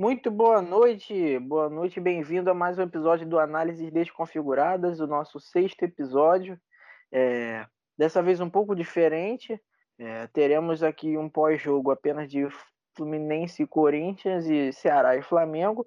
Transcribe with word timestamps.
Muito 0.00 0.30
boa 0.30 0.62
noite, 0.62 1.40
boa 1.40 1.68
noite, 1.68 1.98
bem-vindo 1.98 2.48
a 2.48 2.54
mais 2.54 2.78
um 2.78 2.82
episódio 2.82 3.28
do 3.28 3.36
Análises 3.36 3.90
Desconfiguradas, 3.90 5.00
o 5.00 5.08
nosso 5.08 5.40
sexto 5.40 5.82
episódio. 5.82 6.56
É, 7.10 7.66
dessa 7.98 8.22
vez 8.22 8.38
um 8.38 8.48
pouco 8.48 8.76
diferente, 8.76 9.60
é, 9.98 10.28
teremos 10.28 10.84
aqui 10.84 11.18
um 11.18 11.28
pós-jogo 11.28 11.90
apenas 11.90 12.30
de 12.30 12.46
Fluminense 12.96 13.64
e 13.64 13.66
Corinthians 13.66 14.46
e 14.46 14.72
Ceará 14.72 15.16
e 15.16 15.22
Flamengo, 15.22 15.84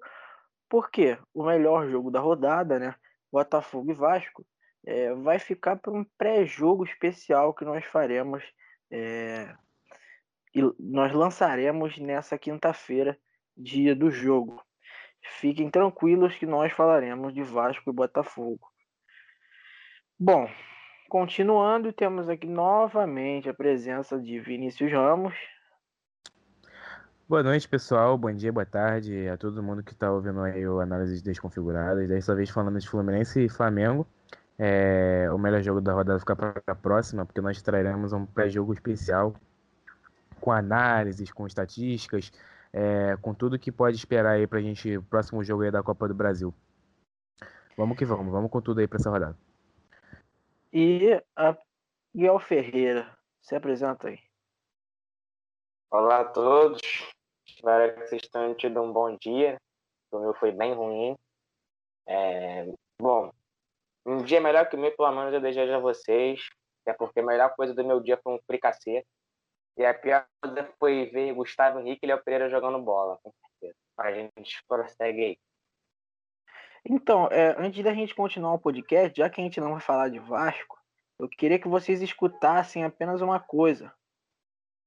porque 0.68 1.16
o 1.32 1.42
melhor 1.42 1.88
jogo 1.88 2.10
da 2.10 2.20
rodada, 2.20 2.78
né, 2.78 2.94
Botafogo 3.32 3.92
e 3.92 3.94
Vasco, 3.94 4.44
é, 4.84 5.14
vai 5.14 5.38
ficar 5.38 5.76
para 5.76 5.90
um 5.90 6.04
pré-jogo 6.18 6.84
especial 6.84 7.54
que 7.54 7.64
nós 7.64 7.82
faremos 7.86 8.44
é, 8.90 9.56
e 10.54 10.60
nós 10.78 11.14
lançaremos 11.14 11.96
nessa 11.96 12.36
quinta-feira, 12.36 13.18
dia 13.56 13.94
do 13.94 14.10
jogo. 14.10 14.62
Fiquem 15.40 15.70
tranquilos 15.70 16.34
que 16.34 16.46
nós 16.46 16.72
falaremos 16.72 17.32
de 17.32 17.42
Vasco 17.42 17.90
e 17.90 17.92
Botafogo. 17.92 18.68
Bom, 20.18 20.48
continuando, 21.08 21.92
temos 21.92 22.28
aqui 22.28 22.46
novamente 22.46 23.48
a 23.48 23.54
presença 23.54 24.18
de 24.18 24.38
Vinícius 24.40 24.92
Ramos. 24.92 25.34
Boa 27.28 27.42
noite, 27.42 27.68
pessoal. 27.68 28.18
Bom 28.18 28.32
dia, 28.32 28.52
boa 28.52 28.66
tarde 28.66 29.28
a 29.28 29.36
todo 29.36 29.62
mundo 29.62 29.82
que 29.82 29.92
está 29.92 30.12
ouvindo 30.12 30.42
aí 30.42 30.66
o 30.66 30.80
Análises 30.80 31.22
Desconfiguradas. 31.22 32.08
Dessa 32.08 32.34
vez 32.34 32.50
falando 32.50 32.78
de 32.78 32.88
Fluminense 32.88 33.44
e 33.44 33.48
Flamengo. 33.48 34.06
É, 34.58 35.28
o 35.32 35.38
melhor 35.38 35.62
jogo 35.62 35.80
da 35.80 35.92
rodada 35.92 36.18
fica 36.18 36.36
para 36.36 36.62
a 36.66 36.74
próxima, 36.74 37.24
porque 37.24 37.40
nós 37.40 37.60
traremos 37.62 38.12
um 38.12 38.26
pré-jogo 38.26 38.72
especial 38.72 39.34
com 40.40 40.52
análises, 40.52 41.32
com 41.32 41.46
estatísticas, 41.46 42.32
é, 42.72 43.16
com 43.20 43.34
tudo 43.34 43.58
que 43.58 43.70
pode 43.70 43.96
esperar 43.96 44.32
aí 44.32 44.46
para 44.46 44.58
a 44.58 44.62
gente, 44.62 44.98
próximo 45.10 45.44
jogo 45.44 45.62
aí 45.62 45.70
da 45.70 45.82
Copa 45.82 46.08
do 46.08 46.14
Brasil. 46.14 46.54
Vamos 47.76 47.96
que 47.96 48.04
vamos, 48.04 48.32
vamos 48.32 48.50
com 48.50 48.60
tudo 48.60 48.80
aí 48.80 48.88
para 48.88 48.98
essa 48.98 49.10
rodada. 49.10 49.36
E 50.72 51.22
a 51.36 51.56
Miguel 52.14 52.38
Ferreira, 52.38 53.16
se 53.42 53.54
apresenta 53.54 54.08
aí. 54.08 54.18
Olá 55.90 56.20
a 56.20 56.24
todos, 56.24 56.80
espero 57.46 57.94
que 57.94 58.06
vocês 58.06 58.22
tenham 58.28 58.54
tido 58.54 58.80
um 58.80 58.92
bom 58.92 59.16
dia. 59.16 59.60
O 60.10 60.18
meu 60.18 60.34
foi 60.34 60.52
bem 60.52 60.72
ruim. 60.72 61.16
É, 62.06 62.72
bom, 63.00 63.30
um 64.04 64.18
dia 64.18 64.40
melhor 64.40 64.68
que 64.68 64.76
o 64.76 64.78
meu, 64.78 64.94
pelo 64.96 65.12
menos 65.12 65.32
eu 65.32 65.40
desejo 65.40 65.72
a 65.74 65.78
vocês. 65.78 66.40
Até 66.82 66.96
porque 66.96 67.20
a 67.20 67.24
melhor 67.24 67.54
coisa 67.54 67.74
do 67.74 67.84
meu 67.84 68.00
dia 68.00 68.18
foi 68.22 68.34
um 68.34 68.40
fricassê. 68.46 69.04
E 69.76 69.84
a 69.84 69.94
pior 69.94 70.26
coisa 70.42 70.68
foi 70.78 71.06
ver 71.06 71.34
Gustavo 71.34 71.80
Henrique 71.80 72.00
e 72.04 72.06
Léo 72.06 72.22
Pereira 72.22 72.50
jogando 72.50 72.80
bola, 72.80 73.18
com 73.22 73.32
certeza. 73.32 73.78
A 73.98 74.12
gente 74.12 74.62
prossegue 74.68 75.24
aí. 75.24 75.38
Então, 76.84 77.28
é, 77.30 77.54
antes 77.58 77.82
da 77.82 77.94
gente 77.94 78.14
continuar 78.14 78.54
o 78.54 78.58
podcast, 78.58 79.16
já 79.16 79.30
que 79.30 79.40
a 79.40 79.44
gente 79.44 79.60
não 79.60 79.72
vai 79.72 79.80
falar 79.80 80.08
de 80.08 80.18
Vasco, 80.18 80.76
eu 81.18 81.28
queria 81.28 81.58
que 81.58 81.68
vocês 81.68 82.02
escutassem 82.02 82.84
apenas 82.84 83.20
uma 83.20 83.38
coisa. 83.38 83.92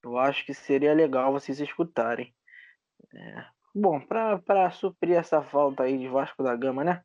Eu 0.04 0.18
acho 0.18 0.46
que 0.46 0.54
seria 0.54 0.94
legal 0.94 1.32
vocês 1.32 1.60
escutarem. 1.60 2.36
É, 3.14 3.46
bom, 3.74 4.00
para 4.00 4.70
suprir 4.72 5.18
essa 5.18 5.42
falta 5.42 5.84
aí 5.84 5.98
de 5.98 6.08
Vasco 6.08 6.44
da 6.44 6.56
Gama, 6.56 6.84
né? 6.84 7.02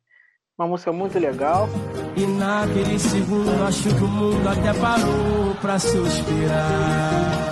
Uma 0.57 0.67
música 0.67 0.91
muito 0.91 1.17
legal. 1.17 1.67
E 2.15 2.27
naquele 2.27 2.99
segundo 2.99 3.63
acho 3.63 3.89
que 3.89 4.03
o 4.03 4.07
mundo 4.07 4.47
até 4.47 4.77
parou 4.79 5.55
pra 5.61 5.79
suspirar. 5.79 7.50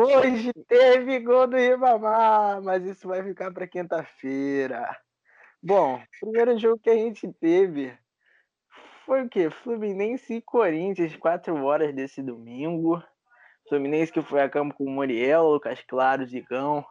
Hoje 0.00 0.52
teve 0.68 1.18
gol 1.18 1.48
do 1.48 1.56
Ribamar, 1.56 2.62
mas 2.62 2.84
isso 2.84 3.08
vai 3.08 3.20
ficar 3.20 3.52
para 3.52 3.66
quinta-feira. 3.66 4.96
Bom, 5.60 6.00
primeiro 6.20 6.56
jogo 6.56 6.78
que 6.78 6.88
a 6.88 6.94
gente 6.94 7.28
teve 7.40 7.98
foi 9.04 9.24
o 9.24 9.28
quê? 9.28 9.50
Fluminense 9.50 10.34
e 10.34 10.40
Corinthians, 10.40 11.16
quatro 11.16 11.64
horas 11.64 11.92
desse 11.92 12.22
domingo. 12.22 13.02
Fluminense 13.68 14.12
que 14.12 14.22
foi 14.22 14.40
a 14.40 14.48
campo 14.48 14.72
com 14.72 14.88
Muriel, 14.88 15.48
Lucas 15.48 15.82
Claro, 15.82 16.24
Zigão, 16.24 16.86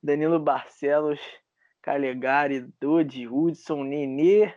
Danilo 0.00 0.38
Barcelos, 0.38 1.18
Calegari, 1.82 2.72
Dodi, 2.80 3.26
Hudson, 3.26 3.82
Nenê, 3.82 4.54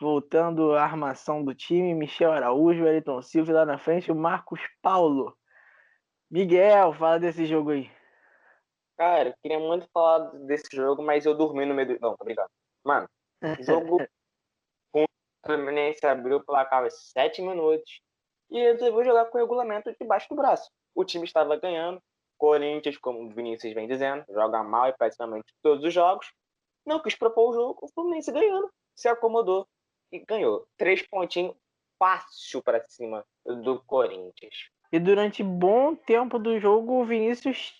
voltando 0.00 0.76
a 0.76 0.84
armação 0.84 1.44
do 1.44 1.52
time, 1.52 1.94
Michel 1.94 2.30
Araújo, 2.30 2.86
Elton 2.86 3.20
Silva 3.22 3.52
lá 3.52 3.66
na 3.66 3.76
frente 3.76 4.12
o 4.12 4.14
Marcos 4.14 4.60
Paulo. 4.80 5.36
Miguel, 6.30 6.92
fala 6.94 7.18
desse 7.18 7.46
jogo 7.46 7.70
aí. 7.70 7.90
Cara, 8.96 9.30
eu 9.30 9.34
queria 9.42 9.58
muito 9.58 9.88
falar 9.92 10.30
desse 10.46 10.68
jogo, 10.72 11.02
mas 11.02 11.26
eu 11.26 11.34
dormi 11.34 11.64
no 11.64 11.74
meio 11.74 11.88
do. 11.88 12.00
Não, 12.00 12.16
tô 12.16 12.24
brincando. 12.24 12.50
Mano, 12.84 13.08
jogo 13.60 13.98
com 14.92 15.02
o 15.02 15.06
Fluminense 15.44 16.06
abriu 16.06 16.36
o 16.36 16.44
placar 16.44 16.84
aos 16.84 17.10
7 17.10 17.42
minutos 17.42 18.00
e 18.50 18.60
resolveu 18.60 19.04
jogar 19.04 19.26
com 19.26 19.38
o 19.38 19.40
regulamento 19.40 19.94
debaixo 19.98 20.28
do 20.28 20.36
braço 20.36 20.70
o 20.94 21.04
time 21.04 21.24
estava 21.24 21.56
ganhando. 21.56 22.02
Corinthians, 22.38 22.96
como 22.96 23.24
o 23.24 23.30
Vinícius 23.30 23.74
vem 23.74 23.86
dizendo, 23.86 24.24
joga 24.30 24.62
mal 24.62 24.88
e 24.88 24.92
praticamente 24.94 25.52
todos 25.62 25.84
os 25.84 25.92
jogos. 25.92 26.32
Não 26.86 27.00
quis 27.00 27.14
propor 27.14 27.50
o 27.50 27.52
jogo, 27.52 27.80
o 27.82 27.88
Fluminense 27.88 28.32
ganhando, 28.32 28.70
se 28.94 29.08
acomodou 29.08 29.68
e 30.10 30.18
ganhou. 30.20 30.66
Três 30.78 31.06
pontinhos 31.06 31.54
fácil 31.98 32.62
para 32.62 32.82
cima 32.88 33.24
do 33.44 33.82
Corinthians. 33.82 34.70
E 34.92 34.98
durante 34.98 35.42
bom 35.42 35.94
tempo 35.94 36.38
do 36.38 36.58
jogo, 36.58 37.00
o 37.00 37.04
Vinícius 37.04 37.74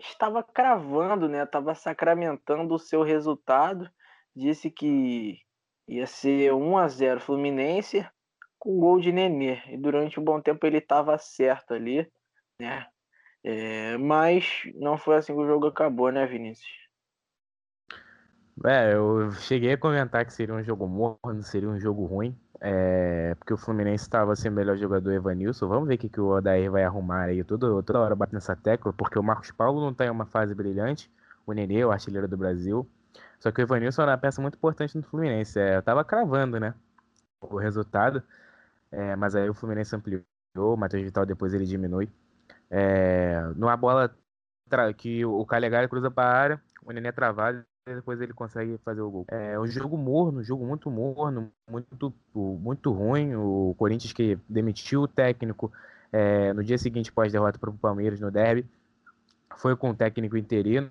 estava 0.00 0.42
cravando, 0.42 1.28
né? 1.28 1.42
Estava 1.42 1.74
sacramentando 1.74 2.74
o 2.74 2.78
seu 2.78 3.02
resultado. 3.02 3.90
Disse 4.34 4.70
que 4.70 5.38
ia 5.86 6.06
ser 6.06 6.52
1 6.52 6.78
a 6.78 6.88
0 6.88 7.20
Fluminense 7.20 8.06
com 8.58 8.80
gol 8.80 9.00
de 9.00 9.12
Nenê. 9.12 9.60
E 9.68 9.76
durante 9.76 10.18
um 10.18 10.24
bom 10.24 10.40
tempo 10.40 10.66
ele 10.66 10.78
estava 10.78 11.18
certo 11.18 11.74
ali 11.74 12.10
né? 12.58 12.86
É, 13.42 13.98
mas 13.98 14.62
não 14.74 14.96
foi 14.96 15.16
assim 15.16 15.34
que 15.34 15.40
o 15.40 15.46
jogo 15.46 15.66
acabou, 15.66 16.10
né, 16.10 16.26
Vinícius? 16.26 16.72
É, 18.64 18.94
eu 18.94 19.32
cheguei 19.32 19.72
a 19.72 19.78
comentar 19.78 20.24
que 20.24 20.32
seria 20.32 20.54
um 20.54 20.62
jogo 20.62 20.86
morno, 20.86 21.42
seria 21.42 21.68
um 21.68 21.78
jogo 21.78 22.06
ruim, 22.06 22.38
é, 22.66 23.34
porque 23.34 23.52
o 23.52 23.58
Fluminense 23.58 24.04
estava 24.04 24.34
sem 24.34 24.50
o 24.50 24.54
melhor 24.54 24.74
jogador 24.78 25.12
Evanilson. 25.12 25.68
Vamos 25.68 25.86
ver 25.86 25.96
o 25.96 25.98
que, 25.98 26.08
que 26.08 26.18
o 26.18 26.28
Odair 26.28 26.70
vai 26.70 26.82
arrumar 26.82 27.24
aí. 27.24 27.44
Toda, 27.44 27.82
toda 27.82 28.00
hora 28.00 28.14
batendo 28.16 28.36
nessa 28.36 28.56
tecla, 28.56 28.90
porque 28.90 29.18
o 29.18 29.22
Marcos 29.22 29.50
Paulo 29.50 29.82
não 29.82 29.90
está 29.90 30.06
em 30.06 30.10
uma 30.10 30.24
fase 30.24 30.54
brilhante, 30.54 31.12
o 31.44 31.52
Nenê, 31.52 31.84
o 31.84 31.90
artilheiro 31.90 32.26
do 32.26 32.38
Brasil. 32.38 32.88
Só 33.38 33.52
que 33.52 33.60
o 33.60 33.64
Evanilson 33.64 34.02
era 34.02 34.12
uma 34.12 34.18
peça 34.18 34.40
muito 34.40 34.56
importante 34.56 34.96
no 34.96 35.02
Fluminense. 35.02 35.60
É, 35.60 35.76
eu 35.76 35.82
tava 35.82 36.02
cravando, 36.06 36.58
né? 36.58 36.74
O 37.38 37.58
resultado. 37.58 38.22
É, 38.90 39.14
mas 39.14 39.34
aí 39.34 39.48
o 39.50 39.54
Fluminense 39.54 39.94
ampliou, 39.94 40.24
o 40.56 40.76
Matheus 40.76 41.02
Vital 41.02 41.26
depois 41.26 41.52
ele 41.52 41.66
diminui. 41.66 42.10
É, 42.70 43.42
numa 43.56 43.76
bola 43.76 44.16
que 44.96 45.22
o 45.26 45.44
Calegari 45.44 45.86
cruza 45.86 46.10
para 46.10 46.28
a 46.28 46.34
área, 46.34 46.62
o 46.82 46.92
Nenê 46.92 47.08
é 47.08 47.12
travado 47.12 47.62
depois 47.92 48.20
ele 48.20 48.32
consegue 48.32 48.78
fazer 48.78 49.02
o 49.02 49.10
gol. 49.10 49.26
É 49.28 49.58
um 49.60 49.66
jogo 49.66 49.98
morno, 49.98 50.40
um 50.40 50.42
jogo 50.42 50.64
muito 50.64 50.90
morno, 50.90 51.52
muito, 51.70 52.14
muito 52.34 52.90
ruim. 52.92 53.34
O 53.34 53.74
Corinthians 53.76 54.12
que 54.12 54.38
demitiu 54.48 55.02
o 55.02 55.08
técnico 55.08 55.70
é, 56.10 56.52
no 56.54 56.64
dia 56.64 56.78
seguinte 56.78 57.12
pós-derrota 57.12 57.58
para 57.58 57.68
o 57.68 57.76
Palmeiras 57.76 58.20
no 58.20 58.30
derby, 58.30 58.66
foi 59.56 59.76
com 59.76 59.90
o 59.90 59.94
técnico 59.94 60.36
interino, 60.36 60.88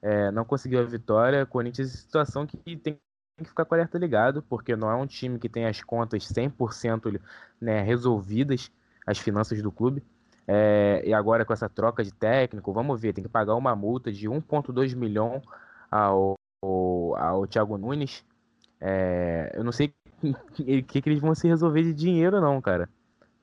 é, 0.00 0.30
não 0.30 0.44
conseguiu 0.44 0.80
a 0.80 0.84
vitória. 0.84 1.44
Corinthians 1.44 1.90
situação 1.90 2.46
que 2.46 2.56
tem 2.56 2.98
que 3.36 3.44
ficar 3.44 3.64
com 3.64 3.74
alerta 3.74 3.98
ligado, 3.98 4.42
porque 4.42 4.74
não 4.74 4.90
é 4.90 4.94
um 4.94 5.06
time 5.06 5.38
que 5.38 5.48
tem 5.48 5.66
as 5.66 5.82
contas 5.82 6.22
100% 6.24 7.20
né, 7.60 7.82
resolvidas, 7.82 8.70
as 9.06 9.18
finanças 9.18 9.60
do 9.60 9.70
clube. 9.70 10.02
É, 10.48 11.02
e 11.04 11.12
agora 11.12 11.44
com 11.44 11.52
essa 11.52 11.68
troca 11.68 12.02
de 12.02 12.12
técnico, 12.12 12.72
vamos 12.72 13.00
ver, 13.00 13.12
tem 13.12 13.22
que 13.22 13.30
pagar 13.30 13.54
uma 13.54 13.76
multa 13.76 14.10
de 14.10 14.28
1,2 14.28 14.96
milhão 14.96 15.42
ao, 15.92 16.34
ao, 16.62 17.16
ao 17.16 17.46
Thiago 17.46 17.76
Nunes. 17.76 18.24
É, 18.80 19.52
eu 19.54 19.62
não 19.62 19.70
sei 19.70 19.92
o 20.22 20.34
que, 20.82 20.82
que, 20.82 21.08
eles 21.08 21.20
vão 21.20 21.34
se 21.34 21.46
resolver 21.46 21.82
de 21.82 21.92
dinheiro, 21.92 22.40
não, 22.40 22.60
cara. 22.60 22.88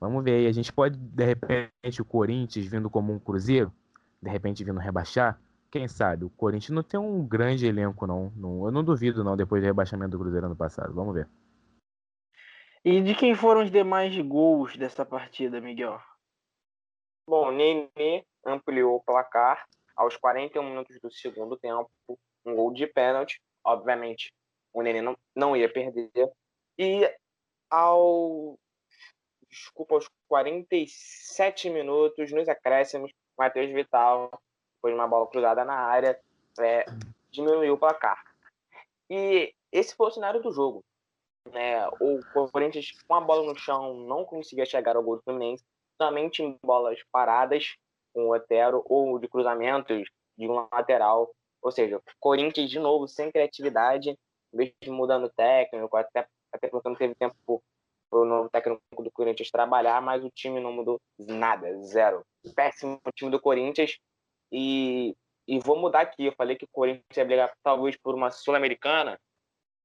Vamos 0.00 0.24
ver 0.24 0.32
aí. 0.32 0.46
A 0.46 0.52
gente 0.52 0.72
pode, 0.72 0.98
de 0.98 1.24
repente, 1.24 2.02
o 2.02 2.04
Corinthians 2.04 2.66
vindo 2.66 2.90
como 2.90 3.12
um 3.12 3.18
Cruzeiro, 3.18 3.72
de 4.20 4.28
repente 4.28 4.64
vindo 4.64 4.80
rebaixar. 4.80 5.40
Quem 5.70 5.86
sabe? 5.86 6.24
O 6.24 6.30
Corinthians 6.30 6.74
não 6.74 6.82
tem 6.82 6.98
um 6.98 7.24
grande 7.24 7.64
elenco, 7.64 8.06
não. 8.06 8.32
não 8.34 8.64
eu 8.64 8.72
não 8.72 8.82
duvido, 8.82 9.22
não, 9.22 9.36
depois 9.36 9.62
do 9.62 9.66
rebaixamento 9.66 10.10
do 10.10 10.18
Cruzeiro 10.18 10.46
ano 10.46 10.56
passado. 10.56 10.92
Vamos 10.92 11.14
ver. 11.14 11.28
E 12.84 13.00
de 13.00 13.14
quem 13.14 13.34
foram 13.34 13.62
os 13.62 13.70
demais 13.70 14.18
gols 14.26 14.76
dessa 14.76 15.04
partida, 15.04 15.60
Miguel? 15.60 16.00
Bom, 17.28 17.52
Nenê 17.52 18.24
ampliou 18.44 18.96
o 18.96 19.02
placar 19.02 19.64
aos 19.94 20.16
41 20.16 20.62
minutos 20.62 20.98
do 20.98 21.12
segundo 21.12 21.58
tempo, 21.58 21.90
um 22.44 22.54
gol 22.54 22.72
de 22.72 22.86
pênalti. 22.86 23.40
Obviamente, 23.64 24.32
o 24.72 24.82
Nenê 24.82 25.00
não, 25.00 25.16
não 25.34 25.56
ia 25.56 25.70
perder. 25.70 26.10
E 26.78 27.10
ao 27.68 28.58
desculpa, 29.50 29.96
aos 29.96 30.08
47 30.28 31.70
minutos, 31.70 32.30
nos 32.32 32.48
acréscimos, 32.48 33.12
Matheus 33.36 33.70
Vital, 33.70 34.30
depois 34.76 34.94
de 34.94 35.00
uma 35.00 35.08
bola 35.08 35.26
cruzada 35.26 35.64
na 35.64 35.74
área, 35.74 36.18
é, 36.58 36.84
diminuiu 37.30 37.74
o 37.74 37.78
placar. 37.78 38.22
E 39.08 39.52
esse 39.72 39.94
foi 39.94 40.06
o 40.06 40.10
cenário 40.10 40.40
do 40.40 40.52
jogo. 40.52 40.84
Né? 41.50 41.86
O 42.00 42.20
Corinthians, 42.50 42.92
com 43.06 43.14
a 43.14 43.20
bola 43.20 43.44
no 43.44 43.58
chão, 43.58 43.94
não 43.94 44.24
conseguia 44.24 44.64
chegar 44.64 44.96
ao 44.96 45.02
gol 45.02 45.16
do 45.16 45.22
Fluminense, 45.22 45.64
somente 46.00 46.42
em 46.42 46.58
bolas 46.62 46.98
paradas, 47.10 47.76
com 48.14 48.26
o 48.26 48.34
Otero, 48.34 48.82
ou 48.86 49.18
de 49.18 49.28
cruzamentos 49.28 50.08
de 50.38 50.48
um 50.48 50.66
lateral. 50.72 51.34
Ou 51.62 51.70
seja, 51.70 52.00
Corinthians 52.18 52.70
de 52.70 52.78
novo 52.78 53.06
sem 53.06 53.30
criatividade, 53.30 54.18
mesmo 54.52 54.72
mudando 54.94 55.30
técnico, 55.30 55.96
até, 55.96 56.26
até 56.52 56.68
porque 56.68 56.88
não 56.88 56.96
teve 56.96 57.14
tempo 57.14 57.62
para 58.10 58.20
o 58.20 58.24
novo 58.24 58.50
técnico 58.50 58.82
do 58.98 59.10
Corinthians 59.10 59.50
trabalhar, 59.50 60.02
mas 60.02 60.24
o 60.24 60.30
time 60.30 60.60
não 60.60 60.72
mudou 60.72 61.00
nada, 61.18 61.80
zero. 61.82 62.24
Péssimo 62.54 63.00
time 63.14 63.30
do 63.30 63.40
Corinthians. 63.40 63.98
E, 64.50 65.14
e 65.46 65.60
vou 65.60 65.78
mudar 65.78 66.00
aqui. 66.00 66.26
Eu 66.26 66.34
falei 66.36 66.56
que 66.56 66.64
o 66.64 66.70
Corinthians 66.72 67.16
ia 67.16 67.24
brigar 67.24 67.52
talvez 67.62 67.96
por 67.96 68.14
uma 68.14 68.30
Sul-Americana. 68.30 69.18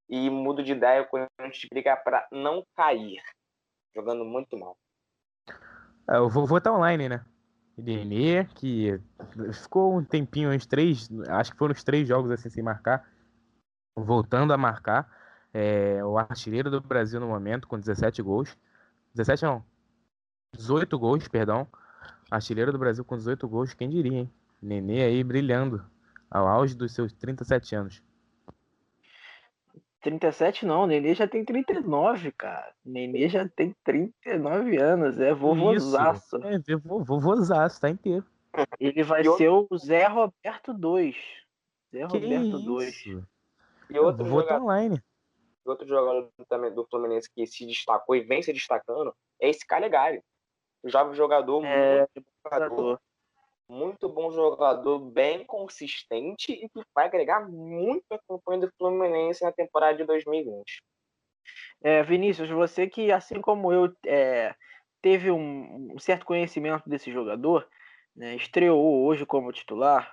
E 0.10 0.30
mudo 0.30 0.63
de 0.63 0.71
ideia, 0.71 1.01
o 1.01 1.07
Corinthians 1.07 1.68
briga 1.69 1.95
para 1.98 2.28
não 2.31 2.63
cair. 2.75 3.21
Jogando 3.95 4.25
muito 4.25 4.57
mal. 4.57 4.75
É, 6.10 6.18
eu 6.18 6.30
vou 6.30 6.45
votar 6.45 6.74
online, 6.74 7.10
né? 7.10 7.25
Nenê, 7.77 8.45
que 8.45 9.00
ficou 9.54 9.98
um 9.98 10.04
tempinho, 10.04 10.51
uns 10.51 10.66
três, 10.66 11.10
acho 11.27 11.51
que 11.51 11.57
foram 11.57 11.74
os 11.74 11.83
três 11.83 12.07
jogos 12.07 12.31
assim 12.31 12.50
sem 12.50 12.63
marcar, 12.63 13.06
voltando 13.95 14.54
a 14.54 14.57
marcar. 14.57 15.10
É, 15.54 16.04
o 16.04 16.18
artilheiro 16.18 16.69
do 16.69 16.81
Brasil 16.81 17.19
no 17.19 17.27
momento, 17.27 17.68
com 17.68 17.80
17 17.80 18.22
gols. 18.22 18.57
17 19.13 19.44
não, 19.44 19.63
18 20.57 20.98
gols, 20.98 21.27
perdão. 21.27 21.68
Artilheiro 22.30 22.72
do 22.72 22.80
Brasil 22.80 23.04
com 23.06 23.16
18 23.16 23.48
gols, 23.48 23.74
quem 23.74 23.89
diria, 23.89 24.19
hein? 24.19 24.31
Nenê 24.62 25.04
aí 25.04 25.24
brilhando 25.24 25.86
ao 26.30 26.48
auge 26.48 26.75
dos 26.75 26.94
seus 26.94 27.13
37 27.13 27.75
anos. 27.75 28.04
37 30.06 30.68
não, 30.68 30.86
Nenê 30.86 31.16
já 31.16 31.28
tem 31.28 31.44
39, 31.44 32.31
cara. 32.34 32.72
Nenê 32.86 33.28
já 33.28 33.50
tem 33.50 33.75
39 33.84 34.78
anos, 34.78 35.19
é 35.19 35.34
vovozaço. 35.34 36.38
É, 36.44 36.60
vovozaço, 36.78 37.81
tá 37.81 37.90
inteiro. 37.90 38.24
Ele 38.80 39.02
vai 39.02 39.22
e 39.22 39.36
ser 39.36 39.50
outro... 39.50 39.68
o 39.72 39.78
Zé 39.80 40.06
Roberto 40.06 40.75
2. 40.75 41.16
Zé 41.92 42.07
que 42.07 42.18
Roberto 42.19 42.60
2. 42.60 43.06
E 43.90 44.00
outro 44.00 44.25
Vou 44.25 44.42
jogador, 44.42 44.63
online. 44.63 45.04
outro 45.66 45.88
jogador 45.88 46.30
também 46.48 46.72
do 46.72 46.86
Fluminense 46.86 47.28
que 47.34 47.48
se 47.48 47.66
destacou 47.66 48.16
e 48.16 48.22
vem 48.22 48.44
se 48.44 48.54
destacando 48.54 49.12
é 49.42 49.50
esse 49.50 49.66
Calegari. 49.66 50.22
O 50.84 50.90
jovem 50.90 51.16
jogador, 51.16 51.66
é, 51.66 52.07
muito 52.16 52.30
jogador 52.44 53.02
muito 53.68 54.08
bom 54.08 54.32
jogador, 54.32 55.00
bem 55.00 55.44
consistente 55.46 56.52
e 56.52 56.70
que 56.70 56.82
vai 56.94 57.06
agregar 57.06 57.48
muito 57.50 58.06
a 58.12 58.20
campanha 58.28 58.62
do 58.62 58.72
Fluminense 58.78 59.44
na 59.44 59.52
temporada 59.52 59.98
de 59.98 60.04
2020. 60.06 60.84
É, 61.82 62.04
Vinícius, 62.04 62.50
você 62.50 62.88
que, 62.88 63.12
assim 63.12 63.42
como 63.42 63.72
eu, 63.72 63.94
é, 64.06 64.56
teve 65.02 65.32
um, 65.32 65.94
um, 65.94 66.00
certo 66.00 66.26
conhecimento 66.26 66.90
desse 66.90 67.12
jogador, 67.12 67.68
né, 68.16 68.36
estreou 68.36 69.06
hoje 69.06 69.26
como 69.26 69.52
titular, 69.52 70.12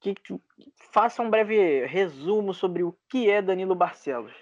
que, 0.00 0.14
que, 0.14 0.40
faça 0.92 1.22
um 1.22 1.30
breve 1.30 1.84
resumo 1.86 2.54
sobre 2.54 2.82
o 2.82 2.96
que 3.08 3.28
é 3.30 3.42
Danilo 3.42 3.74
Barcelos. 3.74 4.34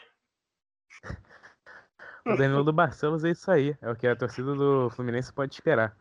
O 2.25 2.37
Danilo 2.37 2.73
Barcelos 2.73 3.25
é 3.25 3.31
isso 3.31 3.51
aí, 3.51 3.77
é 3.81 3.91
o 3.91 3.97
que 3.97 4.07
a 4.07 4.15
torcida 4.15 4.55
do 4.55 4.91
Fluminense 4.91 5.33
pode 5.33 5.55
esperar 5.55 5.97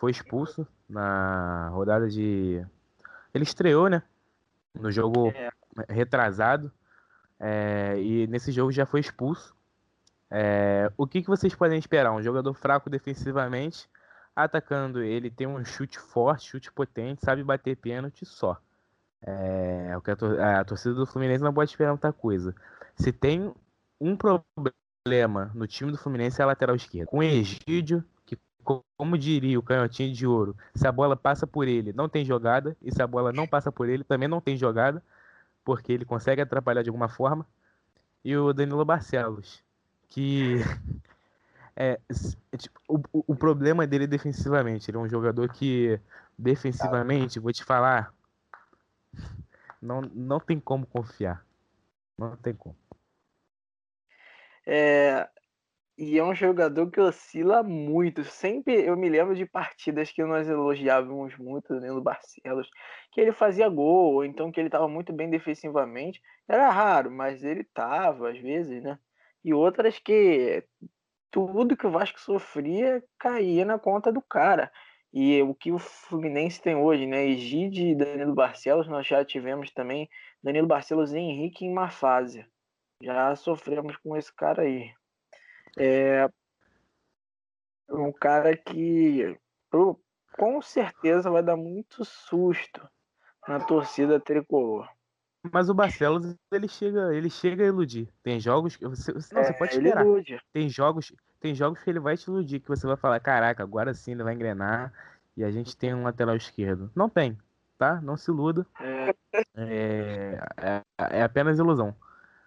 foi 0.00 0.10
expulso 0.10 0.66
na 0.88 1.68
rodada 1.68 2.08
de. 2.08 2.66
Ele 3.34 3.44
estreou, 3.44 3.88
né? 3.88 4.02
No 4.74 4.90
jogo 4.90 5.28
é. 5.28 5.50
retrasado. 5.88 6.72
É, 7.38 7.94
e 7.98 8.26
nesse 8.26 8.50
jogo 8.50 8.72
já 8.72 8.86
foi 8.86 9.00
expulso. 9.00 9.54
É, 10.30 10.90
o 10.96 11.06
que, 11.06 11.20
que 11.20 11.28
vocês 11.28 11.54
podem 11.54 11.78
esperar? 11.78 12.12
Um 12.12 12.22
jogador 12.22 12.54
fraco 12.54 12.88
defensivamente, 12.88 13.88
atacando 14.34 15.02
ele 15.02 15.30
tem 15.30 15.46
um 15.46 15.62
chute 15.64 15.98
forte, 15.98 16.48
chute 16.48 16.72
potente, 16.72 17.24
sabe 17.24 17.44
bater 17.44 17.76
pênalti 17.76 18.24
só. 18.24 18.58
É, 19.22 19.94
o 19.96 20.00
que 20.00 20.10
a, 20.10 20.16
tor 20.16 20.40
a 20.40 20.64
torcida 20.64 20.94
do 20.94 21.06
Fluminense 21.06 21.44
não 21.44 21.52
pode 21.52 21.70
esperar 21.70 21.90
muita 21.90 22.12
coisa. 22.12 22.54
Se 22.96 23.12
tem 23.12 23.52
um 24.00 24.16
problema 24.16 25.50
no 25.54 25.66
time 25.66 25.90
do 25.90 25.98
Fluminense 25.98 26.40
é 26.40 26.44
a 26.44 26.46
lateral 26.46 26.76
esquerda. 26.76 27.10
Com 27.10 27.22
Egídio, 27.22 28.02
como 28.96 29.18
diria 29.18 29.58
o 29.58 29.62
canhotinho 29.62 30.12
de 30.14 30.26
ouro, 30.26 30.56
se 30.74 30.86
a 30.86 30.92
bola 30.92 31.16
passa 31.16 31.46
por 31.46 31.66
ele, 31.68 31.92
não 31.92 32.08
tem 32.08 32.24
jogada, 32.24 32.76
e 32.82 32.92
se 32.92 33.02
a 33.02 33.06
bola 33.06 33.32
não 33.32 33.46
passa 33.46 33.72
por 33.72 33.88
ele, 33.88 34.04
também 34.04 34.28
não 34.28 34.40
tem 34.40 34.56
jogada, 34.56 35.02
porque 35.64 35.92
ele 35.92 36.04
consegue 36.04 36.42
atrapalhar 36.42 36.82
de 36.82 36.90
alguma 36.90 37.08
forma. 37.08 37.46
E 38.24 38.36
o 38.36 38.52
Danilo 38.52 38.84
Barcelos, 38.84 39.62
que 40.08 40.56
é, 41.76 41.98
tipo, 42.58 42.80
o, 42.88 43.00
o 43.32 43.36
problema 43.36 43.86
dele 43.86 44.04
é 44.04 44.06
defensivamente. 44.06 44.90
Ele 44.90 44.98
é 44.98 45.00
um 45.00 45.08
jogador 45.08 45.48
que, 45.52 45.98
defensivamente, 46.38 47.40
vou 47.40 47.52
te 47.52 47.64
falar, 47.64 48.12
não, 49.80 50.02
não 50.02 50.40
tem 50.40 50.60
como 50.60 50.86
confiar. 50.86 51.44
Não 52.18 52.36
tem 52.36 52.54
como. 52.54 52.76
É, 54.66 55.28
e 56.00 56.18
é 56.18 56.24
um 56.24 56.34
jogador 56.34 56.90
que 56.90 56.98
oscila 56.98 57.62
muito. 57.62 58.24
Sempre 58.24 58.86
eu 58.86 58.96
me 58.96 59.06
lembro 59.10 59.34
de 59.34 59.44
partidas 59.44 60.10
que 60.10 60.24
nós 60.24 60.48
elogiávamos 60.48 61.36
muito 61.36 61.74
o 61.74 62.00
Barcelos, 62.00 62.70
que 63.12 63.20
ele 63.20 63.32
fazia 63.32 63.68
gol, 63.68 64.14
ou 64.14 64.24
então 64.24 64.50
que 64.50 64.58
ele 64.58 64.68
estava 64.68 64.88
muito 64.88 65.12
bem 65.12 65.28
defensivamente. 65.28 66.22
Era 66.48 66.70
raro, 66.70 67.10
mas 67.10 67.44
ele 67.44 67.60
estava 67.60 68.30
às 68.30 68.38
vezes, 68.38 68.82
né? 68.82 68.98
E 69.44 69.52
outras 69.52 69.98
que 69.98 70.64
tudo 71.30 71.76
que 71.76 71.86
o 71.86 71.90
Vasco 71.90 72.18
sofria 72.18 73.04
caía 73.18 73.66
na 73.66 73.78
conta 73.78 74.10
do 74.10 74.22
cara. 74.22 74.72
E 75.12 75.42
o 75.42 75.54
que 75.54 75.70
o 75.70 75.78
Fluminense 75.78 76.62
tem 76.62 76.76
hoje, 76.76 77.06
né? 77.06 77.26
Egide 77.26 77.88
e 77.88 77.94
Danilo 77.94 78.34
Barcelos, 78.34 78.88
nós 78.88 79.06
já 79.06 79.22
tivemos 79.22 79.70
também 79.70 80.08
Danilo 80.42 80.66
Barcelos 80.66 81.12
e 81.12 81.18
Henrique 81.18 81.66
em 81.66 81.74
má 81.74 81.90
fase. 81.90 82.46
Já 83.02 83.36
sofremos 83.36 83.98
com 83.98 84.16
esse 84.16 84.34
cara 84.34 84.62
aí. 84.62 84.90
É 85.78 86.28
um 87.88 88.12
cara 88.12 88.56
que 88.56 89.36
com 90.32 90.62
certeza 90.62 91.30
vai 91.30 91.42
dar 91.42 91.56
muito 91.56 92.04
susto 92.04 92.88
na 93.46 93.60
torcida 93.60 94.20
tricolor. 94.20 94.88
Mas 95.52 95.70
o 95.70 95.74
Barcelos 95.74 96.36
ele 96.52 96.68
chega, 96.68 97.14
ele 97.14 97.30
chega 97.30 97.64
a 97.64 97.66
iludir. 97.66 98.12
Tem 98.22 98.38
jogos 98.38 98.76
que 98.76 98.86
você, 98.86 99.12
não, 99.12 99.40
é, 99.40 99.44
você 99.44 99.52
pode 99.54 99.72
esperar. 99.72 100.04
Tem 100.52 100.68
jogos, 100.68 101.12
tem 101.40 101.54
jogos 101.54 101.82
que 101.82 101.88
ele 101.88 101.98
vai 101.98 102.16
te 102.16 102.28
iludir 102.28 102.60
que 102.60 102.68
você 102.68 102.86
vai 102.86 102.96
falar, 102.96 103.18
caraca, 103.20 103.62
agora 103.62 103.94
sim 103.94 104.12
ele 104.12 104.22
vai 104.22 104.34
engrenar 104.34 104.92
e 105.36 105.42
a 105.42 105.50
gente 105.50 105.76
tem 105.76 105.94
um 105.94 106.02
lateral 106.02 106.36
esquerdo. 106.36 106.90
Não 106.94 107.08
tem, 107.08 107.38
tá? 107.78 108.00
Não 108.02 108.16
se 108.16 108.30
iluda. 108.30 108.66
É, 108.78 109.14
é, 109.56 110.38
é, 110.58 110.82
é 111.18 111.22
apenas 111.22 111.58
ilusão. 111.58 111.96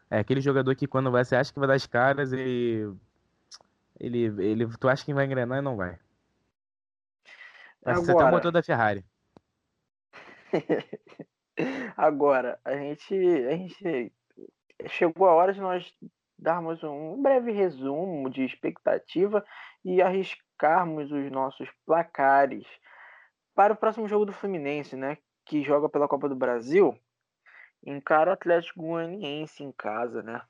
É 0.09 0.19
aquele 0.19 0.41
jogador 0.41 0.75
que 0.75 0.85
quando 0.85 1.09
você 1.09 1.35
acha 1.35 1.51
que 1.51 1.59
vai 1.59 1.67
dar 1.67 1.73
as 1.73 1.87
caras, 1.87 2.31
ele 2.31 2.93
ele, 4.03 4.25
ele, 4.43 4.67
tu 4.77 4.89
acha 4.89 5.05
que 5.05 5.13
vai 5.13 5.25
engrenar 5.25 5.59
e 5.59 5.61
não 5.61 5.77
vai. 5.77 5.97
Agora... 7.81 8.01
Você 8.01 8.11
até 8.11 8.23
o 8.25 8.31
motor 8.31 8.51
da 8.51 8.61
Ferrari. 8.61 9.05
Agora, 11.95 12.59
a 12.65 12.75
gente, 12.75 13.15
a 13.15 13.55
gente 13.55 14.13
chegou 14.87 15.25
a 15.27 15.33
hora 15.33 15.53
de 15.53 15.61
nós 15.61 15.89
darmos 16.37 16.83
um 16.83 17.21
breve 17.21 17.53
resumo 17.53 18.29
de 18.29 18.43
expectativa 18.43 19.45
e 19.85 20.01
arriscarmos 20.01 21.09
os 21.09 21.31
nossos 21.31 21.69
placares 21.85 22.65
para 23.55 23.71
o 23.73 23.77
próximo 23.77 24.07
jogo 24.09 24.25
do 24.25 24.33
Fluminense, 24.33 24.97
né? 24.97 25.17
Que 25.45 25.63
joga 25.63 25.87
pela 25.87 26.09
Copa 26.09 26.27
do 26.27 26.35
Brasil. 26.35 26.93
Encara 27.85 28.31
o 28.31 28.33
Atlético 28.33 28.81
Goianiense 28.81 29.63
em 29.63 29.71
casa, 29.71 30.21
né? 30.21 30.41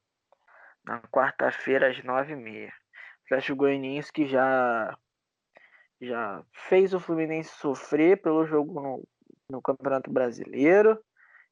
Na 0.84 1.02
quarta-feira 1.02 1.90
às 1.90 2.04
nove 2.04 2.34
e 2.34 2.36
meia. 2.36 2.74
Atlético 3.26 3.58
Goianiense 3.58 4.12
que 4.12 4.28
já 4.28 4.98
já 6.02 6.44
fez 6.52 6.94
o 6.94 7.00
Fluminense 7.00 7.50
sofrer 7.56 8.22
pelo 8.22 8.46
jogo 8.46 8.82
no, 8.82 9.08
no 9.50 9.62
Campeonato 9.62 10.12
Brasileiro, 10.12 11.00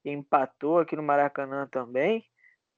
empatou 0.03 0.79
aqui 0.79 0.95
no 0.95 1.03
Maracanã 1.03 1.67
também, 1.71 2.25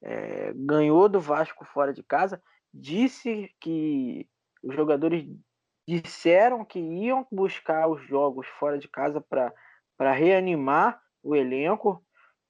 é, 0.02 0.54
ganhou 0.56 1.10
do 1.10 1.20
Vasco 1.20 1.66
fora 1.66 1.94
de 1.94 2.04
casa, 2.04 2.42
disse 2.72 3.50
que 3.60 4.28
os 4.62 4.76
jogadores 4.76 5.26
disseram 5.88 6.64
que 6.64 6.80
iam 6.80 7.26
buscar 7.32 7.88
os 7.88 8.06
jogos 8.08 8.48
fora 8.60 8.78
de 8.78 8.88
casa 8.88 9.20
para 9.22 10.12
reanimar 10.12 11.02
o 11.22 11.36
elenco. 11.36 12.06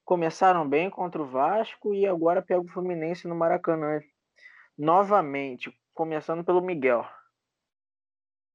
Começaram 0.06 0.68
bem 0.68 0.90
contra 0.90 1.22
o 1.22 1.26
Vasco 1.26 1.94
e 1.94 2.06
agora 2.06 2.42
pega 2.42 2.62
o 2.62 2.68
Fluminense 2.68 3.28
no 3.28 3.36
Maracanã 3.36 4.02
novamente 4.78 5.74
começando 5.94 6.44
pelo 6.44 6.62
Miguel. 6.62 7.06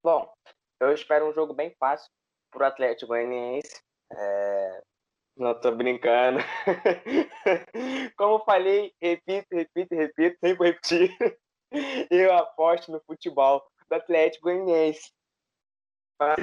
Bom, 0.03 0.33
eu 0.81 0.93
espero 0.93 1.29
um 1.29 1.33
jogo 1.33 1.53
bem 1.55 1.75
fácil 1.79 2.11
pro 2.51 2.65
Atlético 2.65 3.09
Goianiense. 3.09 3.83
É... 4.13 4.83
Não 5.37 5.59
tô 5.59 5.71
brincando. 5.73 6.41
Como 8.17 8.45
falei, 8.45 8.93
repito, 9.01 9.47
repito, 9.53 9.95
repito, 9.95 10.37
sempre 10.41 10.67
repetir. 10.67 11.17
Eu 12.11 12.35
aposto 12.35 12.91
no 12.91 13.01
futebol 13.03 13.65
do 13.89 13.95
Atlético 13.95 14.45
Goianiense. 14.45 15.13
Para 16.19 16.35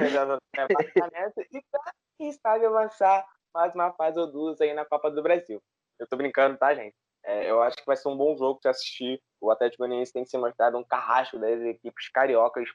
e 1.52 1.62
para 1.70 1.92
quem 2.16 2.32
sabe 2.32 2.64
avançar 2.64 3.26
mais 3.52 3.74
uma 3.74 3.92
fase 3.92 4.18
ou 4.18 4.30
duas 4.30 4.60
aí 4.60 4.72
na 4.72 4.86
Copa 4.86 5.10
do 5.10 5.22
Brasil. 5.22 5.62
Eu 5.98 6.06
tô 6.06 6.16
brincando, 6.16 6.56
tá, 6.56 6.74
gente? 6.74 6.94
É, 7.26 7.50
eu 7.50 7.60
acho 7.60 7.76
que 7.76 7.84
vai 7.84 7.96
ser 7.96 8.08
um 8.08 8.16
bom 8.16 8.36
jogo 8.36 8.60
de 8.62 8.68
assistir. 8.68 9.20
O 9.40 9.50
Atlético 9.50 9.82
Goianiense 9.82 10.12
tem 10.12 10.24
se 10.24 10.38
mostrado 10.38 10.78
um 10.78 10.84
carrasco 10.84 11.38
das 11.38 11.60
equipes 11.60 12.08
cariocas 12.08 12.68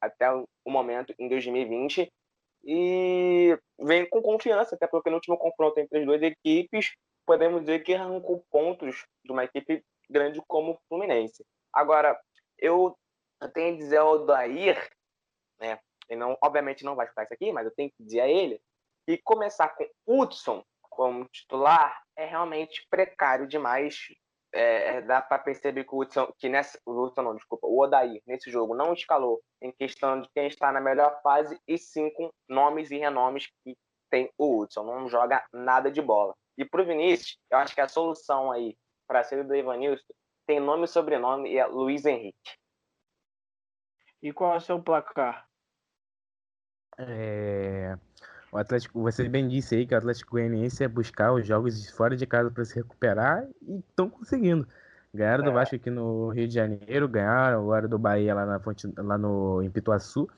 até 0.00 0.30
o 0.32 0.70
momento 0.70 1.12
em 1.18 1.28
2020 1.28 2.08
e 2.64 3.58
vem 3.78 4.08
com 4.08 4.22
confiança, 4.22 4.76
até 4.76 4.86
porque 4.86 5.10
no 5.10 5.16
último 5.16 5.36
confronto 5.36 5.80
entre 5.80 5.98
as 5.98 6.06
duas 6.06 6.22
equipes, 6.22 6.94
podemos 7.26 7.60
dizer 7.62 7.80
que 7.80 7.94
arrancou 7.94 8.44
pontos 8.50 9.04
de 9.24 9.32
uma 9.32 9.44
equipe 9.44 9.84
grande 10.08 10.40
como 10.46 10.72
o 10.72 10.78
Fluminense. 10.88 11.44
Agora, 11.72 12.18
eu, 12.56 12.96
tenho 13.52 13.76
que 13.76 13.82
dizer 13.82 13.98
ao 13.98 14.24
Dair, 14.24 14.90
né, 15.58 15.78
ele 16.08 16.20
não, 16.20 16.38
obviamente 16.42 16.84
não 16.84 16.94
vai 16.94 17.06
escutar 17.06 17.24
isso 17.24 17.34
aqui, 17.34 17.52
mas 17.52 17.66
eu 17.66 17.74
tenho 17.74 17.90
que 17.90 18.02
dizer 18.02 18.20
a 18.20 18.28
ele, 18.28 18.60
que 19.06 19.18
começar 19.18 19.68
com 19.70 19.88
Hudson 20.06 20.62
como 20.82 21.28
titular 21.28 22.02
é 22.18 22.26
realmente 22.26 22.84
precário 22.90 23.46
demais 23.46 23.96
é, 24.52 24.96
é, 24.96 25.02
dá 25.02 25.22
para 25.22 25.38
perceber 25.38 25.84
que 25.84 25.94
o 25.94 25.98
Hudson, 25.98 26.32
que 26.38 26.48
nessa, 26.48 26.78
o 26.84 26.92
Hudson 26.92 27.22
não, 27.22 27.34
desculpa, 27.34 27.66
o 27.66 27.80
Odair 27.80 28.20
nesse 28.26 28.50
jogo 28.50 28.74
não 28.74 28.92
escalou 28.92 29.42
em 29.62 29.70
questão 29.72 30.20
de 30.20 30.28
quem 30.34 30.46
está 30.46 30.72
na 30.72 30.80
melhor 30.80 31.20
fase 31.22 31.58
e 31.66 31.78
sim 31.78 32.10
com 32.10 32.30
nomes 32.48 32.90
e 32.90 32.98
renomes 32.98 33.46
que 33.62 33.76
tem 34.10 34.30
o 34.38 34.60
Hudson, 34.60 34.84
não 34.84 35.08
joga 35.08 35.44
nada 35.52 35.90
de 35.90 36.00
bola. 36.00 36.34
E 36.56 36.64
para 36.64 36.82
o 36.82 36.84
Vinícius, 36.84 37.38
eu 37.50 37.58
acho 37.58 37.74
que 37.74 37.80
a 37.80 37.88
solução 37.88 38.50
aí 38.50 38.76
para 39.06 39.22
ser 39.22 39.44
do 39.44 39.54
Ivanilson 39.54 40.12
tem 40.46 40.58
nome 40.58 40.84
e 40.84 40.88
sobrenome 40.88 41.52
e 41.52 41.58
é 41.58 41.66
Luiz 41.66 42.04
Henrique. 42.04 42.56
E 44.22 44.32
qual 44.32 44.54
é 44.54 44.56
o 44.56 44.60
seu 44.60 44.82
placar? 44.82 45.46
É... 46.98 47.96
O 48.50 48.56
Atlético, 48.56 49.02
você 49.02 49.28
bem 49.28 49.46
disse 49.46 49.74
aí 49.74 49.86
que 49.86 49.94
o 49.94 49.98
Atlético 49.98 50.32
Goianiense 50.32 50.82
é 50.82 50.88
buscar 50.88 51.32
os 51.32 51.46
jogos 51.46 51.90
fora 51.90 52.16
de 52.16 52.26
casa 52.26 52.50
para 52.50 52.64
se 52.64 52.74
recuperar 52.76 53.46
e 53.62 53.78
estão 53.78 54.08
conseguindo. 54.08 54.66
Ganharam 55.12 55.44
é. 55.44 55.46
do 55.46 55.52
Vasco 55.52 55.76
aqui 55.76 55.90
no 55.90 56.30
Rio 56.30 56.48
de 56.48 56.54
Janeiro, 56.54 57.08
ganharam 57.08 57.60
agora 57.60 57.86
do 57.86 57.98
Bahia 57.98 58.34
lá, 58.34 58.46
na 58.46 58.58
Fonte, 58.58 58.90
lá 58.96 59.18
no 59.18 59.62
em 59.62 59.70
Pituaçu. 59.70 60.28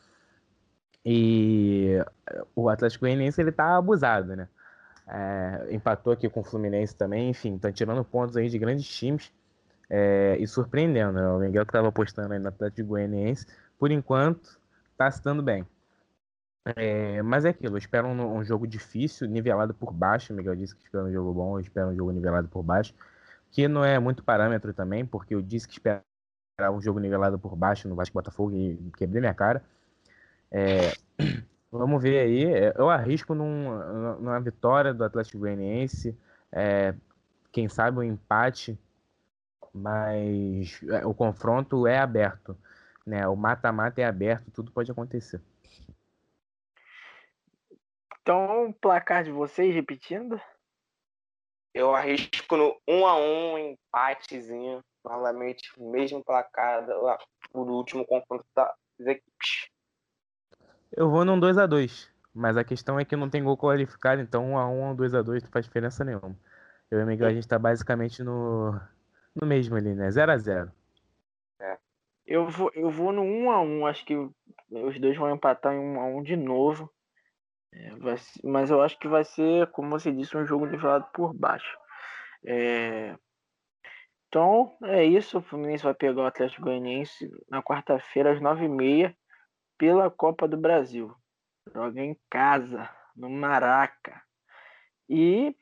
E 1.04 1.98
o 2.54 2.68
Atlético 2.68 3.04
Goianiense 3.04 3.40
ele 3.40 3.52
tá 3.52 3.76
abusado, 3.76 4.36
né? 4.36 4.48
É, 5.06 5.68
empatou 5.70 6.12
aqui 6.12 6.28
com 6.28 6.40
o 6.40 6.44
Fluminense 6.44 6.94
também, 6.94 7.30
enfim, 7.30 7.56
estão 7.56 7.72
tirando 7.72 8.04
pontos 8.04 8.36
aí 8.36 8.48
de 8.48 8.58
grandes 8.58 8.86
times 8.86 9.32
é, 9.88 10.36
e 10.38 10.46
surpreendendo. 10.46 11.12
Né? 11.12 11.28
O 11.28 11.38
Miguel 11.38 11.64
que 11.64 11.70
estava 11.70 11.88
apostando 11.88 12.32
aí 12.32 12.38
no 12.38 12.48
Atlético 12.48 12.90
Goianiense, 12.90 13.46
por 13.78 13.90
enquanto, 13.90 14.58
está 14.92 15.10
se 15.10 15.22
dando 15.22 15.42
bem. 15.42 15.66
É, 16.64 17.22
mas 17.22 17.44
é 17.44 17.50
aquilo, 17.50 17.74
eu 17.74 17.78
espero 17.78 18.06
um, 18.06 18.36
um, 18.36 18.44
jogo 18.44 18.66
difícil, 18.66 19.26
nivelado 19.28 19.74
por 19.74 19.92
baixo. 19.92 20.32
O 20.32 20.36
Miguel 20.36 20.56
disse 20.56 20.74
que 20.74 20.84
espera 20.84 21.04
um 21.04 21.12
jogo 21.12 21.32
bom, 21.32 21.56
eu 21.56 21.60
espero 21.60 21.88
um 21.88 21.96
jogo 21.96 22.10
nivelado 22.12 22.48
por 22.48 22.62
baixo. 22.62 22.94
Que 23.50 23.66
não 23.66 23.84
é 23.84 23.98
muito 23.98 24.22
parâmetro 24.22 24.72
também, 24.74 25.04
porque 25.04 25.34
eu 25.34 25.42
disse 25.42 25.66
que 25.66 25.74
esperava 25.74 26.04
um 26.76 26.80
jogo 26.80 26.98
nivelado 27.00 27.38
por 27.38 27.56
baixo 27.56 27.88
no 27.88 27.94
Vasco 27.96 28.14
Botafogo 28.14 28.52
e 28.54 28.76
quebrei 28.96 29.20
minha 29.20 29.34
cara. 29.34 29.62
É, 30.50 30.92
vamos 31.72 32.02
ver 32.02 32.20
aí. 32.20 32.44
É, 32.44 32.74
eu 32.76 32.90
arrisco 32.90 33.34
num, 33.34 34.16
numa 34.20 34.40
vitória 34.40 34.92
do 34.94 35.04
Atlético 35.04 35.38
Goianiense. 35.38 36.16
É, 36.52 36.94
quem 37.52 37.68
sabe 37.68 37.98
um 37.98 38.02
empate, 38.02 38.78
mas 39.72 40.80
é, 40.90 41.06
o 41.06 41.14
confronto 41.14 41.86
é 41.86 41.98
aberto. 41.98 42.56
Né? 43.06 43.26
O 43.26 43.36
mata-mata 43.36 44.00
é 44.00 44.04
aberto, 44.04 44.50
tudo 44.50 44.70
pode 44.70 44.90
acontecer. 44.90 45.40
Então, 48.22 48.68
o 48.68 48.74
placar 48.74 49.24
de 49.24 49.30
vocês, 49.30 49.74
repetindo? 49.74 50.40
Eu 51.72 51.94
arrisco 51.94 52.56
no 52.56 52.76
1 52.88 53.06
a 53.06 53.16
1 53.16 53.58
empatezinho. 53.58 54.80
Novamente, 55.04 55.70
mesmo 55.78 56.22
placar 56.22 56.86
lá 56.86 57.18
por 57.50 57.68
último 57.70 58.06
confronto 58.06 58.44
das 58.54 58.74
equipes. 58.98 59.70
Eu 60.92 61.08
vou 61.08 61.24
num 61.24 61.40
2 61.40 61.56
a 61.56 61.66
2 61.66 62.10
mas 62.34 62.56
a 62.56 62.64
questão 62.64 62.98
é 62.98 63.04
que 63.04 63.16
não 63.16 63.28
tem 63.28 63.42
gol 63.42 63.56
qualificado, 63.56 64.22
então 64.22 64.52
1 64.52 64.58
a 64.58 64.68
1 64.68 64.88
ou 64.88 64.94
2 64.94 65.14
a 65.14 65.22
2 65.22 65.42
não 65.42 65.50
faz 65.50 65.66
diferença 65.66 66.04
nenhuma. 66.04 66.36
Eu 66.90 67.00
e 67.00 67.02
o 67.02 67.06
Miguel, 67.06 67.28
a 67.28 67.32
gente 67.32 67.46
tá 67.46 67.58
basicamente 67.58 68.22
no, 68.22 68.72
no 69.34 69.46
mesmo 69.46 69.76
ali, 69.76 69.94
né? 69.94 70.10
0 70.10 70.32
a 70.32 70.36
0 70.36 70.72
É. 71.60 71.78
Eu 72.26 72.48
vou, 72.48 72.70
eu 72.74 72.90
vou 72.90 73.12
no 73.12 73.22
1 73.22 73.50
a 73.50 73.60
1 73.60 73.86
acho 73.86 74.04
que 74.04 74.16
os 74.16 75.00
dois 75.00 75.16
vão 75.16 75.34
empatar 75.34 75.74
em 75.74 75.78
1 75.78 76.00
a 76.00 76.04
1 76.04 76.22
de 76.22 76.36
novo. 76.36 76.92
É, 77.72 77.94
vai, 77.96 78.16
mas 78.42 78.70
eu 78.70 78.82
acho 78.82 78.98
que 78.98 79.06
vai 79.06 79.24
ser, 79.24 79.70
como 79.70 79.90
você 79.90 80.12
disse, 80.12 80.36
um 80.36 80.44
jogo 80.44 80.66
nivelado 80.66 81.06
por 81.12 81.32
baixo. 81.32 81.78
É, 82.44 83.16
então 84.28 84.76
é 84.84 85.04
isso. 85.04 85.38
O 85.38 85.42
Fluminense 85.42 85.84
vai 85.84 85.94
pegar 85.94 86.22
o 86.22 86.26
Atlético 86.26 86.62
Goianiense 86.62 87.30
na 87.48 87.62
quarta-feira 87.62 88.32
às 88.32 88.40
nove 88.40 88.64
e 88.64 88.68
meia 88.68 89.16
pela 89.76 90.10
Copa 90.10 90.46
do 90.46 90.56
Brasil. 90.56 91.14
Joga 91.72 92.00
em 92.00 92.18
casa, 92.30 92.88
no 93.16 93.28
Maraca. 93.28 94.22
E 95.08 95.54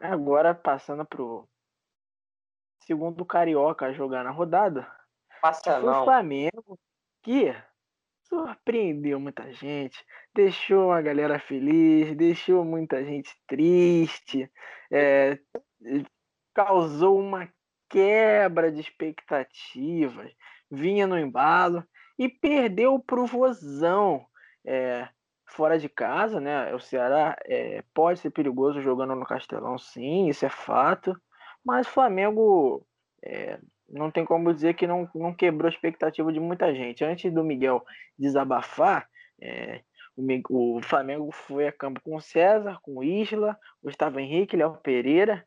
agora 0.00 0.54
passando 0.54 1.04
pro 1.06 1.48
segundo 2.84 3.24
carioca 3.24 3.86
a 3.86 3.92
jogar 3.92 4.24
na 4.24 4.30
rodada. 4.30 4.90
Passa 5.40 5.78
não. 5.80 6.02
O 6.02 6.04
Flamengo 6.04 6.78
que 7.22 7.54
surpreendeu 8.32 9.20
muita 9.20 9.52
gente, 9.52 10.02
deixou 10.34 10.90
a 10.90 11.02
galera 11.02 11.38
feliz, 11.38 12.16
deixou 12.16 12.64
muita 12.64 13.04
gente 13.04 13.30
triste, 13.46 14.50
é, 14.90 15.38
causou 16.54 17.20
uma 17.20 17.46
quebra 17.90 18.72
de 18.72 18.80
expectativas, 18.80 20.32
vinha 20.70 21.06
no 21.06 21.18
embalo 21.18 21.84
e 22.18 22.26
perdeu 22.26 22.98
pro 22.98 23.26
Vozão. 23.26 24.24
É, 24.64 25.06
fora 25.50 25.78
de 25.78 25.88
casa, 25.88 26.40
né? 26.40 26.74
O 26.74 26.80
Ceará 26.80 27.36
é, 27.44 27.84
pode 27.92 28.20
ser 28.20 28.30
perigoso 28.30 28.80
jogando 28.80 29.14
no 29.14 29.26
Castelão, 29.26 29.76
sim, 29.76 30.28
isso 30.28 30.46
é 30.46 30.48
fato. 30.48 31.14
Mas 31.62 31.86
o 31.86 31.90
Flamengo 31.90 32.86
não 33.92 34.10
tem 34.10 34.24
como 34.24 34.52
dizer 34.52 34.74
que 34.74 34.86
não, 34.86 35.08
não 35.14 35.34
quebrou 35.34 35.68
a 35.68 35.72
expectativa 35.72 36.32
de 36.32 36.40
muita 36.40 36.74
gente. 36.74 37.04
Antes 37.04 37.32
do 37.32 37.44
Miguel 37.44 37.84
desabafar, 38.18 39.06
é, 39.40 39.82
o, 40.16 40.76
o, 40.78 40.82
Flamengo 40.82 41.30
foi 41.30 41.68
a 41.68 41.72
campo 41.72 42.00
com 42.02 42.18
César, 42.20 42.78
com 42.82 43.04
Isla, 43.04 43.56
Gustavo 43.82 44.18
Henrique, 44.18 44.56
Léo 44.56 44.76
Pereira, 44.82 45.44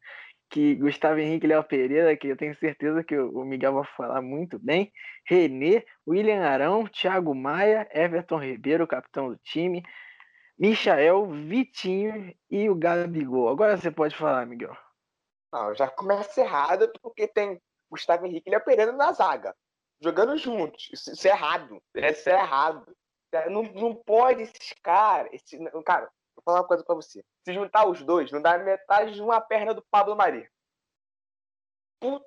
que 0.49 0.75
Gustavo 0.75 1.19
Henrique 1.19 1.47
Léo 1.47 1.63
Pereira, 1.63 2.15
que 2.15 2.27
eu 2.27 2.37
tenho 2.37 2.55
certeza 2.55 3.03
que 3.03 3.17
o, 3.17 3.39
o 3.39 3.45
Miguel 3.45 3.73
vai 3.73 3.83
falar 3.83 4.21
muito 4.21 4.59
bem, 4.59 4.91
Renê, 5.25 5.83
William 6.07 6.41
Arão, 6.43 6.85
Thiago 6.87 7.33
Maia, 7.33 7.87
Everton 7.91 8.37
Ribeiro, 8.37 8.87
capitão 8.87 9.29
do 9.29 9.37
time, 9.37 9.83
Michael, 10.57 11.27
Vitinho 11.31 12.33
e 12.49 12.69
o 12.69 12.75
Gabigol. 12.75 13.49
Agora 13.49 13.75
você 13.75 13.91
pode 13.91 14.15
falar, 14.15 14.45
Miguel. 14.45 14.75
Não, 15.51 15.73
já 15.73 15.87
começa 15.87 16.41
errado 16.41 16.91
porque 17.01 17.27
tem 17.27 17.61
Gustavo 17.89 18.25
Henrique 18.25 18.49
e 18.49 18.51
Léo 18.51 18.63
Pereira 18.63 18.91
na 18.91 19.11
zaga, 19.11 19.55
jogando 20.01 20.37
juntos. 20.37 20.89
Isso, 20.91 21.11
isso 21.11 21.27
é 21.27 21.31
errado. 21.31 21.81
Isso 21.93 22.29
é 22.29 22.33
errado. 22.33 22.95
É, 23.31 23.49
não, 23.49 23.63
não 23.63 23.95
pode 23.95 24.43
esses 24.43 24.73
caras. 24.81 25.31
Esse, 25.33 25.57
cara, 25.83 26.09
vou 26.35 26.43
falar 26.43 26.61
uma 26.61 26.67
coisa 26.67 26.83
pra 26.83 26.95
você. 26.95 27.23
Se 27.43 27.53
juntar 27.53 27.87
os 27.87 28.01
dois, 28.01 28.31
não 28.31 28.41
dá 28.41 28.57
metade 28.57 29.13
de 29.13 29.21
uma 29.21 29.41
perna 29.41 29.73
do 29.73 29.85
Pablo 29.91 30.15
Mari. 30.15 30.49
Puta, 31.99 32.25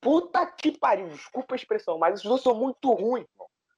puta 0.00 0.46
que 0.46 0.78
pariu. 0.78 1.08
Desculpa 1.08 1.54
a 1.54 1.56
expressão, 1.56 1.98
mas 1.98 2.20
os 2.20 2.22
dois 2.22 2.42
são 2.42 2.54
muito 2.54 2.92
ruins, 2.92 3.26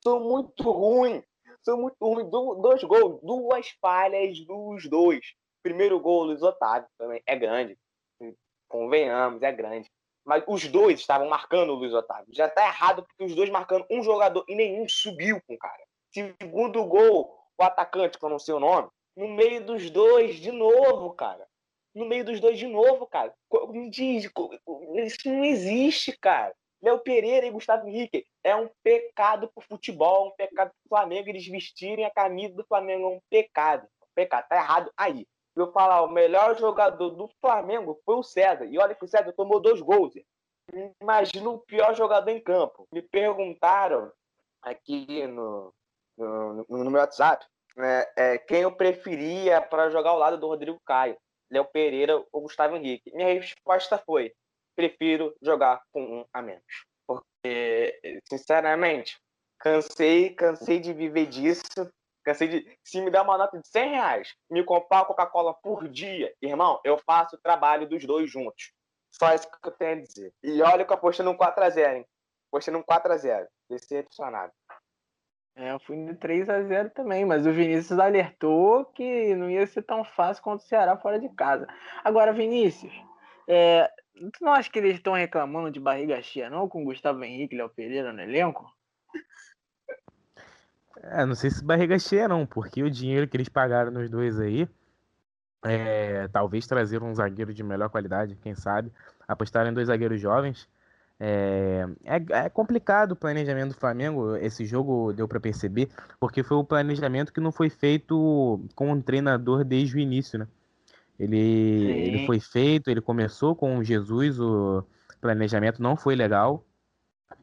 São 0.02 0.20
muito 0.20 0.70
ruins. 0.70 1.24
São 1.62 1.76
muito 1.76 1.96
ruins. 2.00 2.30
Do, 2.30 2.54
dois 2.56 2.82
gols, 2.84 3.20
duas 3.22 3.68
falhas 3.80 4.38
dos 4.46 4.88
dois. 4.88 5.34
Primeiro 5.62 6.00
gol, 6.00 6.24
Luiz 6.24 6.42
Otávio 6.42 6.88
também. 6.96 7.22
É 7.26 7.36
grande. 7.36 7.78
Convenhamos, 8.68 9.42
é 9.42 9.52
grande. 9.52 9.90
Mas 10.24 10.44
os 10.46 10.66
dois 10.68 11.00
estavam 11.00 11.28
marcando 11.28 11.70
o 11.70 11.74
Luiz 11.74 11.92
Otávio. 11.92 12.32
Já 12.32 12.48
tá 12.48 12.66
errado 12.66 13.02
porque 13.02 13.24
os 13.24 13.34
dois 13.34 13.48
marcando 13.50 13.86
um 13.90 14.02
jogador 14.02 14.44
e 14.48 14.54
nenhum 14.54 14.88
subiu 14.88 15.40
com 15.46 15.54
o 15.54 15.58
cara. 15.58 15.82
Segundo 16.12 16.84
gol, 16.84 17.34
o 17.58 17.62
atacante, 17.62 18.18
que 18.18 18.24
eu 18.24 18.28
não 18.28 18.38
sei 18.38 18.54
o 18.54 18.60
nome, 18.60 18.88
no 19.16 19.28
meio 19.28 19.64
dos 19.64 19.90
dois 19.90 20.36
de 20.36 20.52
novo, 20.52 21.12
cara. 21.12 21.46
No 21.94 22.04
meio 22.06 22.24
dos 22.24 22.38
dois 22.40 22.58
de 22.58 22.66
novo, 22.66 23.06
cara. 23.06 23.34
Me 23.68 23.90
diz, 23.90 24.24
isso 24.24 25.28
não 25.28 25.44
existe, 25.44 26.16
cara. 26.18 26.54
Léo 26.82 27.00
Pereira 27.00 27.46
e 27.46 27.50
Gustavo 27.50 27.86
Henrique. 27.86 28.24
É 28.42 28.56
um 28.56 28.70
pecado 28.82 29.50
pro 29.54 29.64
futebol, 29.66 30.28
um 30.28 30.36
pecado 30.36 30.70
pro 30.70 30.88
Flamengo 30.88 31.28
eles 31.28 31.46
vestirem 31.46 32.04
a 32.04 32.10
camisa 32.10 32.54
do 32.54 32.64
Flamengo. 32.64 33.04
É 33.04 33.08
um 33.08 33.20
pecado. 33.28 33.86
Um 34.02 34.06
pecado. 34.14 34.48
Tá 34.48 34.56
errado 34.56 34.90
aí. 34.96 35.26
Eu 35.56 35.72
falar, 35.72 36.02
o 36.02 36.10
melhor 36.10 36.56
jogador 36.58 37.10
do 37.10 37.28
Flamengo 37.40 38.00
foi 38.04 38.16
o 38.16 38.22
César. 38.22 38.64
E 38.66 38.78
olha 38.78 38.94
que 38.94 39.04
o 39.04 39.08
César 39.08 39.32
tomou 39.32 39.60
dois 39.60 39.80
gols. 39.80 40.14
Imagina 41.00 41.50
o 41.50 41.58
pior 41.58 41.94
jogador 41.94 42.30
em 42.30 42.40
campo. 42.40 42.86
Me 42.92 43.02
perguntaram 43.02 44.12
aqui 44.62 45.26
no, 45.26 45.74
no, 46.16 46.64
no 46.68 46.90
meu 46.90 47.00
WhatsApp 47.00 47.44
né, 47.76 48.04
é, 48.16 48.38
quem 48.38 48.62
eu 48.62 48.72
preferia 48.72 49.60
para 49.60 49.90
jogar 49.90 50.10
ao 50.10 50.18
lado 50.18 50.38
do 50.38 50.46
Rodrigo 50.46 50.80
Caio, 50.84 51.16
Léo 51.50 51.64
Pereira 51.64 52.22
ou 52.32 52.42
Gustavo 52.42 52.76
Henrique. 52.76 53.10
Minha 53.14 53.34
resposta 53.34 53.98
foi: 53.98 54.32
prefiro 54.76 55.34
jogar 55.42 55.82
com 55.92 56.02
um 56.02 56.24
a 56.32 56.42
menos. 56.42 56.86
Porque, 57.06 57.98
sinceramente, 58.28 59.18
cansei, 59.58 60.30
cansei 60.30 60.78
de 60.78 60.92
viver 60.92 61.26
disso. 61.26 61.90
Cansei 62.24 62.48
de. 62.48 62.78
Se 62.84 63.00
me 63.00 63.10
der 63.10 63.22
uma 63.22 63.38
nota 63.38 63.58
de 63.58 63.66
100 63.68 63.90
reais, 63.90 64.34
me 64.50 64.64
comprar 64.64 65.04
Coca-Cola 65.04 65.54
por 65.54 65.88
dia, 65.88 66.34
irmão, 66.40 66.80
eu 66.84 66.98
faço 66.98 67.36
o 67.36 67.40
trabalho 67.40 67.88
dos 67.88 68.04
dois 68.04 68.30
juntos. 68.30 68.72
Só 69.10 69.34
isso 69.34 69.50
que 69.50 69.68
eu 69.68 69.72
tenho 69.72 69.98
a 69.98 70.02
dizer. 70.02 70.32
E 70.42 70.62
olha 70.62 70.84
que 70.84 70.92
eu 70.92 70.96
apostei 70.96 71.24
num 71.24 71.36
4x0, 71.36 71.96
hein? 71.96 72.06
Apostei 72.50 72.72
num 72.72 72.82
4x0. 72.82 73.46
Decepcionado. 73.68 74.52
É, 75.56 75.72
eu 75.72 75.80
fui 75.80 75.96
no 75.96 76.16
3 76.16 76.48
a 76.48 76.62
0 76.62 76.90
também, 76.90 77.24
mas 77.24 77.46
o 77.46 77.52
Vinícius 77.52 77.98
alertou 77.98 78.84
que 78.84 79.34
não 79.34 79.50
ia 79.50 79.66
ser 79.66 79.82
tão 79.82 80.04
fácil 80.04 80.42
quanto 80.42 80.60
o 80.60 80.64
Ceará 80.64 80.96
fora 80.96 81.18
de 81.18 81.28
casa. 81.30 81.66
Agora, 82.04 82.32
Vinícius, 82.32 82.92
é, 83.48 83.90
tu 84.14 84.42
não 84.44 84.52
acha 84.52 84.70
que 84.70 84.78
eles 84.78 84.94
estão 84.94 85.12
reclamando 85.12 85.70
de 85.70 85.80
barriga 85.80 86.22
cheia, 86.22 86.48
não, 86.48 86.68
com 86.68 86.82
o 86.82 86.84
Gustavo 86.84 87.22
Henrique 87.24 87.54
e 87.54 87.58
Léo 87.58 87.68
Pereira 87.68 88.12
no 88.12 88.22
elenco? 88.22 88.64
É, 91.02 91.24
não 91.24 91.34
sei 91.34 91.50
se 91.50 91.64
barriga 91.64 91.98
cheia, 91.98 92.28
não, 92.28 92.46
porque 92.46 92.82
o 92.82 92.90
dinheiro 92.90 93.26
que 93.26 93.36
eles 93.36 93.48
pagaram 93.48 93.90
nos 93.90 94.10
dois 94.10 94.38
aí, 94.38 94.68
é, 95.64 96.28
talvez 96.28 96.66
trazer 96.66 97.02
um 97.02 97.14
zagueiro 97.14 97.54
de 97.54 97.62
melhor 97.62 97.88
qualidade, 97.90 98.36
quem 98.42 98.54
sabe, 98.54 98.92
apostar 99.26 99.66
em 99.66 99.72
dois 99.72 99.88
zagueiros 99.88 100.20
jovens 100.20 100.68
é, 101.22 101.86
é, 102.02 102.16
é, 102.46 102.48
complicado 102.48 103.12
o 103.12 103.16
planejamento 103.16 103.74
do 103.74 103.78
Flamengo. 103.78 104.36
Esse 104.36 104.64
jogo 104.64 105.12
deu 105.12 105.28
para 105.28 105.38
perceber, 105.38 105.90
porque 106.18 106.42
foi 106.42 106.56
o 106.56 106.64
planejamento 106.64 107.32
que 107.32 107.40
não 107.40 107.52
foi 107.52 107.68
feito 107.68 108.58
com 108.74 108.90
um 108.90 109.02
treinador 109.02 109.62
desde 109.62 109.96
o 109.96 110.00
início, 110.00 110.38
né? 110.38 110.48
Ele, 111.18 111.36
ele 111.36 112.26
foi 112.26 112.40
feito, 112.40 112.90
ele 112.90 113.02
começou 113.02 113.54
com 113.54 113.76
o 113.76 113.84
Jesus, 113.84 114.40
o 114.40 114.82
planejamento 115.20 115.82
não 115.82 115.94
foi 115.94 116.16
legal. 116.16 116.64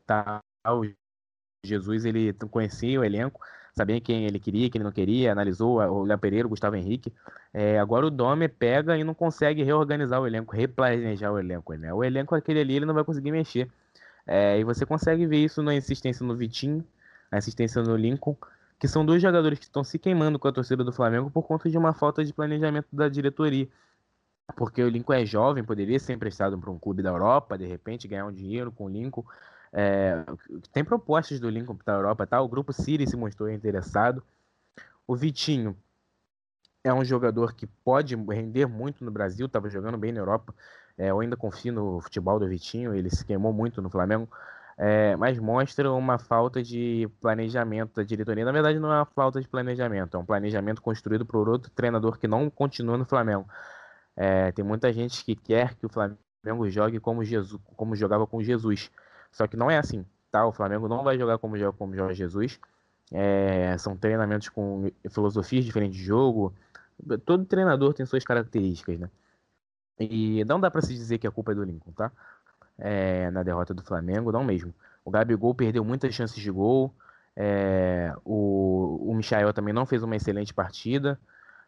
Tá? 0.08 0.42
O 0.66 0.84
Jesus 1.64 2.06
ele 2.06 2.34
conhecia 2.52 3.00
o 3.00 3.04
elenco, 3.04 3.42
sabia 3.76 4.00
quem 4.02 4.26
ele 4.26 4.40
queria, 4.40 4.70
quem 4.70 4.80
ele 4.80 4.86
não 4.86 4.92
queria, 4.92 5.32
analisou 5.32 5.80
o 5.80 6.04
Léo 6.04 6.18
Pereira, 6.18 6.48
o 6.48 6.50
Gustavo 6.50 6.76
Henrique. 6.76 7.14
É, 7.54 7.80
agora 7.80 8.06
o 8.08 8.12
Dome 8.12 8.48
pega 8.48 8.98
e 8.98 9.04
não 9.04 9.14
consegue 9.14 9.64
reorganizar 9.64 10.22
o 10.22 10.28
elenco, 10.28 10.56
replanejar 10.56 11.32
o 11.32 11.40
elenco. 11.40 11.74
Né? 11.74 11.94
O 11.94 12.04
elenco 12.04 12.36
aquele 12.36 12.60
ali 12.60 12.76
ele 12.76 12.86
não 12.86 12.94
vai 12.94 13.04
conseguir 13.04 13.32
mexer. 13.32 13.70
É, 14.26 14.60
e 14.60 14.64
você 14.64 14.86
consegue 14.86 15.26
ver 15.26 15.38
isso 15.38 15.62
na 15.64 15.74
insistência 15.74 16.26
no 16.26 16.36
Vitinho, 16.36 16.84
na 17.32 17.38
insistência 17.38 17.82
no 17.82 17.96
Lincoln, 17.96 18.36
que 18.80 18.88
são 18.88 19.06
dois 19.06 19.22
jogadores 19.22 19.58
que 19.58 19.66
estão 19.66 19.84
se 19.84 19.98
queimando 19.98 20.38
com 20.38 20.48
a 20.48 20.52
torcida 20.52 20.84
do 20.84 20.92
Flamengo 20.92 21.32
por 21.32 21.44
conta 21.44 21.70
de 21.70 21.78
uma 21.78 21.94
falta 21.94 22.24
de 22.26 22.34
planejamento 22.34 22.88
da 22.92 23.08
diretoria. 23.08 23.68
Porque 24.56 24.82
o 24.82 24.90
Lincoln 24.90 25.14
é 25.14 25.26
jovem, 25.26 25.64
poderia 25.64 26.00
ser 26.00 26.14
emprestado 26.14 26.58
para 26.58 26.72
um 26.72 26.80
clube 26.80 27.02
da 27.02 27.10
Europa, 27.10 27.58
de 27.58 27.66
repente 27.66 28.08
ganhar 28.08 28.26
um 28.26 28.32
dinheiro 28.32 28.72
com 28.72 28.86
o 28.86 28.90
Lincoln. 28.90 29.26
É, 29.72 30.24
tem 30.72 30.84
propostas 30.84 31.40
do 31.40 31.50
Lincoln 31.50 31.76
para 31.76 31.94
a 31.94 31.98
Europa, 31.98 32.28
tá? 32.28 32.42
O 32.42 32.48
grupo 32.48 32.72
Siri 32.74 33.08
se 33.08 33.18
mostrou 33.18 33.50
interessado. 33.50 34.24
O 35.06 35.16
Vitinho 35.16 35.76
é 36.84 36.94
um 36.94 37.04
jogador 37.04 37.54
que 37.54 37.68
pode 37.68 38.16
render 38.16 38.66
muito 38.66 39.04
no 39.04 39.12
Brasil, 39.12 39.46
estava 39.46 39.70
jogando 39.70 39.98
bem 39.98 40.12
na 40.12 40.20
Europa. 40.20 40.54
É, 40.98 41.10
eu 41.12 41.20
ainda 41.20 41.36
confio 41.38 41.72
no 41.74 42.02
futebol 42.02 42.40
do 42.40 42.48
Vitinho, 42.48 42.96
ele 42.96 43.10
se 43.10 43.24
queimou 43.26 43.54
muito 43.54 43.82
no 43.82 43.90
Flamengo. 43.90 44.28
É, 44.80 45.16
mas 45.16 45.40
mostra 45.40 45.92
uma 45.92 46.20
falta 46.20 46.62
de 46.62 47.10
planejamento 47.20 47.96
da 47.96 48.04
diretoria. 48.04 48.46
Na 48.46 48.52
verdade, 48.52 48.78
não 48.80 48.94
é 48.94 48.98
uma 48.98 49.06
falta 49.06 49.42
de 49.42 49.48
planejamento, 49.48 50.16
é 50.16 50.20
um 50.20 50.26
planejamento 50.26 50.82
construído 50.84 51.26
por 51.26 51.50
outro 51.50 51.72
treinador 51.72 52.20
que 52.20 52.28
não 52.28 52.50
continua 52.50 52.96
no 52.96 53.06
Flamengo. 53.06 53.48
É, 54.16 54.52
tem 54.52 54.64
muita 54.64 54.94
gente 54.94 55.24
que 55.26 55.36
quer 55.36 55.76
que 55.76 55.86
o 55.86 55.90
Flamengo 55.90 56.70
jogue 56.70 57.00
como, 57.00 57.24
Jesus, 57.24 57.60
como 57.76 57.96
jogava 57.96 58.28
com 58.28 58.42
Jesus. 58.42 58.92
Só 59.32 59.48
que 59.48 59.58
não 59.58 59.70
é 59.70 59.78
assim, 59.78 60.06
tá? 60.32 60.46
O 60.46 60.52
Flamengo 60.52 60.88
não 60.88 61.04
vai 61.04 61.18
jogar 61.18 61.38
como 61.38 61.58
joga 61.58 61.78
como 61.78 61.96
joga 61.96 62.14
Jesus. 62.14 62.60
É, 63.12 63.78
são 63.78 63.96
treinamentos 63.96 64.50
com 64.50 64.92
filosofias 65.10 65.64
diferentes 65.64 65.98
de 65.98 66.04
jogo. 66.04 66.54
Todo 67.26 67.46
treinador 67.46 67.94
tem 67.94 68.06
suas 68.06 68.24
características, 68.24 69.00
né? 69.00 69.10
E 70.00 70.44
não 70.46 70.60
dá 70.60 70.70
para 70.70 70.82
se 70.82 70.94
dizer 70.94 71.18
que 71.18 71.28
a 71.28 71.32
culpa 71.32 71.52
é 71.52 71.56
do 71.56 71.64
Lincoln, 71.64 71.92
tá? 71.92 72.12
É, 72.78 73.32
na 73.32 73.44
derrota 73.44 73.74
do 73.74 73.84
Flamengo, 73.84 74.32
não 74.32 74.44
mesmo. 74.44 74.74
O 75.04 75.10
Gabigol 75.10 75.56
perdeu 75.56 75.84
muitas 75.84 76.14
chances 76.14 76.38
de 76.38 76.52
gol. 76.52 76.94
É, 77.36 78.14
o, 78.26 79.12
o 79.12 79.16
Michael 79.16 79.54
também 79.54 79.74
não 79.74 79.86
fez 79.86 80.04
uma 80.04 80.16
excelente 80.16 80.54
partida. 80.54 81.20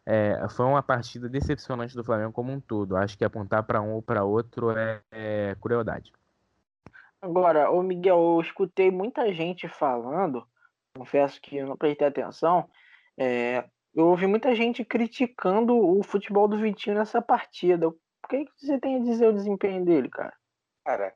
É, 0.04 0.46
foi 0.50 0.66
uma 0.66 0.82
partida 0.82 1.28
decepcionante 1.28 1.94
do 1.94 2.04
Flamengo 2.04 2.32
como 2.32 2.52
um 2.52 2.60
todo. 2.60 2.96
Acho 2.96 3.16
que 3.16 3.24
apontar 3.24 3.62
para 3.64 3.80
um 3.80 3.92
ou 3.92 4.02
para 4.02 4.24
outro 4.24 4.70
é, 4.70 5.00
é 5.10 5.56
crueldade. 5.60 6.12
Agora, 7.22 7.70
o 7.70 7.82
Miguel, 7.82 8.16
eu 8.16 8.40
escutei 8.40 8.90
muita 8.90 9.32
gente 9.32 9.68
falando, 9.68 10.46
confesso 10.96 11.40
que 11.40 11.56
eu 11.56 11.66
não 11.66 11.76
prestei 11.76 12.06
atenção, 12.06 12.68
é, 13.18 13.68
eu 13.94 14.06
ouvi 14.06 14.26
muita 14.26 14.54
gente 14.54 14.84
criticando 14.84 15.76
o 15.76 16.02
futebol 16.02 16.48
do 16.48 16.58
Vitinho 16.58 16.96
nessa 16.96 17.20
partida. 17.20 17.88
O 17.88 17.98
que, 18.28 18.44
que 18.44 18.52
você 18.56 18.78
tem 18.78 18.96
a 18.96 19.04
dizer 19.04 19.28
o 19.28 19.32
desempenho 19.32 19.84
dele, 19.84 20.08
cara? 20.08 20.32
Cara, 20.84 21.14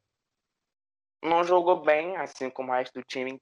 não 1.22 1.42
jogou 1.42 1.82
bem, 1.82 2.16
assim 2.16 2.50
como 2.50 2.70
o 2.70 2.74
resto 2.74 3.00
do 3.00 3.04
time. 3.04 3.40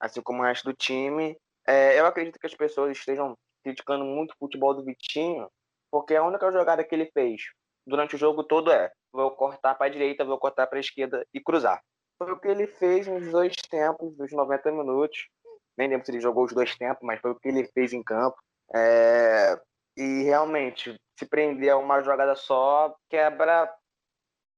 Assim 0.00 0.22
como 0.22 0.40
o 0.40 0.44
resto 0.44 0.64
do 0.64 0.74
time. 0.74 1.36
É, 1.66 1.98
eu 1.98 2.06
acredito 2.06 2.38
que 2.38 2.46
as 2.46 2.54
pessoas 2.54 2.96
estejam 2.96 3.36
criticando 3.62 4.04
muito 4.04 4.32
o 4.32 4.38
futebol 4.38 4.74
do 4.74 4.84
Vitinho, 4.84 5.48
porque 5.90 6.14
a 6.14 6.24
única 6.24 6.50
jogada 6.50 6.82
que 6.82 6.94
ele 6.94 7.10
fez 7.12 7.42
durante 7.86 8.14
o 8.14 8.18
jogo 8.18 8.42
todo 8.42 8.72
é 8.72 8.90
vou 9.12 9.30
cortar 9.32 9.74
para 9.74 9.86
a 9.86 9.90
direita, 9.90 10.24
vou 10.24 10.38
cortar 10.38 10.66
para 10.66 10.78
a 10.78 10.80
esquerda 10.80 11.26
e 11.32 11.40
cruzar. 11.40 11.82
Foi 12.18 12.32
o 12.32 12.38
que 12.38 12.48
ele 12.48 12.66
fez 12.66 13.06
nos 13.06 13.30
dois 13.30 13.54
tempos, 13.56 14.16
dos 14.16 14.32
90 14.32 14.70
minutos. 14.72 15.28
Nem 15.76 15.88
lembro 15.88 16.04
se 16.04 16.12
ele 16.12 16.20
jogou 16.20 16.44
os 16.44 16.52
dois 16.52 16.76
tempos, 16.76 17.02
mas 17.02 17.20
foi 17.20 17.32
o 17.32 17.34
que 17.38 17.48
ele 17.48 17.64
fez 17.68 17.92
em 17.92 18.02
campo. 18.02 18.36
É... 18.74 19.60
E 19.96 20.22
realmente, 20.22 20.94
se 21.18 21.26
prender 21.26 21.70
a 21.70 21.76
uma 21.76 22.00
jogada 22.02 22.34
só, 22.34 22.94
quebra 23.10 23.64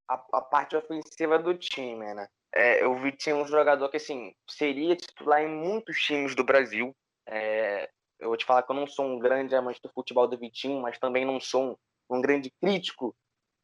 a, 0.09 0.15
a 0.33 0.41
parte 0.41 0.77
ofensiva 0.77 1.39
do 1.39 1.57
time, 1.57 2.15
né? 2.15 2.29
É, 2.55 2.85
eu 2.85 2.95
vi 2.95 3.11
tinha 3.11 3.35
um 3.35 3.47
jogador 3.47 3.89
que, 3.89 3.97
assim, 3.97 4.33
seria 4.49 4.95
titular 4.95 5.43
em 5.43 5.49
muitos 5.49 5.97
times 5.99 6.37
do 6.37 6.45
Brasil. 6.45 6.95
É, 7.27 7.91
eu 8.21 8.29
vou 8.29 8.37
te 8.37 8.45
falar 8.45 8.63
que 8.63 8.71
eu 8.71 8.77
não 8.77 8.87
sou 8.87 9.05
um 9.07 9.19
grande 9.19 9.57
amante 9.57 9.81
do 9.83 9.91
futebol 9.93 10.29
do 10.29 10.39
Vitinho, 10.39 10.81
mas 10.81 10.99
também 10.99 11.25
não 11.25 11.41
sou 11.41 11.73
um, 12.11 12.17
um 12.17 12.21
grande 12.21 12.53
crítico 12.61 13.15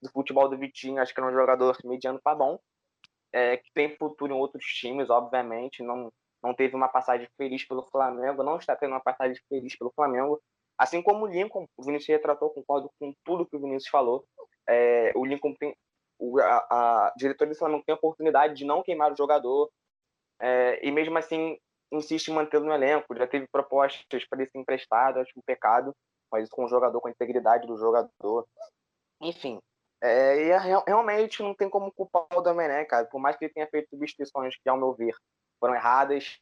do 0.02 0.10
futebol 0.10 0.48
do 0.48 0.58
Vitinho, 0.58 1.00
acho 1.00 1.14
que 1.14 1.20
é 1.20 1.24
um 1.24 1.32
jogador 1.32 1.76
mediano 1.84 2.20
para 2.22 2.36
bom, 2.36 2.58
é, 3.32 3.56
que 3.56 3.70
tem 3.72 3.96
futuro 3.96 4.32
em 4.32 4.36
outros 4.36 4.64
times, 4.64 5.10
obviamente, 5.10 5.82
não, 5.82 6.12
não 6.42 6.54
teve 6.54 6.74
uma 6.74 6.88
passagem 6.88 7.28
feliz 7.36 7.64
pelo 7.66 7.86
Flamengo, 7.90 8.42
não 8.42 8.56
está 8.56 8.74
tendo 8.74 8.92
uma 8.92 9.00
passagem 9.00 9.40
feliz 9.48 9.76
pelo 9.76 9.92
Flamengo, 9.94 10.40
assim 10.78 11.02
como 11.02 11.24
o 11.24 11.28
Lincoln, 11.28 11.66
o 11.76 11.84
Vinícius 11.84 12.08
retratou, 12.08 12.50
concordo 12.50 12.90
com 12.98 13.14
tudo 13.24 13.46
que 13.46 13.56
o 13.56 13.60
Vinícius 13.60 13.90
falou, 13.90 14.24
é, 14.68 15.12
o 15.14 15.24
Lincoln 15.24 15.54
tem, 15.54 15.76
o, 16.18 16.40
a, 16.40 16.66
a 17.08 17.14
diretoria 17.16 17.54
do 17.54 17.58
Flamengo 17.58 17.84
tem 17.84 17.94
a 17.94 17.98
oportunidade 17.98 18.54
de 18.54 18.64
não 18.64 18.82
queimar 18.82 19.12
o 19.12 19.16
jogador, 19.16 19.70
é, 20.40 20.80
e 20.86 20.90
mesmo 20.90 21.16
assim 21.18 21.58
insiste 21.92 22.28
em 22.28 22.34
mantê-lo 22.34 22.64
no 22.64 22.72
elenco, 22.72 23.16
já 23.16 23.26
teve 23.26 23.46
propostas 23.48 24.24
para 24.26 24.40
ele 24.40 24.50
ser 24.50 24.58
emprestado, 24.58 25.18
acho 25.18 25.32
um 25.36 25.42
pecado, 25.42 25.94
mas 26.30 26.48
com 26.48 26.64
o 26.64 26.68
jogador, 26.68 27.00
com 27.00 27.08
a 27.08 27.10
integridade 27.10 27.66
do 27.66 27.76
jogador, 27.76 28.46
enfim, 29.20 29.60
é, 30.02 30.36
e 30.44 30.50
é, 30.50 30.58
realmente 30.86 31.42
não 31.42 31.54
tem 31.54 31.68
como 31.68 31.92
culpar 31.92 32.26
o 32.32 32.40
Domenech, 32.40 32.88
cara. 32.88 33.06
Por 33.06 33.20
mais 33.20 33.36
que 33.36 33.44
ele 33.44 33.52
tenha 33.52 33.66
feito 33.68 33.90
substituições 33.90 34.56
que, 34.56 34.68
ao 34.68 34.76
meu 34.76 34.94
ver, 34.94 35.14
foram 35.58 35.74
erradas, 35.74 36.38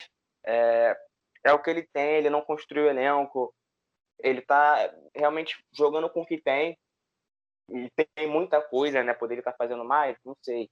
é, 0.47 0.97
é 1.45 1.53
o 1.53 1.59
que 1.61 1.71
ele 1.71 1.89
tem, 1.93 2.17
ele 2.17 2.31
não 2.31 2.41
construiu 2.41 2.85
o 2.85 2.89
elenco, 2.89 3.53
ele 4.21 4.41
tá 4.41 4.93
realmente 5.15 5.63
jogando 5.73 6.09
com 6.11 6.23
o 6.23 6.27
que 6.27 6.41
tem, 6.41 6.79
e 7.71 7.91
tem 7.91 8.27
muita 8.27 8.61
coisa, 8.63 9.03
né? 9.03 9.13
Poderia 9.13 9.41
estar 9.41 9.53
tá 9.53 9.59
fazendo 9.59 9.85
mais, 9.85 10.17
não 10.25 10.35
sei. 10.43 10.71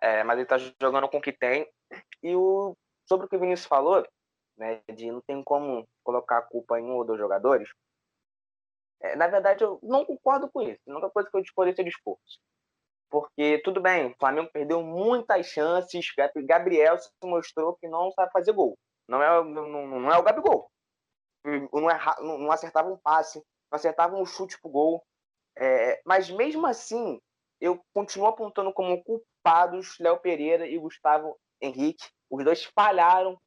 É, 0.00 0.22
mas 0.24 0.38
ele 0.38 0.46
tá 0.46 0.56
jogando 0.80 1.08
com 1.08 1.18
o 1.18 1.22
que 1.22 1.32
tem. 1.32 1.68
E 2.22 2.34
o, 2.36 2.76
sobre 3.08 3.26
o 3.26 3.28
que 3.28 3.36
o 3.36 3.40
Vinícius 3.40 3.66
falou, 3.66 4.06
né, 4.56 4.80
de 4.94 5.10
não 5.10 5.20
tem 5.20 5.42
como 5.42 5.86
colocar 6.04 6.38
a 6.38 6.42
culpa 6.42 6.78
em 6.78 6.84
um 6.84 6.96
ou 6.96 7.04
dois 7.04 7.18
jogadores, 7.18 7.68
é, 9.02 9.16
na 9.16 9.26
verdade, 9.26 9.64
eu 9.64 9.78
não 9.82 10.04
concordo 10.04 10.50
com 10.50 10.62
isso. 10.62 10.80
A 10.88 10.92
única 10.92 11.10
coisa 11.10 11.28
que 11.30 11.36
eu 11.36 11.42
discordo 11.42 11.74
é 11.76 11.84
discurso. 11.84 12.38
Porque, 13.10 13.58
tudo 13.58 13.80
bem, 13.80 14.06
o 14.06 14.16
Flamengo 14.18 14.50
perdeu 14.50 14.82
muitas 14.82 15.46
chances, 15.46 16.06
Gabriel 16.46 16.98
se 16.98 17.10
mostrou 17.22 17.76
que 17.76 17.86
não 17.86 18.10
sabe 18.12 18.32
fazer 18.32 18.52
gol. 18.52 18.78
Não 19.06 19.22
é, 19.22 19.44
não, 19.44 19.86
não 19.86 20.12
é 20.12 20.18
o 20.18 20.22
Gabigol. 20.22 20.70
Não, 21.44 21.90
é, 21.90 21.98
não 22.20 22.50
acertava 22.50 22.88
um 22.88 22.96
passe, 22.96 23.38
não 23.70 23.76
acertava 23.76 24.16
um 24.16 24.24
chute 24.24 24.58
pro 24.60 24.70
gol. 24.70 25.04
É, 25.58 26.00
mas 26.06 26.30
mesmo 26.30 26.66
assim, 26.66 27.20
eu 27.60 27.84
continuo 27.92 28.28
apontando 28.28 28.72
como 28.72 29.02
culpados 29.04 29.98
Léo 29.98 30.18
Pereira 30.20 30.66
e 30.66 30.78
Gustavo 30.78 31.38
Henrique. 31.60 32.08
Os 32.30 32.44
dois 32.44 32.64
falharam 32.64 33.38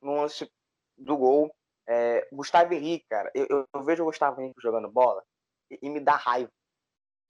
no 0.00 0.14
lance 0.14 0.50
do 0.96 1.16
gol. 1.16 1.54
É, 1.92 2.28
Gustavo 2.30 2.72
Henrique, 2.72 3.04
cara, 3.08 3.32
eu, 3.34 3.66
eu, 3.74 3.84
vejo 3.84 4.04
o 4.04 4.06
Gustavo 4.06 4.40
Henrique 4.40 4.62
jogando 4.62 4.88
bola 4.88 5.24
e, 5.68 5.76
e, 5.82 5.90
me 5.90 5.98
dá 5.98 6.14
raiva. 6.14 6.52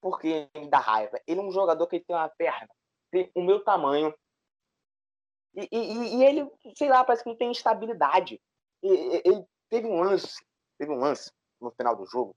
Por 0.02 0.20
que 0.20 0.50
me 0.54 0.68
dá 0.68 0.78
raiva? 0.78 1.18
Ele 1.26 1.40
é 1.40 1.42
um 1.42 1.50
jogador 1.50 1.86
que 1.86 1.98
tem 1.98 2.14
uma 2.14 2.28
perna, 2.28 2.68
tem 3.10 3.30
o 3.34 3.42
meu 3.42 3.64
tamanho. 3.64 4.14
E, 5.54 5.66
e, 5.72 6.16
e 6.16 6.24
ele, 6.24 6.50
sei 6.76 6.90
lá, 6.90 7.02
parece 7.02 7.24
que 7.24 7.30
não 7.30 7.36
tem 7.36 7.50
estabilidade. 7.50 8.38
ele 8.82 9.46
teve 9.70 9.86
um 9.86 9.98
lance, 9.98 10.44
teve 10.78 10.92
um 10.92 10.98
lance 10.98 11.32
no 11.58 11.70
final 11.70 11.96
do 11.96 12.04
jogo 12.04 12.36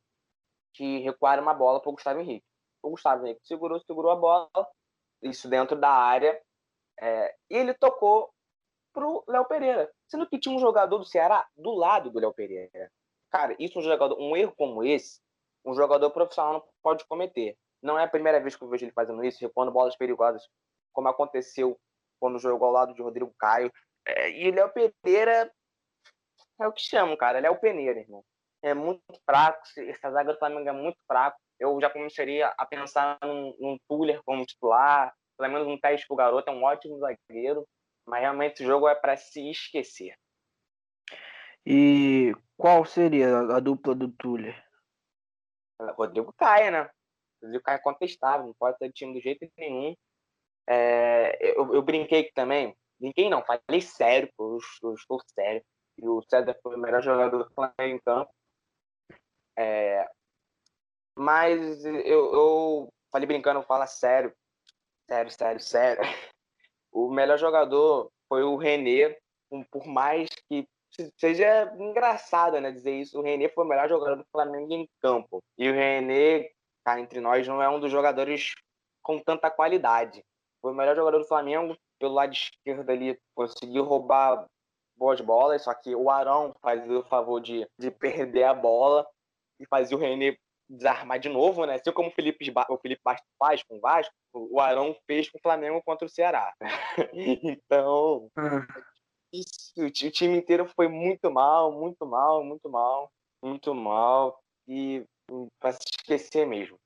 que 0.74 1.00
recuaram 1.00 1.44
uma 1.44 1.54
bola 1.54 1.82
para 1.82 1.90
o 1.90 1.94
Gustavo 1.94 2.22
Henrique. 2.22 2.46
O 2.82 2.92
Gustavo 2.92 3.26
Henrique 3.26 3.46
segurou, 3.46 3.82
segurou 3.82 4.12
a 4.12 4.16
bola, 4.16 4.50
isso 5.22 5.50
dentro 5.50 5.78
da 5.78 5.92
área, 5.92 6.42
é, 7.02 7.36
e 7.50 7.58
ele 7.58 7.74
tocou 7.74 8.33
pro 8.94 9.24
Léo 9.28 9.46
Pereira. 9.46 9.92
Sendo 10.08 10.28
que 10.28 10.40
tinha 10.40 10.56
um 10.56 10.60
jogador 10.60 10.98
do 10.98 11.06
Ceará 11.06 11.48
do 11.58 11.72
lado 11.74 12.10
do 12.10 12.20
Léo 12.20 12.34
Pereira. 12.34 12.92
Cara, 13.32 13.56
isso 13.60 13.80
um 13.80 13.82
jogador, 13.82 14.18
um 14.20 14.38
erro 14.38 14.54
como 14.56 14.84
esse, 14.84 15.20
um 15.66 15.74
jogador 15.74 16.12
profissional 16.12 16.54
não 16.54 16.64
pode 16.82 17.06
cometer. 17.06 17.58
Não 17.82 17.98
é 17.98 18.04
a 18.04 18.10
primeira 18.10 18.40
vez 18.40 18.56
que 18.56 18.64
eu 18.64 18.70
vejo 18.70 18.86
ele 18.86 18.92
fazendo 18.94 19.24
isso, 19.24 19.42
repondo 19.42 19.72
bolas 19.72 19.96
perigosas, 19.96 20.48
como 20.94 21.08
aconteceu 21.08 21.78
quando 22.20 22.40
jogou 22.40 22.68
ao 22.68 22.74
lado 22.74 22.94
de 22.94 23.02
Rodrigo 23.02 23.34
Caio. 23.38 23.72
É, 24.06 24.30
e 24.32 24.52
Léo 24.52 24.72
Pereira 24.72 25.52
é 26.62 26.68
o 26.68 26.72
que 26.72 26.82
chamam, 26.82 27.18
cara. 27.18 27.40
Ele 27.40 27.48
é 27.48 27.50
o 27.50 27.60
peneira, 27.60 28.00
irmão 28.00 28.24
é 28.64 28.74
muito 28.74 29.04
fraco, 29.26 29.62
essa 29.78 30.10
zaga 30.10 30.34
do 30.34 30.40
Flamengo 30.40 30.68
é 30.68 30.72
muito 30.72 30.98
fraco. 31.06 31.38
Eu 31.60 31.80
já 31.80 31.90
começaria 31.90 32.48
a 32.58 32.66
pensar 32.66 33.20
num, 33.22 33.54
num 33.60 33.78
como 34.26 34.46
titular, 34.46 35.14
pelo 35.38 35.52
menos 35.52 35.68
um 35.68 35.78
teste 35.78 36.08
pro 36.08 36.16
garoto, 36.16 36.50
é 36.50 36.54
um 36.54 36.64
ótimo 36.64 36.98
zagueiro, 36.98 37.68
mas 38.06 38.22
realmente 38.22 38.54
esse 38.54 38.66
jogo 38.66 38.88
é 38.88 38.96
para 38.96 39.16
se 39.18 39.50
esquecer. 39.50 40.16
E 41.66 42.34
qual 42.58 42.86
seria 42.86 43.38
a, 43.38 43.60
dupla 43.60 43.96
do 43.96 44.12
Tuller? 44.12 44.62
Rodrigo 45.98 46.34
Caia, 46.34 46.72
né? 46.72 46.90
Rodrigo 47.42 47.64
Caia 47.64 47.78
é 47.78 47.82
contestável, 47.82 48.48
não 48.48 48.54
pode 48.54 48.78
ser 48.78 48.92
time 48.92 49.14
do 49.14 49.22
jeito 49.22 49.48
nenhum. 49.58 49.96
É, 50.68 51.38
eu, 51.42 51.74
eu, 51.74 51.82
brinquei 51.82 52.32
também, 52.32 52.76
brinquei 53.00 53.30
não, 53.30 53.44
falei 53.44 53.82
sério, 53.82 54.30
eu, 54.40 54.58
eu 54.84 54.94
estou 54.94 55.22
sério. 55.34 55.64
E 55.98 56.08
o 56.08 56.22
César 56.24 56.58
foi 56.62 56.76
o 56.76 56.80
melhor 56.80 57.02
jogador 57.02 57.44
do 57.44 57.54
Flamengo 57.54 57.96
em 57.96 58.00
campo. 58.00 58.32
É, 59.58 60.10
mas 61.16 61.86
eu, 61.86 62.34
eu 62.34 62.94
falei 63.12 63.28
brincando, 63.28 63.62
fala 63.64 63.86
sério. 63.86 64.34
Sério, 65.08 65.32
sério, 65.32 65.60
sério. 65.60 66.04
O 66.94 67.10
melhor 67.10 67.38
jogador 67.38 68.12
foi 68.30 68.44
o 68.44 68.56
René, 68.56 69.18
por 69.72 69.86
mais 69.88 70.30
que 70.48 70.68
seja 71.18 71.74
engraçado, 71.80 72.62
né, 72.62 72.72
dizer 72.72 72.94
isso. 72.94 73.20
O 73.20 73.24
René 73.24 73.50
foi 73.50 73.66
o 73.66 73.68
melhor 73.68 73.90
jogador 73.90 74.16
do 74.16 74.26
Flamengo 74.32 74.72
em 74.72 74.88
campo. 75.02 75.44
E 75.58 75.68
o 75.68 75.74
René, 75.74 76.52
cá 76.86 77.00
entre 77.00 77.20
nós, 77.20 77.48
não 77.48 77.62
é 77.62 77.68
um 77.68 77.80
dos 77.80 77.92
jogadores 77.92 78.54
com 79.02 79.20
tanta 79.20 79.50
qualidade. 79.50 80.24
Foi 80.62 80.72
o 80.72 80.76
melhor 80.76 80.96
jogador 80.96 81.18
do 81.18 81.28
Flamengo, 81.28 81.76
pelo 82.00 82.14
lado 82.14 82.32
esquerdo 82.32 82.90
ali, 82.90 83.20
conseguiu 83.36 83.84
roubar 83.84 84.46
boas 84.96 85.20
bolas, 85.20 85.64
só 85.64 85.74
que 85.74 85.96
o 85.96 86.10
Arão 86.10 86.54
fazia 86.62 87.00
o 87.00 87.04
favor 87.04 87.42
de, 87.42 87.68
de 87.78 87.90
perder 87.90 88.44
a 88.44 88.54
bola 88.54 89.06
e 89.60 89.66
fazia 89.66 89.98
o 89.98 90.00
René 90.00 90.38
desarmar 90.70 91.20
de 91.20 91.30
novo, 91.30 91.66
né? 91.66 91.76
Assim 91.76 91.92
como 91.92 92.10
o 92.10 92.12
Felipe, 92.12 92.52
o 92.70 92.78
Felipe 92.78 93.02
Bastos 93.04 93.30
faz 93.38 93.64
com 93.64 93.78
o 93.78 93.80
Vasco, 93.80 94.14
o 94.34 94.60
Arão 94.60 94.96
fez 95.06 95.30
com 95.30 95.38
o 95.38 95.42
Flamengo 95.42 95.82
contra 95.84 96.06
o 96.06 96.10
Ceará. 96.10 96.54
então, 97.14 98.30
isso, 99.32 99.74
o 99.78 99.90
time 99.90 100.38
inteiro 100.38 100.66
foi 100.76 100.88
muito 100.88 101.32
mal, 101.32 101.72
muito 101.72 102.06
mal, 102.06 102.44
muito 102.44 102.70
mal, 102.70 103.12
muito 103.42 103.74
mal 103.74 104.40
e 104.68 105.06
hum, 105.30 105.48
para 105.60 105.74
se 105.74 105.84
esquecer 106.00 106.46
mesmo. 106.46 106.80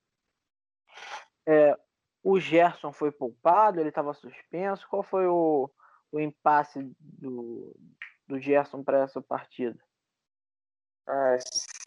É, 1.48 1.78
o 2.24 2.40
Gerson 2.40 2.92
foi 2.92 3.12
poupado, 3.12 3.80
ele 3.80 3.90
estava 3.90 4.14
suspenso. 4.14 4.88
Qual 4.90 5.04
foi 5.04 5.28
o, 5.28 5.70
o 6.12 6.20
impasse 6.20 6.80
do, 7.00 7.76
do 8.28 8.40
Gerson 8.40 8.84
para 8.84 9.04
essa 9.04 9.22
partida? 9.22 9.80
É, 11.08 11.38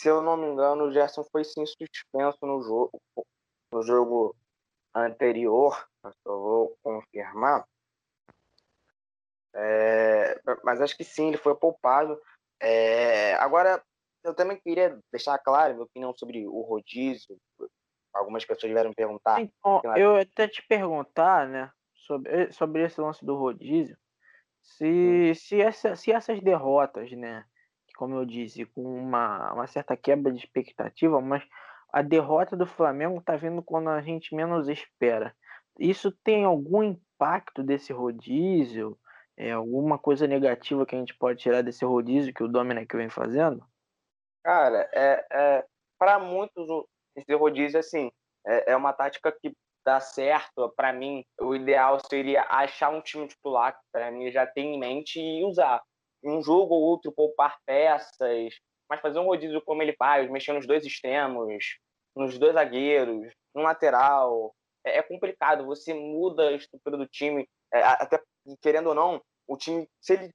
se 0.00 0.08
eu 0.08 0.22
não 0.22 0.34
me 0.34 0.46
engano, 0.46 0.84
o 0.84 0.92
Gerson 0.92 1.22
foi 1.24 1.44
sim 1.44 1.62
suspenso 1.66 2.38
no 2.40 2.62
jogo, 2.62 3.02
no 3.70 3.82
jogo 3.82 4.34
anterior, 4.94 5.86
eu 6.24 6.40
vou 6.40 6.78
confirmar. 6.82 7.68
É, 9.54 10.40
mas 10.64 10.80
acho 10.80 10.96
que 10.96 11.04
sim, 11.04 11.28
ele 11.28 11.36
foi 11.36 11.54
poupado. 11.54 12.18
É, 12.58 13.34
agora, 13.34 13.84
eu 14.24 14.32
também 14.32 14.58
queria 14.58 14.98
deixar 15.12 15.38
claro 15.38 15.74
minha 15.74 15.84
opinião 15.84 16.14
sobre 16.16 16.46
o 16.46 16.62
rodízio. 16.62 17.36
Algumas 18.14 18.44
pessoas 18.46 18.72
vieram 18.72 18.94
perguntar. 18.94 19.38
Então, 19.42 19.82
eu 19.96 20.16
até 20.16 20.48
te 20.48 20.66
perguntar, 20.66 21.46
né, 21.46 21.70
sobre, 21.92 22.50
sobre 22.52 22.84
esse 22.84 22.98
lance 22.98 23.22
do 23.22 23.36
rodízio, 23.36 23.98
se, 24.62 25.30
hum. 25.30 25.34
se, 25.34 25.60
essa, 25.60 25.94
se 25.94 26.10
essas 26.10 26.40
derrotas, 26.40 27.12
né, 27.12 27.44
como 28.00 28.16
eu 28.16 28.24
disse, 28.24 28.64
com 28.64 28.80
uma, 28.80 29.52
uma 29.52 29.66
certa 29.66 29.94
quebra 29.94 30.32
de 30.32 30.38
expectativa, 30.38 31.20
mas 31.20 31.46
a 31.92 32.00
derrota 32.00 32.56
do 32.56 32.64
Flamengo 32.64 33.18
está 33.18 33.36
vindo 33.36 33.62
quando 33.62 33.90
a 33.90 34.00
gente 34.00 34.34
menos 34.34 34.70
espera. 34.70 35.36
Isso 35.78 36.10
tem 36.24 36.46
algum 36.46 36.82
impacto 36.82 37.62
desse 37.62 37.92
rodízio? 37.92 38.98
É, 39.36 39.52
alguma 39.52 39.98
coisa 39.98 40.26
negativa 40.26 40.86
que 40.86 40.96
a 40.96 40.98
gente 40.98 41.14
pode 41.14 41.40
tirar 41.40 41.60
desse 41.60 41.84
rodízio 41.84 42.32
que 42.32 42.42
o 42.42 42.48
Dominic 42.48 42.96
vem 42.96 43.10
fazendo? 43.10 43.62
Cara, 44.42 44.88
é, 44.94 45.26
é 45.30 45.66
para 45.98 46.18
muitos 46.18 46.66
esse 47.14 47.34
rodízio 47.34 47.78
assim 47.78 48.10
é, 48.46 48.72
é 48.72 48.76
uma 48.76 48.94
tática 48.94 49.30
que 49.30 49.52
dá 49.84 50.00
certo. 50.00 50.72
Para 50.74 50.90
mim, 50.90 51.22
o 51.38 51.54
ideal 51.54 51.98
seria 52.08 52.46
achar 52.48 52.88
um 52.88 53.02
time 53.02 53.28
titular 53.28 53.74
que 53.74 53.84
para 53.92 54.10
mim 54.10 54.30
já 54.30 54.46
tem 54.46 54.74
em 54.74 54.78
mente 54.78 55.20
e 55.20 55.44
usar 55.44 55.82
um 56.22 56.42
jogo 56.42 56.74
ou 56.74 56.82
outro 56.82 57.12
poupar 57.12 57.58
peças, 57.64 58.54
mas 58.88 59.00
fazer 59.00 59.18
um 59.18 59.26
rodízio 59.26 59.62
como 59.62 59.82
ele 59.82 59.94
faz, 59.94 60.28
mexer 60.30 60.52
nos 60.52 60.66
dois 60.66 60.84
extremos, 60.84 61.78
nos 62.14 62.38
dois 62.38 62.54
zagueiros, 62.54 63.32
no 63.54 63.62
lateral, 63.62 64.54
é, 64.84 64.98
é 64.98 65.02
complicado. 65.02 65.64
Você 65.66 65.94
muda 65.94 66.48
a 66.48 66.52
estrutura 66.52 66.96
do 66.96 67.06
time, 67.06 67.48
é, 67.72 67.82
até 67.82 68.20
querendo 68.60 68.88
ou 68.88 68.94
não, 68.94 69.22
o 69.46 69.56
time, 69.56 69.88
se 70.00 70.14
ele 70.14 70.30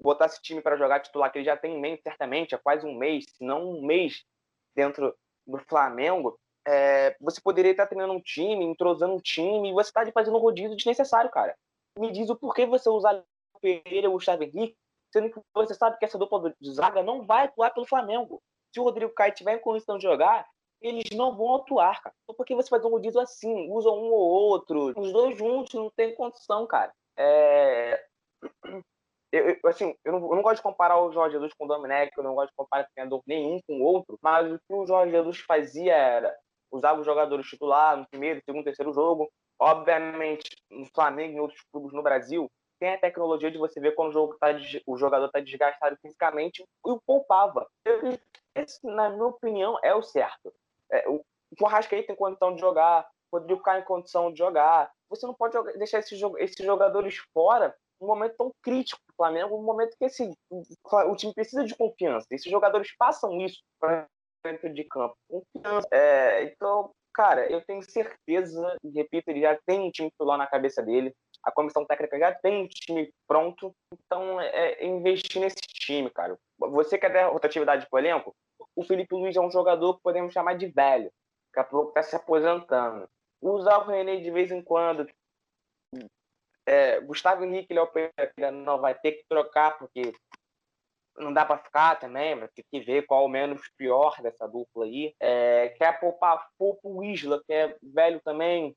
botar 0.00 0.26
esse 0.26 0.40
time 0.42 0.60
para 0.60 0.76
jogar 0.76 1.00
titular, 1.00 1.32
que 1.32 1.38
ele 1.38 1.46
já 1.46 1.56
tem 1.56 1.74
em 1.74 1.80
mente 1.80 2.02
certamente 2.02 2.54
há 2.54 2.58
quase 2.58 2.86
um 2.86 2.94
mês, 2.94 3.24
se 3.24 3.44
não 3.44 3.70
um 3.70 3.86
mês 3.86 4.24
dentro 4.74 5.16
do 5.46 5.58
Flamengo, 5.58 6.38
é, 6.66 7.16
você 7.20 7.40
poderia 7.40 7.70
estar 7.70 7.86
treinando 7.86 8.12
um 8.12 8.20
time, 8.20 8.64
entrosando 8.64 9.14
um 9.14 9.20
time, 9.20 9.70
e 9.70 9.72
você 9.72 9.88
está 9.88 10.04
fazendo 10.12 10.36
um 10.36 10.40
rodízio 10.40 10.76
desnecessário, 10.76 11.30
cara. 11.30 11.56
Me 11.98 12.12
diz 12.12 12.28
o 12.28 12.36
porquê 12.36 12.66
você 12.66 12.88
usar 12.90 13.24
o 13.54 13.60
Pereira 13.60 14.08
ou 14.08 14.14
o 14.14 14.18
Gustavo 14.18 14.42
Henrique 14.42 14.76
sendo 15.16 15.30
que 15.30 15.40
você 15.54 15.72
sabe 15.72 15.98
que 15.98 16.04
essa 16.04 16.18
dupla 16.18 16.54
de 16.60 16.74
zaga 16.74 17.02
não 17.02 17.24
vai 17.24 17.46
atuar 17.46 17.72
pelo 17.72 17.86
Flamengo. 17.86 18.42
Se 18.72 18.78
o 18.78 18.82
Rodrigo 18.82 19.14
Caio 19.14 19.34
tiver 19.34 19.54
em 19.54 19.60
condição 19.60 19.96
de 19.96 20.02
jogar, 20.02 20.46
eles 20.82 21.10
não 21.16 21.34
vão 21.34 21.56
atuar, 21.56 22.02
cara. 22.02 22.14
Então, 22.24 22.36
por 22.36 22.44
que 22.44 22.54
você 22.54 22.68
faz 22.68 22.84
um 22.84 22.90
rodízio 22.90 23.18
assim? 23.18 23.70
Usa 23.72 23.88
um 23.90 24.12
ou 24.12 24.28
outro. 24.28 24.92
Os 24.98 25.12
dois 25.12 25.38
juntos 25.38 25.72
não 25.72 25.90
tem 25.96 26.14
condição, 26.14 26.66
cara. 26.66 26.92
É... 27.16 28.04
Eu, 29.32 29.50
eu, 29.50 29.58
assim, 29.64 29.94
eu 30.04 30.12
não, 30.12 30.18
eu 30.30 30.36
não, 30.36 30.42
gosto 30.42 30.56
de 30.56 30.62
comparar 30.62 31.00
o 31.00 31.10
Jorge 31.10 31.34
Jesus 31.34 31.52
com 31.58 31.64
o 31.64 31.68
Domenech, 31.68 32.12
eu 32.16 32.22
não 32.22 32.34
gosto 32.34 32.50
de 32.50 32.56
comparar 32.56 32.88
treinador 32.94 33.22
nenhum 33.26 33.58
com 33.66 33.80
o 33.80 33.82
outro, 33.82 34.16
mas 34.22 34.50
o 34.50 34.58
que 34.58 34.72
o 34.72 34.86
Jorge 34.86 35.10
Jesus 35.10 35.38
fazia 35.40 35.94
era 35.94 36.36
usava 36.70 37.00
os 37.00 37.06
jogadores 37.06 37.46
titular 37.46 37.96
no 37.96 38.06
primeiro, 38.08 38.40
segundo, 38.44 38.64
terceiro 38.64 38.92
jogo. 38.92 39.30
Obviamente, 39.58 40.48
no 40.70 40.86
Flamengo 40.94 41.32
e 41.32 41.36
em 41.36 41.40
outros 41.40 41.60
clubes 41.72 41.92
no 41.92 42.02
Brasil, 42.02 42.50
tem 42.78 42.94
a 42.94 42.98
tecnologia 42.98 43.50
de 43.50 43.58
você 43.58 43.80
ver 43.80 43.94
quando 43.94 44.10
o, 44.10 44.12
jogo 44.12 44.36
tá, 44.38 44.48
o 44.86 44.96
jogador 44.96 45.26
está 45.26 45.40
desgastado 45.40 45.96
fisicamente 46.00 46.62
e 46.62 46.90
o 46.90 47.00
poupava. 47.06 47.66
Esse, 48.54 48.86
na 48.86 49.10
minha 49.10 49.26
opinião, 49.26 49.78
é 49.82 49.94
o 49.94 50.02
certo. 50.02 50.52
É, 50.90 51.08
o, 51.08 51.24
o 51.60 51.66
Arrascaí 51.66 52.02
tem 52.02 52.16
condição 52.16 52.54
de 52.54 52.60
jogar, 52.60 53.06
o 53.30 53.38
Rodrigo 53.38 53.62
em 53.70 53.84
condição 53.84 54.32
de 54.32 54.38
jogar. 54.38 54.90
Você 55.08 55.26
não 55.26 55.34
pode 55.34 55.54
jogar, 55.54 55.72
deixar 55.72 55.98
esses, 55.98 56.18
jogadores 56.58 57.16
fora 57.32 57.74
num 58.00 58.08
momento 58.08 58.36
tão 58.36 58.52
crítico 58.62 59.00
do 59.08 59.14
Flamengo, 59.16 59.56
um 59.56 59.62
momento 59.62 59.96
que 59.98 60.04
esse, 60.04 60.30
o 60.50 61.16
time 61.16 61.32
precisa 61.34 61.64
de 61.64 61.74
confiança. 61.74 62.26
Esses 62.30 62.50
jogadores 62.50 62.94
passam 62.96 63.40
isso 63.40 63.62
dentro 64.44 64.72
de 64.72 64.84
campo. 64.84 65.16
Confiança. 65.28 65.88
É, 65.90 66.44
então, 66.44 66.92
cara, 67.14 67.50
eu 67.50 67.64
tenho 67.64 67.82
certeza, 67.82 68.76
repito, 68.94 69.30
ele 69.30 69.40
já 69.40 69.58
tem 69.66 69.80
um 69.80 69.90
time 69.90 70.10
titular 70.10 70.36
na 70.36 70.46
cabeça 70.46 70.82
dele, 70.82 71.14
a 71.46 71.52
comissão 71.52 71.86
técnica 71.86 72.18
já 72.18 72.34
tem 72.34 72.64
um 72.64 72.66
time 72.66 73.14
pronto, 73.26 73.72
então 73.92 74.40
é, 74.40 74.72
é 74.72 74.84
investir 74.84 75.40
nesse 75.40 75.56
time, 75.56 76.10
cara. 76.10 76.36
Você 76.58 76.98
quer 76.98 77.12
dar 77.12 77.28
rotatividade 77.28 77.86
pro 77.88 78.00
elenco? 78.00 78.34
O 78.74 78.82
Felipe 78.82 79.14
Luiz 79.14 79.36
é 79.36 79.40
um 79.40 79.50
jogador 79.50 79.94
que 79.94 80.02
podemos 80.02 80.32
chamar 80.32 80.54
de 80.54 80.66
velho, 80.66 81.12
daqui 81.54 81.60
a 81.60 81.70
pouco 81.70 81.92
tá 81.92 82.02
se 82.02 82.16
aposentando. 82.16 83.08
Usar 83.40 83.78
o 83.78 83.86
René 83.86 84.16
de 84.16 84.30
vez 84.30 84.50
em 84.50 84.60
quando. 84.60 85.08
É, 86.66 87.00
Gustavo 87.00 87.44
Henrique, 87.44 87.72
ele, 87.72 87.80
é 88.38 88.50
não 88.50 88.80
vai 88.80 88.92
ter 88.98 89.12
que 89.12 89.24
trocar, 89.28 89.78
porque 89.78 90.12
não 91.16 91.32
dá 91.32 91.44
para 91.44 91.62
ficar 91.62 91.94
também, 91.94 92.34
vai 92.34 92.48
ter 92.48 92.64
que 92.68 92.80
ver 92.80 93.06
qual 93.06 93.24
o 93.24 93.28
menos 93.28 93.60
pior 93.76 94.20
dessa 94.20 94.48
dupla 94.48 94.84
aí. 94.84 95.14
É, 95.20 95.68
quer 95.78 96.00
poupar 96.00 96.44
o 96.58 97.04
Isla, 97.04 97.40
que 97.46 97.52
é 97.52 97.76
velho 97.80 98.20
também, 98.24 98.76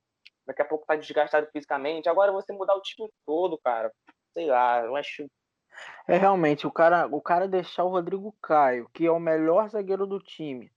daqui 0.50 0.64
a 0.64 0.66
pouco 0.66 0.86
tá 0.86 0.96
desgastado 0.96 1.48
fisicamente. 1.52 2.10
Agora 2.10 2.32
você 2.32 2.52
mudar 2.52 2.76
o 2.76 2.82
time 2.82 3.08
todo, 3.24 3.60
cara, 3.60 3.92
sei 4.34 4.48
lá, 4.48 4.84
eu 4.84 4.96
acho. 4.96 5.30
É 6.08 6.18
realmente 6.18 6.66
o 6.66 6.72
cara, 6.72 7.08
o 7.08 7.22
cara 7.22 7.48
deixar 7.48 7.84
o 7.84 7.90
Rodrigo 7.90 8.36
Caio, 8.42 8.90
que 8.92 9.06
é 9.06 9.12
o 9.12 9.20
melhor 9.20 9.70
zagueiro 9.70 10.08
do 10.08 10.20
time, 10.20 10.72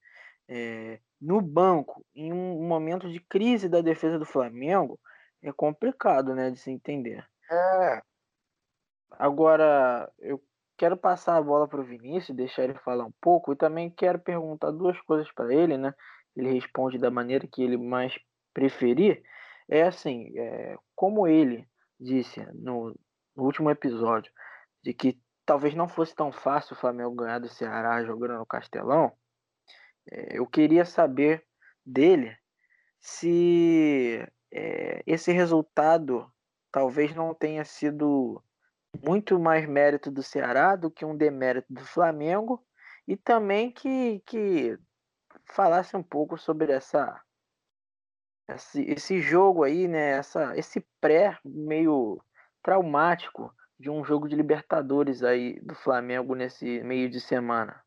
é, 0.47 1.01
no 1.19 1.41
banco, 1.41 2.05
em 2.15 2.33
um 2.33 2.63
momento 2.69 3.11
de 3.11 3.19
crise 3.19 3.69
da 3.69 3.81
defesa 3.81 4.19
do 4.19 4.27
Flamengo, 4.27 5.01
é 5.43 5.51
complicado, 5.51 6.35
né, 6.35 6.51
de 6.51 6.59
se 6.59 6.71
entender. 6.71 7.27
É. 7.51 8.03
Agora, 9.13 10.13
eu 10.19 10.41
quero 10.77 10.97
passar 10.97 11.39
a 11.39 11.43
bola 11.43 11.67
para 11.67 11.81
o 11.81 11.85
Vinícius, 11.85 12.37
deixar 12.37 12.65
ele 12.65 12.75
falar 12.75 13.07
um 13.07 13.13
pouco, 13.21 13.53
e 13.53 13.57
também 13.57 13.91
quero 13.91 14.19
perguntar 14.19 14.71
duas 14.71 15.01
coisas 15.01 15.33
para 15.33 15.53
ele, 15.53 15.79
né? 15.79 15.95
Ele 16.37 16.53
responde 16.53 16.99
da 16.99 17.11
maneira 17.11 17.47
que 17.47 17.63
ele 17.63 17.77
mais 17.77 18.15
preferir. 18.53 19.23
É 19.69 19.83
assim, 19.83 20.33
é, 20.37 20.77
como 20.95 21.27
ele 21.27 21.69
disse 21.99 22.41
no, 22.55 22.95
no, 23.37 23.45
último 23.45 23.71
episódio, 23.71 24.33
de 24.83 24.93
que 24.93 25.21
talvez 25.47 25.75
não 25.75 25.89
fosse 25.89 26.15
tão 26.15 26.33
fácil 26.33 26.75
o 26.75 26.79
Flamengo 26.79 27.15
ganhar 27.15 27.39
do 27.39 27.49
Ceará 27.49 28.05
jogando 28.05 28.39
no 28.39 28.47
Castelão, 28.47 29.13
é, 30.11 30.39
eu 30.39 30.47
queria 30.47 30.85
saber 30.85 31.45
dele 31.85 32.37
se 33.01 34.25
é, 34.53 35.03
esse 35.07 35.33
resultado 35.33 36.31
talvez 36.71 37.15
não 37.15 37.35
tenha 37.35 37.65
sido 37.65 38.43
muito 39.05 39.39
mais 39.39 39.67
mérito 39.67 40.11
do 40.11 40.23
Ceará 40.23 40.77
do 40.77 40.91
que 40.91 41.05
um 41.05 41.17
demérito 41.17 41.73
do 41.73 41.85
Flamengo 41.85 42.65
e 43.07 43.17
também 43.17 43.71
que, 43.71 44.23
que 44.27 44.79
falasse 45.47 45.97
um 45.97 46.03
pouco 46.03 46.39
sobre 46.39 46.73
essa 46.73 47.21
esse, 48.49 48.83
esse 48.83 49.21
jogo 49.21 49.63
aí, 49.63 49.89
né, 49.89 50.19
essa, 50.19 50.57
esse 50.57 50.85
pré 51.01 51.39
meio 51.45 52.21
traumático 52.63 53.53
de 53.79 53.91
um 53.91 54.05
jogo 54.05 54.29
de 54.29 54.37
Libertadores 54.37 55.23
aí 55.23 55.61
do 55.61 55.75
Flamengo 55.75 56.35
nesse 56.35 56.83
meio 56.83 57.11
de 57.11 57.21
semana. 57.21 57.81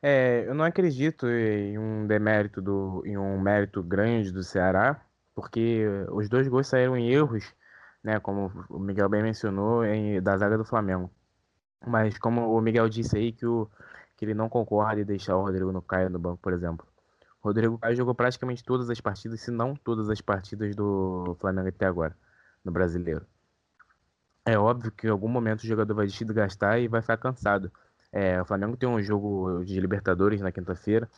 É, 0.00 0.44
eu 0.46 0.54
não 0.54 0.64
acredito 0.64 1.28
em 1.28 1.78
um 1.78 2.06
demérito 2.06 2.60
do, 2.60 3.02
em 3.06 3.16
um 3.16 3.40
mérito 3.40 3.82
grande 3.82 4.32
do 4.32 4.42
Ceará, 4.42 5.04
porque 5.34 5.86
os 6.10 6.28
dois 6.28 6.48
gols 6.48 6.66
saíram 6.66 6.96
em 6.96 7.10
erros 7.10 7.54
né? 8.02 8.18
Como 8.20 8.50
o 8.68 8.78
Miguel 8.78 9.08
bem 9.08 9.22
mencionou, 9.22 9.84
em, 9.84 10.20
da 10.20 10.36
zaga 10.36 10.58
do 10.58 10.64
Flamengo. 10.64 11.10
Mas 11.86 12.18
como 12.18 12.52
o 12.56 12.60
Miguel 12.60 12.88
disse 12.88 13.16
aí 13.16 13.32
que, 13.32 13.46
o, 13.46 13.68
que 14.16 14.24
ele 14.24 14.34
não 14.34 14.48
concorda 14.48 15.00
em 15.00 15.04
deixar 15.04 15.36
o 15.36 15.42
Rodrigo 15.42 15.72
no 15.72 15.82
Caio 15.82 16.10
no 16.10 16.18
banco, 16.18 16.38
por 16.42 16.52
exemplo. 16.52 16.86
O 17.42 17.48
Rodrigo 17.48 17.78
Caio 17.78 17.96
jogou 17.96 18.14
praticamente 18.14 18.62
todas 18.62 18.88
as 18.88 19.00
partidas, 19.00 19.40
se 19.40 19.50
não 19.50 19.74
todas 19.74 20.08
as 20.08 20.20
partidas 20.20 20.76
do 20.76 21.36
Flamengo 21.40 21.68
até 21.68 21.86
agora, 21.86 22.16
no 22.64 22.70
brasileiro. 22.70 23.26
É 24.44 24.58
óbvio 24.58 24.92
que 24.92 25.06
em 25.06 25.10
algum 25.10 25.28
momento 25.28 25.60
o 25.62 25.66
jogador 25.66 25.94
vai 25.94 26.06
desgastar 26.06 26.80
e 26.80 26.88
vai 26.88 27.00
ficar 27.00 27.16
cansado. 27.16 27.70
É, 28.12 28.40
o 28.40 28.44
Flamengo 28.44 28.76
tem 28.76 28.88
um 28.88 29.00
jogo 29.00 29.64
de 29.64 29.80
Libertadores 29.80 30.40
na 30.40 30.52
quinta-feira. 30.52 31.08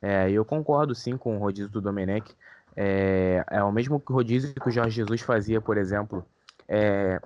É, 0.00 0.30
eu 0.30 0.44
concordo 0.44 0.94
sim 0.94 1.16
com 1.16 1.36
o 1.36 1.38
rodízio 1.40 1.70
do 1.70 1.80
Domenech. 1.80 2.34
É, 2.76 3.44
é 3.50 3.62
o 3.62 3.72
mesmo 3.72 4.02
rodízio 4.06 4.54
que 4.54 4.68
o 4.68 4.72
Jorge 4.72 4.96
Jesus 4.96 5.20
fazia, 5.20 5.60
por 5.60 5.76
exemplo, 5.76 6.26
é, 6.68 7.20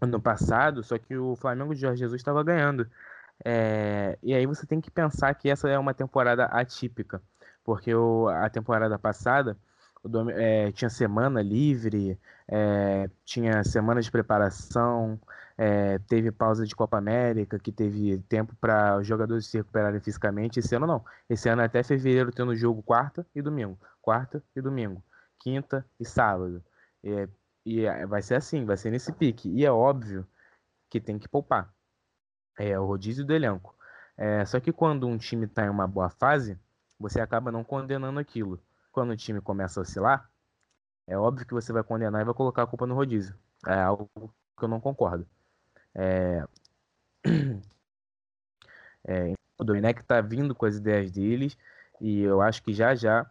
ano 0.00 0.20
passado, 0.20 0.82
só 0.82 0.98
que 0.98 1.16
o 1.16 1.36
Flamengo 1.36 1.74
de 1.74 1.80
Jorge 1.80 2.00
Jesus 2.00 2.20
estava 2.20 2.42
ganhando. 2.42 2.88
É, 3.44 4.18
e 4.22 4.34
aí 4.34 4.46
você 4.46 4.66
tem 4.66 4.80
que 4.80 4.90
pensar 4.90 5.34
que 5.34 5.48
essa 5.50 5.68
é 5.68 5.78
uma 5.78 5.94
temporada 5.94 6.44
atípica, 6.46 7.22
porque 7.64 7.94
o, 7.94 8.28
a 8.28 8.48
temporada 8.50 8.98
passada 8.98 9.56
o, 10.02 10.30
é, 10.30 10.72
tinha 10.72 10.90
semana 10.90 11.40
livre, 11.42 12.18
é, 12.48 13.08
tinha 13.24 13.62
semana 13.64 14.00
de 14.00 14.10
preparação, 14.10 15.20
é, 15.56 15.98
teve 16.00 16.32
pausa 16.32 16.66
de 16.66 16.74
Copa 16.74 16.98
América, 16.98 17.58
que 17.58 17.70
teve 17.70 18.18
tempo 18.28 18.54
para 18.56 18.98
os 18.98 19.06
jogadores 19.06 19.46
se 19.46 19.58
recuperarem 19.58 20.00
fisicamente. 20.00 20.58
Esse 20.58 20.74
ano 20.74 20.86
não. 20.86 21.04
Esse 21.28 21.48
ano 21.48 21.62
até 21.62 21.82
fevereiro 21.82 22.32
tendo 22.32 22.54
jogo 22.56 22.82
quarta 22.82 23.26
e 23.34 23.40
domingo. 23.40 23.78
Quarta 24.00 24.42
e 24.56 24.60
domingo. 24.60 25.02
Quinta 25.38 25.86
e 26.00 26.04
sábado. 26.04 26.62
É, 27.04 27.28
e 27.64 27.86
vai 28.06 28.22
ser 28.22 28.34
assim, 28.36 28.64
vai 28.64 28.76
ser 28.76 28.90
nesse 28.90 29.12
pique. 29.12 29.48
E 29.48 29.64
é 29.64 29.70
óbvio 29.70 30.26
que 30.90 31.00
tem 31.00 31.18
que 31.18 31.28
poupar. 31.28 31.72
É 32.58 32.78
o 32.78 32.84
rodízio 32.84 33.24
do 33.24 33.32
elenco. 33.32 33.74
É, 34.16 34.44
só 34.44 34.60
que 34.60 34.72
quando 34.72 35.06
um 35.06 35.16
time 35.16 35.46
está 35.46 35.64
em 35.64 35.70
uma 35.70 35.86
boa 35.86 36.10
fase, 36.10 36.58
você 37.02 37.20
acaba 37.20 37.52
não 37.52 37.64
condenando 37.64 38.18
aquilo. 38.18 38.60
Quando 38.92 39.10
o 39.10 39.16
time 39.16 39.40
começa 39.40 39.80
a 39.80 39.82
oscilar, 39.82 40.30
é 41.06 41.16
óbvio 41.18 41.46
que 41.46 41.54
você 41.54 41.72
vai 41.72 41.82
condenar 41.82 42.22
e 42.22 42.24
vai 42.24 42.34
colocar 42.34 42.62
a 42.62 42.66
culpa 42.66 42.86
no 42.86 42.94
rodízio. 42.94 43.34
É 43.66 43.74
algo 43.74 44.08
que 44.58 44.64
eu 44.64 44.68
não 44.68 44.80
concordo. 44.80 45.26
É... 45.94 46.44
É, 49.04 49.32
o 49.58 49.64
Domenech 49.64 50.00
está 50.00 50.20
vindo 50.20 50.54
com 50.54 50.64
as 50.64 50.76
ideias 50.76 51.10
deles 51.10 51.58
e 52.00 52.20
eu 52.20 52.40
acho 52.40 52.62
que 52.62 52.72
já 52.72 52.94
já 52.94 53.28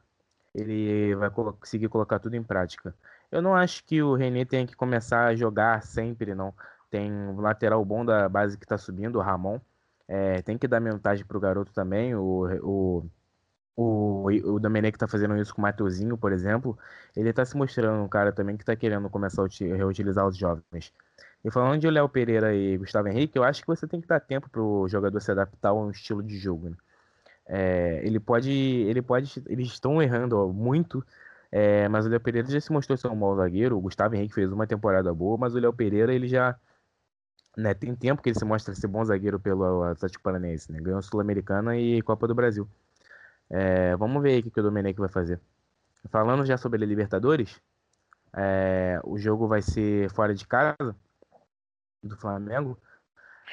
ele 0.54 1.16
vai 1.16 1.30
conseguir 1.30 1.88
colocar 1.88 2.20
tudo 2.20 2.36
em 2.36 2.44
prática. 2.44 2.94
Eu 3.32 3.42
não 3.42 3.56
acho 3.56 3.84
que 3.86 4.02
o 4.04 4.14
René 4.14 4.44
tenha 4.44 4.68
que 4.68 4.76
começar 4.76 5.28
a 5.28 5.36
jogar 5.36 5.82
sempre, 5.84 6.36
não. 6.36 6.54
Tem 6.90 7.10
um 7.10 7.40
lateral 7.40 7.84
bom 7.86 8.04
da 8.04 8.28
base 8.28 8.58
que 8.58 8.66
está 8.66 8.78
subindo, 8.78 9.18
o 9.18 9.22
Ramon. 9.22 9.60
É, 10.08 10.42
tem 10.42 10.58
que 10.58 10.68
dar 10.68 10.82
minutagem 10.82 11.26
para 11.26 11.38
o 11.38 11.40
garoto 11.40 11.72
também. 11.74 12.14
O, 12.14 12.46
o, 12.62 13.10
o, 13.82 14.54
o 14.56 14.60
Domenech 14.60 14.96
está 14.96 15.08
fazendo 15.08 15.38
isso 15.38 15.54
com 15.54 15.62
o 15.62 15.64
Mateuzinho, 15.64 16.18
por 16.18 16.32
exemplo. 16.32 16.78
Ele 17.16 17.30
está 17.30 17.46
se 17.46 17.56
mostrando 17.58 18.04
um 18.04 18.08
cara 18.08 18.32
também 18.32 18.58
que 18.58 18.64
está 18.64 18.76
querendo 18.76 19.10
começar 19.10 19.44
a 19.44 19.76
reutilizar 19.76 20.28
os 20.28 20.38
jovens. 20.38 20.94
E 21.44 21.52
falando 21.52 21.80
de 21.82 21.90
Léo 21.90 22.08
Pereira 22.10 22.54
e 22.54 22.78
Gustavo 22.78 23.08
Henrique, 23.08 23.38
eu 23.38 23.44
acho 23.44 23.62
que 23.62 23.68
você 23.68 23.88
tem 23.88 24.00
que 24.02 24.08
dar 24.08 24.20
tempo 24.20 24.50
para 24.50 24.62
o 24.62 24.88
jogador 24.88 25.20
se 25.20 25.32
adaptar 25.32 25.70
a 25.70 25.74
um 25.74 25.90
estilo 25.92 26.22
de 26.22 26.38
jogo. 26.38 26.70
Né? 26.70 26.76
É, 27.48 28.02
ele 28.04 28.20
pode, 28.20 28.52
ele 28.52 29.02
pode, 29.02 29.44
eles 29.48 29.68
estão 29.68 30.02
errando 30.02 30.38
ó, 30.38 30.48
muito 30.48 31.04
é, 31.52 31.88
mas 31.90 32.06
o 32.06 32.10
Léo 32.10 32.20
Pereira 32.22 32.50
já 32.50 32.62
se 32.62 32.72
mostrou 32.72 32.98
ser 32.98 33.10
um 33.10 33.20
bom 33.20 33.36
zagueiro. 33.36 33.78
O 33.78 33.82
Gustavo 33.82 34.16
Henrique 34.16 34.34
fez 34.34 34.52
uma 34.52 34.66
temporada 34.66 35.14
boa, 35.14 35.38
mas 35.38 35.54
o 35.54 35.60
Léo 35.60 35.74
Pereira 35.74 36.14
ele 36.14 36.28
já 36.28 36.58
né, 37.58 37.74
tem 37.74 37.94
tempo 37.96 38.22
que 38.22 38.30
ele 38.30 38.40
se 38.40 38.46
mostra 38.46 38.74
ser 38.74 38.88
bom 38.88 39.04
zagueiro 39.04 39.40
pelo 39.40 39.84
Atlético 39.84 40.24
Paranaense. 40.24 40.72
Né? 40.72 40.80
Ganhou 40.80 41.02
Sul-Americana 41.02 41.78
e 41.78 42.02
Copa 42.02 42.28
do 42.28 42.36
Brasil. 42.36 42.68
É, 43.54 43.96
vamos 43.98 44.24
ver 44.24 44.30
aí 44.30 44.40
o 44.40 44.50
que 44.50 44.60
o 44.60 44.64
Domenech 44.64 44.98
vai 44.98 45.10
fazer. 45.10 45.40
Falando 46.10 46.46
já 46.46 46.58
sobre 46.58 46.82
a 46.84 46.88
Libertadores, 46.88 47.62
é, 48.34 49.00
o 49.04 49.18
jogo 49.18 49.46
vai 49.46 49.62
ser 49.62 50.10
fora 50.12 50.34
de 50.34 50.48
casa 50.48 50.96
do 52.02 52.16
Flamengo. 52.16 52.78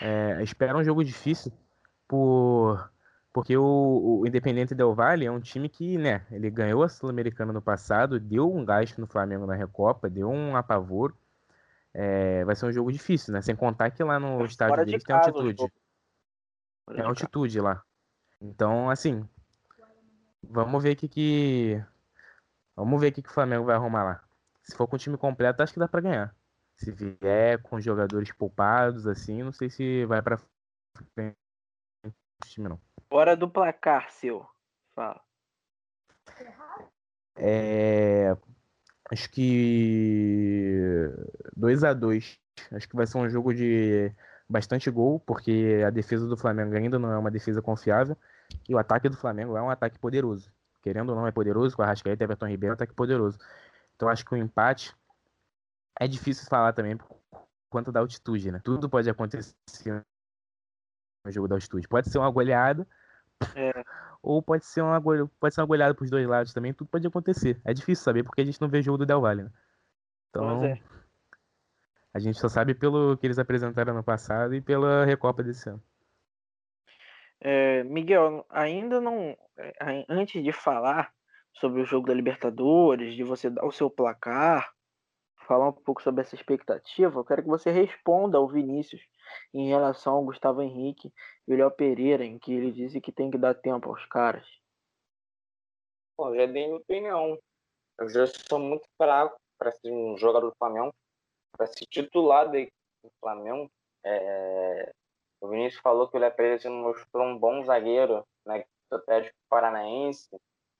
É, 0.00 0.40
espera 0.42 0.78
um 0.78 0.84
jogo 0.84 1.04
difícil 1.04 1.52
por 2.06 2.88
porque 3.32 3.56
o, 3.56 4.20
o 4.20 4.26
Independente 4.26 4.74
Del 4.74 4.94
Valle 4.94 5.26
é 5.26 5.30
um 5.30 5.40
time 5.40 5.68
que, 5.68 5.98
né, 5.98 6.26
ele 6.30 6.50
ganhou 6.50 6.82
a 6.82 6.88
Sul-Americana 6.88 7.52
no 7.52 7.60
passado, 7.60 8.18
deu 8.18 8.52
um 8.52 8.64
gasto 8.64 9.00
no 9.00 9.06
Flamengo 9.06 9.46
na 9.46 9.54
Recopa, 9.54 10.08
deu 10.08 10.28
um 10.30 10.56
apavoro. 10.56 11.16
É, 11.92 12.44
vai 12.44 12.56
ser 12.56 12.66
um 12.66 12.72
jogo 12.72 12.92
difícil, 12.92 13.32
né? 13.32 13.42
Sem 13.42 13.56
contar 13.56 13.90
que 13.90 14.02
lá 14.02 14.18
no 14.18 14.44
estádio 14.44 14.74
Fora 14.74 14.84
deles 14.84 15.00
de 15.00 15.06
tem 15.06 15.16
altitude. 15.16 15.72
Tem 16.86 17.00
altitude 17.00 17.60
lá. 17.60 17.82
Então, 18.40 18.88
assim, 18.88 19.28
vamos 20.48 20.82
ver 20.82 20.92
o 20.92 20.96
que 20.96 21.08
que... 21.08 21.84
Vamos 22.76 23.00
ver 23.00 23.08
o 23.08 23.12
que, 23.12 23.22
que 23.22 23.28
o 23.28 23.32
Flamengo 23.32 23.64
vai 23.64 23.74
arrumar 23.74 24.04
lá. 24.04 24.24
Se 24.62 24.76
for 24.76 24.86
com 24.86 24.96
o 24.96 24.98
time 24.98 25.16
completo, 25.16 25.62
acho 25.62 25.72
que 25.72 25.80
dá 25.80 25.88
para 25.88 26.00
ganhar. 26.00 26.34
Se 26.76 26.92
vier 26.92 27.60
com 27.62 27.80
jogadores 27.80 28.30
poupados, 28.32 29.06
assim, 29.06 29.42
não 29.42 29.52
sei 29.52 29.68
se 29.68 30.04
vai 30.06 30.22
para 30.22 30.38
frente 31.14 31.36
time, 32.46 32.68
não. 32.68 32.80
Hora 33.10 33.36
do 33.36 33.48
placar, 33.48 34.10
seu. 34.10 34.46
Fala. 34.94 35.20
É... 37.36 38.36
Acho 39.10 39.30
que 39.30 41.10
2 41.56 41.82
a 41.82 41.94
2 41.94 42.38
Acho 42.72 42.88
que 42.88 42.96
vai 42.96 43.06
ser 43.06 43.18
um 43.18 43.28
jogo 43.30 43.54
de 43.54 44.12
bastante 44.48 44.90
gol, 44.90 45.20
porque 45.20 45.82
a 45.86 45.90
defesa 45.90 46.26
do 46.26 46.36
Flamengo 46.36 46.74
ainda 46.76 46.98
não 46.98 47.12
é 47.12 47.18
uma 47.18 47.30
defesa 47.30 47.62
confiável 47.62 48.16
e 48.68 48.74
o 48.74 48.78
ataque 48.78 49.08
do 49.08 49.16
Flamengo 49.16 49.56
é 49.56 49.62
um 49.62 49.70
ataque 49.70 49.98
poderoso. 49.98 50.52
Querendo 50.82 51.10
ou 51.10 51.16
não, 51.16 51.26
é 51.26 51.32
poderoso, 51.32 51.76
com 51.76 51.82
a 51.82 51.86
Rascaeta 51.86 52.22
e 52.22 52.24
Everton 52.24 52.46
Ribeiro, 52.46 52.72
é 52.72 52.74
um 52.74 52.74
ataque 52.74 52.94
poderoso. 52.94 53.38
Então 53.96 54.08
acho 54.08 54.24
que 54.24 54.32
o 54.32 54.36
empate 54.36 54.94
é 55.98 56.06
difícil 56.06 56.46
falar 56.48 56.72
também 56.72 56.96
por 56.96 57.18
quanto 57.68 57.90
da 57.90 58.00
altitude, 58.00 58.52
né? 58.52 58.60
Tudo 58.64 58.88
pode 58.88 59.10
acontecer 59.10 59.54
no 61.24 61.32
jogo 61.32 61.48
da 61.48 61.56
altitude. 61.56 61.88
Pode 61.88 62.08
ser 62.08 62.18
uma 62.18 62.30
goleada, 62.30 62.86
é. 63.56 63.72
ou 64.22 64.42
pode 64.42 64.64
ser 64.64 64.82
uma, 64.82 65.00
pode 65.00 65.54
ser 65.54 65.60
uma 65.60 65.66
goleada 65.66 65.94
pros 65.94 66.10
dois 66.10 66.26
lados 66.26 66.52
também, 66.52 66.72
tudo 66.72 66.88
pode 66.88 67.06
acontecer. 67.06 67.60
É 67.64 67.74
difícil 67.74 68.04
saber 68.04 68.22
porque 68.22 68.40
a 68.40 68.44
gente 68.44 68.60
não 68.60 68.68
vê 68.68 68.80
jogo 68.82 68.98
do 68.98 69.06
Del 69.06 69.20
Valle, 69.20 69.44
né? 69.44 69.50
Então, 70.30 70.64
é. 70.64 70.80
a 72.14 72.18
gente 72.18 72.38
só 72.38 72.48
sabe 72.48 72.74
pelo 72.74 73.16
que 73.16 73.26
eles 73.26 73.38
apresentaram 73.38 73.94
no 73.94 74.04
passado 74.04 74.54
e 74.54 74.60
pela 74.60 75.04
Recopa 75.04 75.42
desse 75.42 75.68
ano. 75.68 75.82
É, 77.40 77.84
Miguel, 77.84 78.44
ainda 78.48 79.00
não. 79.00 79.36
É, 79.56 80.04
antes 80.08 80.42
de 80.42 80.52
falar 80.52 81.12
sobre 81.52 81.80
o 81.82 81.84
jogo 81.84 82.06
da 82.06 82.14
Libertadores, 82.14 83.14
de 83.14 83.24
você 83.24 83.50
dar 83.50 83.64
o 83.64 83.72
seu 83.72 83.90
placar, 83.90 84.72
falar 85.46 85.68
um 85.68 85.72
pouco 85.72 86.02
sobre 86.02 86.20
essa 86.20 86.34
expectativa, 86.34 87.18
eu 87.18 87.24
quero 87.24 87.42
que 87.42 87.48
você 87.48 87.70
responda 87.70 88.38
ao 88.38 88.48
Vinícius 88.48 89.00
em 89.52 89.68
relação 89.68 90.14
ao 90.14 90.24
Gustavo 90.24 90.62
Henrique 90.62 91.12
e 91.46 91.54
o 91.54 91.56
Léo 91.56 91.70
Pereira, 91.70 92.24
em 92.24 92.38
que 92.38 92.52
ele 92.52 92.70
disse 92.70 93.00
que 93.00 93.12
tem 93.12 93.30
que 93.30 93.38
dar 93.38 93.54
tempo 93.54 93.88
aos 93.88 94.04
caras. 94.06 94.46
Bom, 96.16 96.34
já 96.34 96.46
dei 96.46 96.66
minha 96.66 96.76
opinião. 96.76 97.38
Eu 97.98 98.08
já 98.08 98.26
sou 98.26 98.58
muito 98.58 98.86
fraco 98.96 99.36
para 99.58 99.72
ser 99.72 99.90
um 99.90 100.16
jogador 100.18 100.50
do 100.50 100.56
Flamengo, 100.56 100.94
para 101.56 101.66
ser 101.66 101.86
titular 101.86 102.48
do 102.50 103.10
Flamengo. 103.20 103.70
É... 104.04 104.92
O 105.40 105.48
Vinícius 105.48 105.80
falou 105.80 106.08
que 106.08 106.16
o 106.16 106.20
Léo 106.20 106.34
Pereira 106.34 106.70
mostrou 106.70 107.26
um 107.26 107.38
bom 107.38 107.62
zagueiro 107.64 108.26
né, 108.44 108.64
do 108.90 108.96
Atlético 108.96 109.36
Paranaense. 109.48 110.28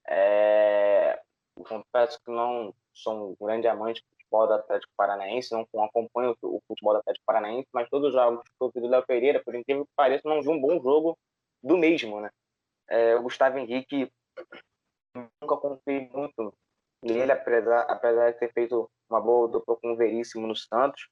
É... 0.07 1.21
confesso 1.55 2.19
que 2.23 2.31
não 2.31 2.73
sou 2.93 3.31
um 3.31 3.45
grande 3.45 3.67
amante 3.67 4.01
do 4.01 4.09
futebol 4.09 4.47
do 4.47 4.53
Atlético 4.53 4.93
Paranaense, 4.97 5.53
não 5.53 5.83
acompanho 5.83 6.35
o 6.41 6.61
futebol 6.67 6.93
do 6.93 6.99
Atlético 6.99 7.25
Paranaense, 7.25 7.67
mas 7.73 7.89
todos 7.89 8.09
os 8.09 8.13
jogos 8.13 8.43
que 8.43 8.51
eu 8.59 8.71
vi 8.73 8.81
do 8.81 8.87
Léo 8.87 9.05
Pereira, 9.05 9.41
por 9.43 9.55
incrível 9.55 9.85
que 9.85 9.91
pareça, 9.95 10.27
não 10.27 10.41
vi 10.41 10.49
um 10.49 10.59
bom 10.59 10.81
jogo 10.81 11.17
do 11.63 11.77
mesmo, 11.77 12.19
né? 12.21 12.29
É, 12.87 13.15
o 13.15 13.23
Gustavo 13.23 13.57
Henrique 13.57 14.11
nunca 15.15 15.57
confiei 15.57 16.09
muito 16.09 16.53
nele, 17.03 17.31
apesar, 17.31 17.81
apesar 17.83 18.31
de 18.31 18.39
ter 18.39 18.51
feito 18.51 18.89
uma 19.09 19.21
boa 19.21 19.47
dupla 19.47 19.75
com 19.77 19.93
o 19.93 19.95
Veríssimo 19.95 20.47
no 20.47 20.55
Santos. 20.55 21.07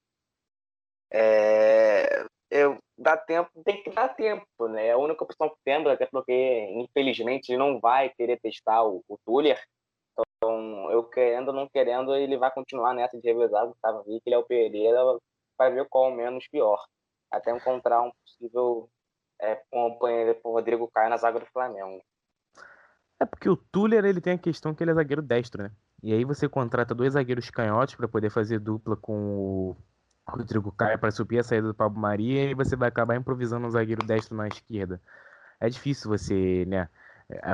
É, 1.11 2.25
eu, 2.49 2.77
dá 2.97 3.17
tempo, 3.17 3.49
tem 3.63 3.83
que 3.83 3.89
dar 3.89 4.09
tempo, 4.09 4.67
né? 4.69 4.87
É 4.87 4.91
a 4.91 4.97
única 4.97 5.23
opção 5.23 5.49
que 5.49 5.57
temos, 5.63 5.91
até 5.91 6.05
porque, 6.05 6.33
infelizmente, 6.71 7.49
ele 7.49 7.59
não 7.59 7.79
vai 7.79 8.09
querer 8.09 8.39
testar 8.39 8.83
o, 8.83 9.03
o 9.07 9.17
Tuller, 9.25 9.59
então, 10.37 10.91
eu 10.91 11.03
querendo 11.03 11.49
ou 11.49 11.53
não 11.53 11.67
querendo, 11.67 12.15
ele 12.15 12.37
vai 12.37 12.51
continuar 12.51 12.93
nessa 12.93 13.19
de 13.19 13.27
revezar 13.27 13.65
o 13.65 13.69
Gustavo 13.69 14.03
Henrique, 14.07 14.23
ele 14.27 14.35
é 14.35 14.37
o 14.37 14.45
Pereira, 14.45 14.99
para 15.57 15.73
ver 15.73 15.87
qual 15.89 16.09
é 16.09 16.13
o 16.13 16.15
menos 16.15 16.47
pior. 16.47 16.79
Até 17.31 17.51
encontrar 17.51 18.01
um 18.03 18.11
possível 18.23 18.89
é, 19.41 19.55
companheiro 19.69 20.35
para 20.35 20.49
o 20.49 20.53
Rodrigo 20.53 20.89
Caio 20.93 21.09
na 21.09 21.17
zaga 21.17 21.39
do 21.39 21.45
Flamengo. 21.47 22.01
É 23.19 23.25
porque 23.25 23.49
o 23.49 23.57
Tuller 23.57 24.05
ele 24.05 24.21
tem 24.21 24.33
a 24.33 24.37
questão 24.37 24.75
que 24.75 24.83
ele 24.83 24.91
é 24.91 24.93
zagueiro 24.93 25.23
destro, 25.23 25.63
né? 25.63 25.71
E 26.03 26.13
aí 26.13 26.23
você 26.23 26.47
contrata 26.47 26.93
dois 26.93 27.13
zagueiros 27.13 27.49
canhotes 27.49 27.95
para 27.95 28.07
poder 28.07 28.29
fazer 28.29 28.59
dupla 28.59 28.95
com 28.95 29.71
o 29.71 29.77
Rodrigo 30.27 30.71
Caio 30.71 30.99
para 30.99 31.11
subir 31.11 31.39
a 31.39 31.43
saída 31.43 31.67
do 31.67 31.73
Pablo 31.73 31.99
Maria 31.99 32.51
e 32.51 32.53
você 32.53 32.75
vai 32.75 32.89
acabar 32.89 33.15
improvisando 33.15 33.65
um 33.65 33.69
zagueiro 33.69 34.05
destro 34.05 34.35
na 34.35 34.47
esquerda. 34.47 35.01
É 35.59 35.69
difícil 35.69 36.09
você, 36.09 36.65
né? 36.65 36.89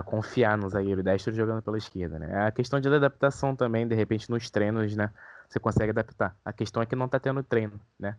confiar 0.05 0.57
no 0.57 0.69
zagueiro 0.69 1.01
destro 1.01 1.33
jogando 1.33 1.61
pela 1.61 1.77
esquerda, 1.77 2.19
né? 2.19 2.29
É 2.31 2.47
a 2.47 2.51
questão 2.51 2.79
de 2.79 2.87
adaptação 2.87 3.55
também, 3.55 3.87
de 3.87 3.95
repente 3.95 4.29
nos 4.29 4.49
treinos, 4.49 4.95
né? 4.95 5.11
Você 5.49 5.59
consegue 5.59 5.89
adaptar. 5.89 6.35
A 6.45 6.53
questão 6.53 6.81
é 6.81 6.85
que 6.85 6.95
não 6.95 7.07
tá 7.07 7.19
tendo 7.19 7.43
treino, 7.43 7.79
né? 7.99 8.17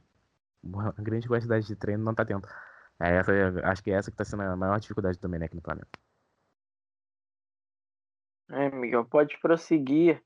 Uma 0.63 0.93
grande 0.99 1.29
quantidade 1.29 1.67
de 1.67 1.77
treino 1.77 2.03
não 2.03 2.15
tá 2.15 2.25
tendo. 2.25 2.47
É 2.99 3.17
essa, 3.17 3.33
acho 3.65 3.83
que 3.83 3.91
é 3.91 3.95
essa 3.95 4.11
que 4.11 4.17
tá 4.17 4.25
sendo 4.25 4.43
a 4.43 4.57
maior 4.57 4.79
dificuldade 4.81 5.19
também, 5.19 5.39
né, 5.39 5.47
aqui 5.47 5.57
no 5.57 5.63
Flamengo. 5.63 5.89
É, 8.51 8.71
Miguel, 8.71 9.05
pode 9.05 9.39
prosseguir 9.41 10.23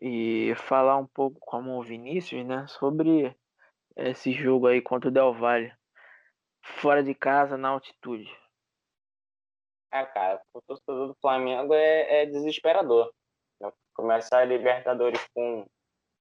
e 0.00 0.52
falar 0.56 0.96
um 0.96 1.06
pouco 1.06 1.38
como 1.40 1.78
o 1.78 1.82
Vinícius, 1.82 2.44
né, 2.44 2.66
sobre 2.66 3.36
esse 3.98 4.32
jogo 4.32 4.66
aí 4.66 4.80
contra 4.80 5.08
o 5.08 5.12
Del 5.12 5.34
Valle, 5.34 5.72
fora 6.80 7.02
de 7.02 7.14
casa, 7.14 7.56
na 7.56 7.68
altitude. 7.68 8.30
É, 9.90 10.04
cara, 10.04 10.40
o 10.52 10.60
torcedor 10.62 11.08
do 11.08 11.16
Flamengo 11.20 11.74
é, 11.74 12.22
é 12.22 12.26
desesperador. 12.26 13.12
Começar 13.94 14.40
a 14.40 14.44
Libertadores 14.44 15.20
com, 15.34 15.66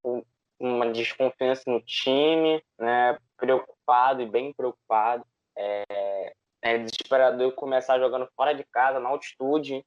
com, 0.02 0.26
uma 0.60 0.92
desconfiança 0.92 1.64
no 1.68 1.80
time, 1.82 2.64
né? 2.80 3.18
preocupado 3.38 4.22
e 4.22 4.26
bem 4.26 4.52
preocupado. 4.54 5.24
É, 5.56 6.34
é 6.64 6.78
desesperador 6.80 7.52
começar 7.54 8.00
jogando 8.00 8.28
fora 8.36 8.54
de 8.54 8.64
casa, 8.64 9.00
na 9.00 9.10
altitude. 9.10 9.86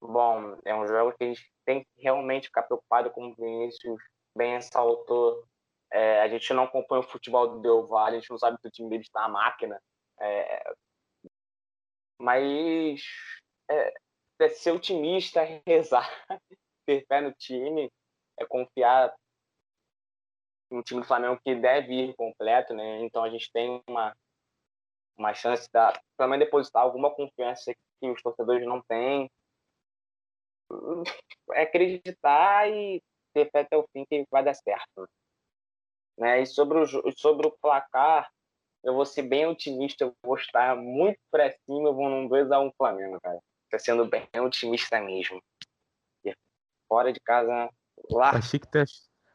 Bom, 0.00 0.58
é 0.64 0.74
um 0.74 0.86
jogo 0.86 1.12
que 1.16 1.24
a 1.24 1.26
gente 1.28 1.48
tem 1.64 1.84
que 1.84 2.02
realmente 2.02 2.48
ficar 2.48 2.62
preocupado, 2.62 3.10
como 3.10 3.30
o 3.30 3.34
Vinícius 3.36 4.02
bem 4.36 4.54
ressaltou. 4.54 5.44
É, 5.90 6.20
a 6.22 6.28
gente 6.28 6.52
não 6.52 6.64
acompanha 6.64 7.00
o 7.00 7.08
futebol 7.08 7.48
do 7.48 7.60
Del 7.60 7.86
Valle, 7.86 8.16
a 8.16 8.20
gente 8.20 8.30
não 8.30 8.38
sabe 8.38 8.58
se 8.60 8.68
o 8.68 8.70
time 8.70 8.90
dele 8.90 9.02
está 9.02 9.22
na 9.22 9.28
máquina. 9.28 9.80
É, 10.20 10.74
mas 12.18 13.02
é, 13.70 13.94
é 14.40 14.48
ser 14.48 14.72
otimista, 14.72 15.42
rezar, 15.66 16.10
ter 16.86 17.04
fé 17.06 17.20
no 17.20 17.32
time, 17.32 17.90
é 18.38 18.46
confiar 18.46 19.14
no 20.70 20.82
time 20.82 21.00
do 21.00 21.06
Flamengo 21.06 21.40
que 21.44 21.54
deve 21.54 21.92
ir 21.92 22.16
completo, 22.16 22.74
né? 22.74 23.00
Então 23.02 23.22
a 23.22 23.30
gente 23.30 23.50
tem 23.52 23.82
uma, 23.88 24.16
uma 25.16 25.34
chance 25.34 25.68
pelo 25.70 26.30
menos 26.30 26.44
depositar 26.44 26.82
alguma 26.82 27.14
confiança 27.14 27.72
que 28.00 28.10
os 28.10 28.22
torcedores 28.22 28.66
não 28.66 28.82
têm. 28.82 29.30
É 31.52 31.62
acreditar 31.62 32.68
e 32.68 33.00
ter 33.32 33.50
fé 33.50 33.60
até 33.60 33.76
o 33.76 33.86
fim 33.92 34.04
que 34.04 34.26
vai 34.30 34.42
dar 34.42 34.54
certo. 34.54 35.08
Né? 36.18 36.42
E 36.42 36.46
sobre 36.46 36.78
o, 36.78 36.86
sobre 37.12 37.46
o 37.46 37.56
placar, 37.60 38.30
eu 38.82 38.94
vou 38.94 39.04
ser 39.04 39.22
bem 39.22 39.46
otimista, 39.46 40.04
eu 40.04 40.14
vou 40.22 40.36
estar 40.36 40.76
muito 40.76 41.18
pra 41.30 41.50
cima, 41.50 41.88
eu 41.88 41.94
vou 41.94 42.08
num 42.08 42.28
2x1 42.28 42.72
Flamengo, 42.76 43.20
cara. 43.20 43.38
Tá 43.70 43.78
sendo 43.78 44.06
bem 44.06 44.28
otimista 44.40 45.00
mesmo. 45.00 45.42
Fora 46.88 47.12
de 47.12 47.20
casa, 47.20 47.68
lá. 48.10 48.30
Achei 48.30 48.60
que 48.60 48.68
tá, 48.68 48.84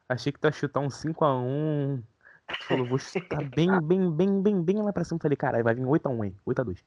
achei 0.07 0.31
que 0.31 0.39
tá 0.39 0.51
chutar 0.51 0.79
um 0.79 0.87
5x1. 0.87 2.01
Tu 2.47 2.65
falou, 2.65 2.87
vou 2.87 2.97
chutar 2.97 3.43
bem, 3.49 3.69
bem, 3.81 4.09
bem, 4.11 4.41
bem, 4.41 4.61
bem 4.61 4.81
lá 4.81 4.93
pra 4.93 5.03
cima. 5.03 5.19
Falei, 5.21 5.35
caralho, 5.35 5.63
vai 5.63 5.75
vir 5.75 5.83
8x1 5.83 6.23
aí, 6.23 6.35
8x2. 6.47 6.83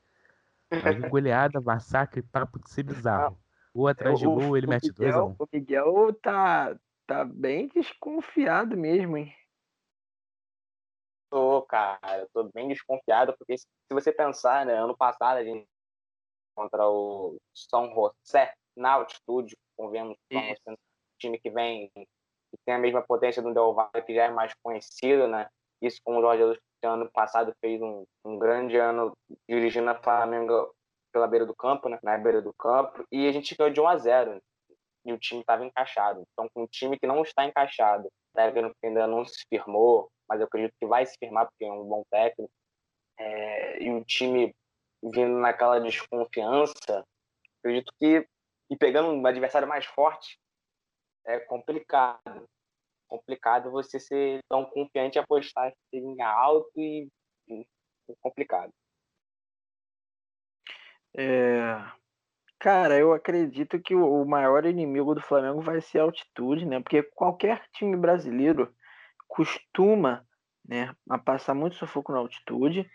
Vai 0.83 0.94
vir 0.94 1.09
goleada, 1.09 1.61
massacre, 1.61 2.22
papo 2.22 2.59
de 2.59 2.70
ser 2.70 2.83
bizarro. 2.83 3.38
Ou 3.74 3.88
atrás 3.88 4.18
de 4.18 4.24
gol, 4.24 4.57
ele 4.57 4.66
mete 4.66 4.90
2x1. 4.92 5.37
O 5.38 5.48
Miguel 5.52 6.14
tá, 6.22 6.76
tá 7.07 7.24
bem 7.24 7.68
desconfiado 7.68 8.76
mesmo, 8.76 9.16
hein? 9.16 9.35
Cara, 11.74 12.20
eu 12.20 12.28
tô 12.32 12.44
bem 12.54 12.68
desconfiado, 12.68 13.34
porque 13.37 13.58
se 13.58 13.66
você 13.90 14.12
pensar, 14.12 14.64
né, 14.64 14.74
ano 14.74 14.96
passado 14.96 15.38
a 15.38 15.44
gente 15.44 15.66
contra 16.54 16.88
o 16.88 17.37
São 17.52 17.92
José 17.92 18.54
na 18.76 18.92
altitude, 18.92 19.56
convemos 19.76 20.16
com 20.30 20.70
um 20.70 20.76
time 21.18 21.37
que 21.37 21.50
vem 21.50 21.90
que 21.96 22.06
tem 22.64 22.76
a 22.76 22.78
mesma 22.78 23.02
potência 23.02 23.42
do 23.42 23.52
Del 23.52 23.74
Valle, 23.74 24.04
que 24.06 24.14
já 24.14 24.26
é 24.26 24.30
mais 24.30 24.54
conhecido, 24.62 25.26
né? 25.26 25.48
Isso 25.82 26.00
como 26.04 26.20
o 26.20 26.22
Jorge 26.22 26.42
Jesus 26.42 26.58
ano 26.84 27.10
passado 27.10 27.52
fez 27.60 27.82
um, 27.82 28.04
um 28.24 28.38
grande 28.38 28.76
ano 28.76 29.12
dirigindo 29.48 29.90
a 29.90 30.00
Flamengo 30.00 30.72
pela 31.12 31.26
beira 31.26 31.44
do 31.44 31.56
campo, 31.56 31.88
né? 31.88 31.98
Na 32.04 32.16
beira 32.16 32.40
do 32.40 32.54
campo, 32.54 33.04
e 33.10 33.26
a 33.26 33.32
gente 33.32 33.52
ganhou 33.56 33.72
de 33.72 33.80
1 33.80 33.88
a 33.88 33.96
0 33.96 34.40
e 35.07 35.12
o 35.12 35.18
time 35.18 35.40
estava 35.40 35.64
encaixado. 35.64 36.22
Então, 36.32 36.49
com 36.55 36.62
um 36.62 36.68
time 36.68 36.96
que 36.96 37.07
não 37.07 37.20
está 37.22 37.44
encaixado, 37.44 38.09
técnico 38.32 38.76
que 38.80 38.86
ainda 38.86 39.09
não 39.09 39.24
se 39.24 39.44
firmou, 39.49 40.09
mas 40.29 40.41
eu 40.41 40.47
acredito 40.47 40.75
que 40.79 40.87
vai 40.87 41.05
se 41.07 41.16
firmar 41.18 41.47
porque 41.47 41.64
é 41.64 41.72
um 41.72 41.85
bom 41.85 42.03
técnico. 42.11 42.53
É, 43.18 43.83
e 43.83 43.91
o 43.91 44.05
time 44.05 44.55
vindo 45.03 45.39
naquela 45.39 45.79
desconfiança, 45.79 47.05
acredito 47.59 47.93
que 47.99 48.27
e 48.70 48.77
pegando 48.77 49.11
um 49.11 49.27
adversário 49.27 49.68
mais 49.68 49.85
forte 49.85 50.39
é 51.27 51.39
complicado. 51.39 52.49
Complicado 53.09 53.70
você 53.70 54.01
ser 54.01 54.41
tão 54.49 54.64
confiante 54.64 55.16
e 55.16 55.20
apostar 55.20 55.72
em 55.93 56.20
alto 56.22 56.70
e, 56.77 57.09
e 57.49 57.66
complicado. 58.20 58.72
É, 61.16 61.77
cara, 62.59 62.99
eu 62.99 63.12
acredito 63.12 63.81
que 63.81 63.95
o 63.95 64.25
maior 64.25 64.64
inimigo 64.64 65.14
do 65.14 65.20
Flamengo 65.20 65.61
vai 65.61 65.81
ser 65.81 66.01
a 66.01 66.03
altitude, 66.03 66.66
né? 66.66 66.81
Porque 66.81 67.03
qualquer 67.03 67.64
time 67.72 67.97
brasileiro 67.97 68.75
costuma 69.35 70.24
né, 70.64 70.95
a 71.11 71.18
passar 71.18 71.55
muito 71.55 71.74
sufoco 71.74 72.12
na 72.12 72.18
altitude. 72.18 72.89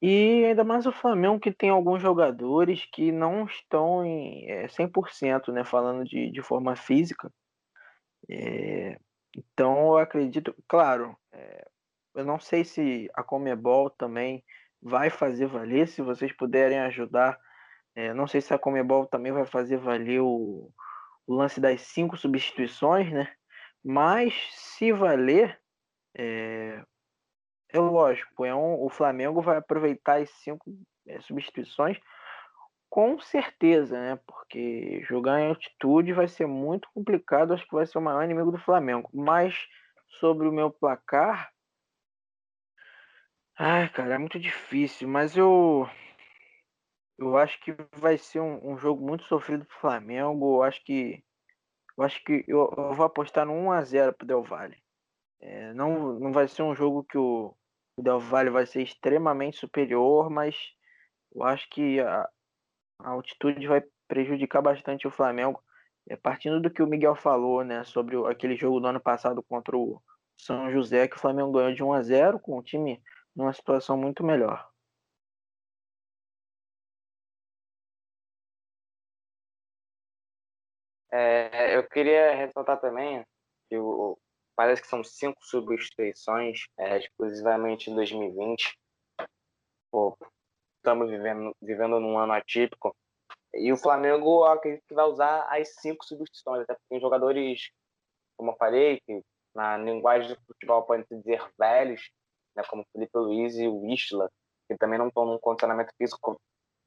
E 0.00 0.44
ainda 0.46 0.64
mais 0.64 0.86
o 0.86 0.92
Flamengo, 0.92 1.38
que 1.38 1.52
tem 1.52 1.68
alguns 1.68 2.00
jogadores 2.00 2.86
que 2.92 3.12
não 3.12 3.44
estão 3.44 4.04
em 4.04 4.48
é, 4.50 4.66
100%, 4.68 5.52
né, 5.52 5.64
falando 5.64 6.04
de, 6.04 6.30
de 6.30 6.42
forma 6.42 6.74
física. 6.76 7.30
É, 8.28 8.98
então, 9.36 9.88
eu 9.88 9.98
acredito, 9.98 10.54
claro, 10.66 11.14
é, 11.32 11.66
eu 12.14 12.24
não 12.24 12.40
sei 12.40 12.64
se 12.64 13.10
a 13.14 13.22
Comebol 13.22 13.90
também 13.90 14.42
vai 14.80 15.10
fazer 15.10 15.46
valer, 15.46 15.86
se 15.88 16.00
vocês 16.00 16.32
puderem 16.32 16.78
ajudar. 16.80 17.38
Não 18.14 18.26
sei 18.26 18.42
se 18.42 18.52
a 18.52 18.58
Comebol 18.58 19.06
também 19.06 19.32
vai 19.32 19.46
fazer 19.46 19.78
valer 19.78 20.20
o, 20.20 20.70
o 21.26 21.34
lance 21.34 21.58
das 21.58 21.80
cinco 21.80 22.14
substituições, 22.14 23.10
né? 23.10 23.26
Mas 23.82 24.34
se 24.50 24.92
valer, 24.92 25.58
é, 26.16 26.82
é 27.70 27.78
lógico, 27.78 28.44
é 28.44 28.54
um, 28.54 28.82
o 28.82 28.88
Flamengo 28.88 29.40
vai 29.42 29.56
aproveitar 29.58 30.20
as 30.20 30.30
cinco 30.30 30.64
é, 31.06 31.20
substituições 31.20 31.98
com 32.88 33.18
certeza, 33.20 33.98
né? 34.00 34.18
Porque 34.26 35.02
jogar 35.04 35.40
em 35.40 35.48
altitude 35.48 36.12
vai 36.12 36.28
ser 36.28 36.46
muito 36.46 36.88
complicado, 36.94 37.52
acho 37.52 37.66
que 37.66 37.74
vai 37.74 37.86
ser 37.86 37.98
o 37.98 38.00
maior 38.00 38.22
inimigo 38.22 38.50
do 38.50 38.58
Flamengo. 38.58 39.10
Mas 39.12 39.54
sobre 40.18 40.48
o 40.48 40.52
meu 40.52 40.70
placar, 40.70 41.52
ai, 43.58 43.88
cara, 43.90 44.14
é 44.14 44.18
muito 44.18 44.38
difícil, 44.38 45.08
mas 45.08 45.36
eu 45.36 45.88
eu 47.18 47.36
acho 47.36 47.58
que 47.60 47.74
vai 47.96 48.18
ser 48.18 48.40
um, 48.40 48.72
um 48.72 48.78
jogo 48.78 49.04
muito 49.06 49.24
sofrido 49.24 49.64
pro 49.64 49.78
Flamengo. 49.78 50.56
Eu 50.56 50.62
acho 50.62 50.84
que 50.84 51.22
eu 51.98 52.04
acho 52.04 52.22
que 52.24 52.44
eu, 52.48 52.72
eu 52.76 52.94
vou 52.94 53.06
apostar 53.06 53.46
no 53.46 53.52
1 53.52 53.72
a 53.72 53.82
0 53.82 54.14
pro 54.14 54.26
Del 54.26 54.42
Valle. 54.42 54.76
É, 55.40 55.72
não, 55.74 56.18
não 56.18 56.32
vai 56.32 56.48
ser 56.48 56.62
um 56.62 56.74
jogo 56.74 57.04
que 57.04 57.18
o, 57.18 57.54
o 57.96 58.02
Del 58.02 58.18
Valle 58.20 58.50
vai 58.50 58.66
ser 58.66 58.82
extremamente 58.82 59.58
superior, 59.58 60.30
mas 60.30 60.56
eu 61.34 61.42
acho 61.42 61.68
que 61.70 62.00
a, 62.00 62.28
a 63.00 63.10
altitude 63.10 63.66
vai 63.66 63.82
prejudicar 64.08 64.62
bastante 64.62 65.06
o 65.06 65.10
Flamengo. 65.10 65.62
É, 66.08 66.16
partindo 66.16 66.60
do 66.60 66.70
que 66.70 66.82
o 66.82 66.86
Miguel 66.86 67.16
falou, 67.16 67.64
né, 67.64 67.82
sobre 67.84 68.16
o, 68.16 68.26
aquele 68.26 68.56
jogo 68.56 68.80
do 68.80 68.86
ano 68.86 69.00
passado 69.00 69.42
contra 69.42 69.76
o 69.76 70.00
São 70.38 70.70
José, 70.70 71.08
que 71.08 71.16
o 71.16 71.20
Flamengo 71.20 71.52
ganhou 71.52 71.74
de 71.74 71.82
1 71.82 71.92
a 71.92 72.02
0 72.02 72.38
com 72.40 72.58
o 72.58 72.62
time 72.62 73.02
numa 73.34 73.52
situação 73.52 73.96
muito 73.98 74.24
melhor. 74.24 74.68
É, 81.10 81.76
eu 81.76 81.88
queria 81.88 82.34
ressaltar 82.34 82.80
também 82.80 83.24
que 83.68 83.78
o, 83.78 84.18
parece 84.56 84.82
que 84.82 84.88
são 84.88 85.04
cinco 85.04 85.38
substituições 85.44 86.66
é, 86.78 86.98
exclusivamente 86.98 87.90
em 87.90 87.94
2020. 87.94 88.76
Pô, 89.90 90.16
estamos 90.78 91.10
vivendo, 91.10 91.54
vivendo 91.60 92.00
num 92.00 92.18
ano 92.18 92.32
atípico. 92.32 92.96
E 93.54 93.72
o 93.72 93.76
Flamengo 93.76 94.44
acredito 94.44 94.82
que 94.88 94.94
vai 94.94 95.04
usar 95.04 95.46
as 95.48 95.74
cinco 95.76 96.04
substituições, 96.04 96.62
até 96.62 96.74
porque 96.74 96.86
tem 96.88 97.00
jogadores, 97.00 97.70
como 98.36 98.50
eu 98.50 98.56
falei, 98.56 99.00
que 99.06 99.22
na 99.54 99.76
linguagem 99.78 100.34
do 100.34 100.40
futebol 100.46 100.82
podem 100.82 101.06
se 101.06 101.16
dizer 101.16 101.42
velhos, 101.58 102.10
né, 102.54 102.62
como 102.68 102.82
o 102.82 102.86
Felipe 102.92 103.16
Luiz 103.16 103.56
e 103.56 103.68
o 103.68 103.86
Isla, 103.86 104.30
que 104.68 104.76
também 104.76 104.98
não 104.98 105.08
estão 105.08 105.24
num 105.24 105.38
condicionamento 105.38 105.92
físico 105.96 106.40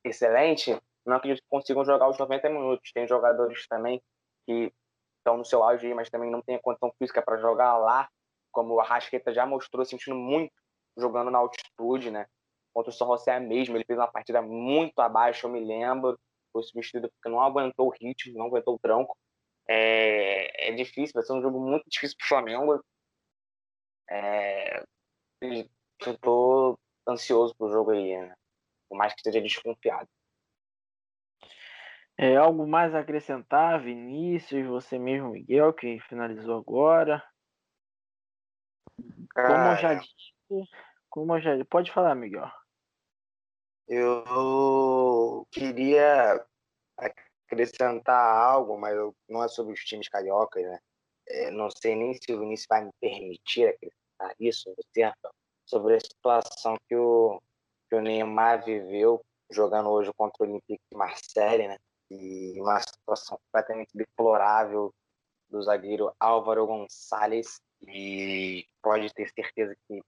excelente, 0.04 0.78
não 1.06 1.18
acredito 1.18 1.42
que 1.42 1.50
consigam 1.50 1.84
jogar 1.86 2.10
os 2.10 2.18
90 2.18 2.50
minutos. 2.50 2.92
Tem 2.92 3.08
jogadores 3.08 3.68
também 3.68 4.02
que 4.46 4.72
estão 5.20 5.38
no 5.38 5.46
seu 5.46 5.64
auge, 5.64 5.94
mas 5.94 6.10
também 6.10 6.32
não 6.32 6.42
tem 6.42 6.56
a 6.56 6.62
condição 6.62 6.92
física 6.98 7.22
para 7.22 7.38
jogar 7.38 7.78
lá, 7.78 8.10
como 8.52 8.74
o 8.74 8.80
Arrasqueta 8.80 9.34
já 9.34 9.46
mostrou, 9.46 9.86
sentindo 9.86 10.16
muito 10.16 10.52
jogando 10.98 11.32
na 11.32 11.38
altitude, 11.38 12.12
né? 12.12 12.26
Contra 12.74 12.90
o 12.92 12.94
São 12.94 13.08
José 13.08 13.40
mesmo, 13.40 13.78
ele 13.78 13.86
fez 13.86 13.98
uma 13.98 14.12
partida 14.12 14.42
muito 14.42 15.00
abaixo, 15.00 15.48
eu 15.48 15.52
me 15.52 15.64
lembro. 15.64 16.20
Foi 16.52 16.64
substituído 16.64 17.10
porque 17.10 17.30
não 17.30 17.42
aguentou 17.42 17.88
o 17.88 17.92
ritmo, 17.92 18.38
não 18.38 18.48
aguentou 18.48 18.76
o 18.76 18.80
tranco. 18.80 19.18
É, 19.68 20.70
é 20.70 20.72
difícil, 20.74 21.14
vai 21.14 21.24
ser 21.24 21.34
um 21.34 21.42
jogo 21.42 21.60
muito 21.60 21.84
difícil 21.88 22.18
para 22.18 22.26
o 22.26 22.28
Flamengo. 22.28 22.84
É, 24.10 24.84
eu 25.42 26.80
ansioso 27.08 27.56
pro 27.56 27.70
jogo 27.70 27.92
aí, 27.92 28.18
né? 28.18 28.36
Por 28.88 28.98
mais 28.98 29.14
que 29.14 29.20
esteja 29.20 29.42
desconfiado. 29.42 30.08
É, 32.22 32.36
algo 32.36 32.68
mais 32.68 32.94
a 32.94 33.00
acrescentar, 33.00 33.82
Vinícius, 33.82 34.68
você 34.68 35.00
mesmo, 35.00 35.30
Miguel, 35.30 35.72
que 35.72 36.02
finalizou 36.02 36.58
agora. 36.58 37.24
Cara, 39.30 39.48
como 39.48 39.68
eu 39.70 39.78
já 39.78 39.94
disse, 39.94 40.70
como 41.10 41.38
eu 41.38 41.40
já 41.40 41.66
pode 41.66 41.94
falar, 41.94 42.14
Miguel. 42.16 42.52
Eu 43.88 45.48
queria 45.50 46.46
acrescentar 47.48 48.36
algo, 48.36 48.78
mas 48.78 48.98
não 49.30 49.42
é 49.42 49.48
sobre 49.48 49.72
os 49.72 49.80
times 49.80 50.10
cariocas, 50.10 50.62
né? 50.62 50.78
É, 51.26 51.52
não 51.52 51.70
sei 51.72 51.96
nem 51.96 52.14
se 52.16 52.34
o 52.34 52.40
Vinícius 52.42 52.68
vai 52.68 52.84
me 52.84 52.92
permitir 53.00 53.70
acrescentar 53.70 54.36
isso, 54.38 54.76
sobre 55.66 55.96
a 55.96 56.00
situação 56.02 56.76
que 56.86 56.98
o, 56.98 57.42
que 57.90 57.96
o 57.96 58.02
Neymar 58.02 58.66
viveu 58.66 59.24
jogando 59.50 59.90
hoje 59.90 60.12
contra 60.18 60.44
o 60.44 60.50
Olympique 60.50 60.84
de 60.92 60.98
Marseille, 60.98 61.70
né? 61.70 61.78
E 62.10 62.60
uma 62.60 62.80
situação 62.80 63.40
completamente 63.46 63.92
deplorável 63.94 64.94
do 65.50 65.62
zagueiro 65.62 66.14
Álvaro 66.20 66.66
Gonçalves 66.66 67.62
e 67.82 68.66
pode 68.82 69.14
ter 69.14 69.30
certeza 69.30 69.76
que, 69.88 70.02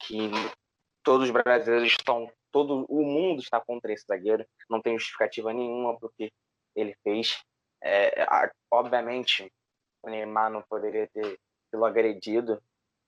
que 0.00 0.30
todos 1.02 1.26
os 1.26 1.32
brasileiros 1.32 1.92
estão, 1.92 2.30
todo 2.52 2.84
o 2.88 3.02
mundo 3.02 3.40
está 3.40 3.60
contra 3.60 3.92
esse 3.92 4.04
zagueiro, 4.06 4.46
não 4.68 4.80
tem 4.80 4.98
justificativa 4.98 5.52
nenhuma 5.52 5.98
para 5.98 6.06
o 6.06 6.12
que 6.16 6.32
ele 6.74 6.94
fez. 7.02 7.42
É, 7.82 8.26
obviamente, 8.70 9.52
o 10.02 10.10
Neymar 10.10 10.50
não 10.50 10.62
poderia 10.62 11.08
ter 11.08 11.38
sido 11.70 11.84
agredido, 11.84 12.62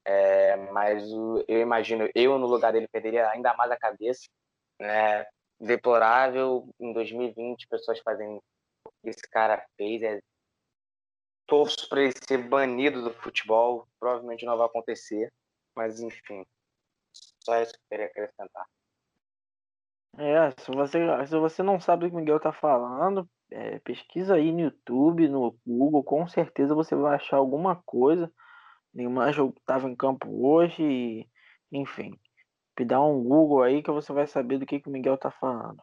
é, 0.04 0.56
mas 0.72 1.04
o, 1.12 1.44
eu 1.46 1.60
imagino, 1.60 2.08
eu 2.14 2.38
no 2.38 2.46
lugar 2.46 2.72
dele 2.72 2.88
perderia 2.88 3.28
ainda 3.30 3.54
mais 3.54 3.70
a 3.70 3.76
cabeça, 3.76 4.28
né? 4.80 5.26
Deplorável, 5.60 6.68
em 6.78 6.92
2020 6.92 7.66
pessoas 7.68 7.98
fazem 8.00 8.36
o 8.36 8.90
que 9.02 9.10
esse 9.10 9.28
cara 9.30 9.64
fez, 9.76 10.02
é 10.02 10.20
torço 11.46 11.88
para 11.88 12.02
ele 12.02 12.12
ser 12.12 12.46
banido 12.48 13.02
do 13.02 13.12
futebol, 13.12 13.88
provavelmente 13.98 14.44
não 14.44 14.56
vai 14.56 14.66
acontecer, 14.66 15.32
mas 15.74 16.00
enfim, 16.00 16.44
só 17.42 17.60
isso 17.60 17.72
que 17.72 17.78
eu 17.78 17.88
queria 17.88 18.06
acrescentar. 18.06 18.66
É, 20.18 20.50
se 20.60 20.70
você, 20.70 21.26
se 21.26 21.36
você 21.36 21.62
não 21.62 21.80
sabe 21.80 22.06
o 22.06 22.10
que 22.10 22.14
o 22.14 22.18
Miguel 22.18 22.40
tá 22.40 22.52
falando, 22.52 23.28
é, 23.50 23.78
pesquisa 23.78 24.34
aí 24.34 24.52
no 24.52 24.60
YouTube, 24.60 25.28
no 25.28 25.56
Google, 25.66 26.04
com 26.04 26.26
certeza 26.28 26.74
você 26.74 26.94
vai 26.94 27.14
achar 27.14 27.36
alguma 27.36 27.76
coisa. 27.84 28.30
Neymar 28.92 29.30
estava 29.30 29.88
em 29.88 29.94
campo 29.94 30.28
hoje, 30.44 30.82
e, 30.82 31.28
enfim. 31.72 32.18
Dá 32.84 33.00
um 33.00 33.22
Google 33.22 33.62
aí 33.62 33.82
que 33.82 33.90
você 33.90 34.12
vai 34.12 34.26
saber 34.26 34.58
do 34.58 34.66
que, 34.66 34.80
que 34.80 34.88
o 34.88 34.92
Miguel 34.92 35.16
tá 35.16 35.30
falando. 35.30 35.82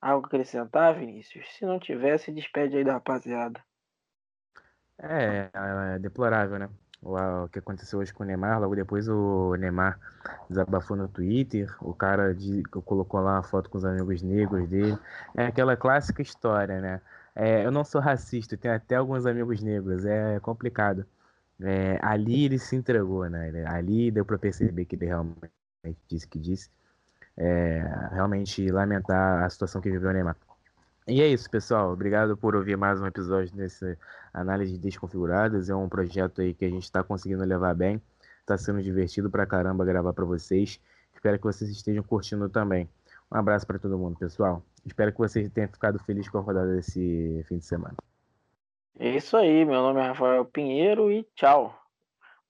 Algo 0.00 0.26
acrescentar, 0.26 0.94
Vinícius? 0.94 1.46
Se 1.56 1.66
não 1.66 1.78
tiver, 1.78 2.18
se 2.18 2.30
despede 2.30 2.76
aí 2.76 2.84
da 2.84 2.94
rapaziada. 2.94 3.60
É, 5.00 5.50
é 5.94 5.98
deplorável, 5.98 6.58
né? 6.58 6.68
O, 7.00 7.48
que 7.48 7.60
aconteceu 7.60 8.00
hoje 8.00 8.12
com 8.12 8.24
o 8.24 8.26
Neymar, 8.26 8.60
logo 8.60 8.74
depois 8.74 9.08
o 9.08 9.54
Neymar 9.54 9.98
desabafou 10.48 10.96
no 10.96 11.06
Twitter, 11.06 11.72
o 11.80 11.94
cara 11.94 12.34
de, 12.34 12.64
colocou 12.64 13.20
lá 13.20 13.34
uma 13.34 13.42
foto 13.42 13.70
com 13.70 13.78
os 13.78 13.84
amigos 13.84 14.20
negros 14.20 14.68
dele. 14.68 14.98
É 15.36 15.46
aquela 15.46 15.76
clássica 15.76 16.22
história, 16.22 16.80
né? 16.80 17.00
É, 17.36 17.64
eu 17.64 17.70
não 17.70 17.84
sou 17.84 18.00
racista, 18.00 18.56
tenho 18.56 18.74
até 18.74 18.96
alguns 18.96 19.26
amigos 19.26 19.62
negros, 19.62 20.04
é 20.04 20.40
complicado. 20.40 21.06
É, 21.60 21.98
ali 22.02 22.44
ele 22.46 22.58
se 22.58 22.74
entregou, 22.74 23.28
né? 23.28 23.64
Ali 23.68 24.10
deu 24.10 24.24
para 24.24 24.38
perceber 24.38 24.84
que 24.84 24.96
ele 24.96 25.06
realmente 25.06 25.57
disse 26.08 26.26
que 26.26 26.38
disse. 26.38 26.70
É, 27.36 27.80
realmente 28.12 28.68
lamentar 28.70 29.44
a 29.44 29.50
situação 29.50 29.80
que 29.80 29.90
viveu 29.90 30.10
o 30.10 30.12
Neymar. 30.12 30.36
E 31.06 31.22
é 31.22 31.26
isso, 31.26 31.48
pessoal. 31.48 31.92
Obrigado 31.92 32.36
por 32.36 32.54
ouvir 32.54 32.76
mais 32.76 33.00
um 33.00 33.06
episódio 33.06 33.54
desse 33.54 33.96
Análise 34.34 34.76
Desconfiguradas. 34.76 35.70
É 35.70 35.74
um 35.74 35.88
projeto 35.88 36.42
aí 36.42 36.52
que 36.52 36.64
a 36.64 36.68
gente 36.68 36.82
está 36.82 37.02
conseguindo 37.02 37.44
levar 37.44 37.74
bem. 37.74 38.02
Está 38.40 38.58
sendo 38.58 38.82
divertido 38.82 39.30
pra 39.30 39.46
caramba 39.46 39.84
gravar 39.84 40.12
para 40.12 40.24
vocês. 40.24 40.80
Espero 41.14 41.38
que 41.38 41.44
vocês 41.44 41.70
estejam 41.70 42.02
curtindo 42.02 42.48
também. 42.48 42.88
Um 43.30 43.36
abraço 43.36 43.66
para 43.66 43.78
todo 43.78 43.98
mundo, 43.98 44.18
pessoal. 44.18 44.62
Espero 44.84 45.12
que 45.12 45.18
vocês 45.18 45.48
tenham 45.50 45.68
ficado 45.68 45.98
felizes 46.00 46.30
com 46.30 46.38
a 46.38 46.40
rodada 46.40 46.74
desse 46.74 47.44
fim 47.46 47.58
de 47.58 47.64
semana. 47.64 47.94
É 48.98 49.16
isso 49.16 49.36
aí, 49.36 49.64
meu 49.64 49.80
nome 49.80 50.00
é 50.00 50.08
Rafael 50.08 50.44
Pinheiro 50.44 51.10
e 51.10 51.22
tchau. 51.34 51.77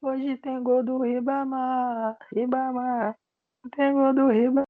Hoje 0.00 0.36
tem 0.38 0.62
gol 0.62 0.84
do 0.84 0.98
Ribamar, 1.02 2.16
Ribamar, 2.32 3.16
tem 3.74 3.92
gol 3.92 4.14
do 4.14 4.28
Ribamar. 4.28 4.67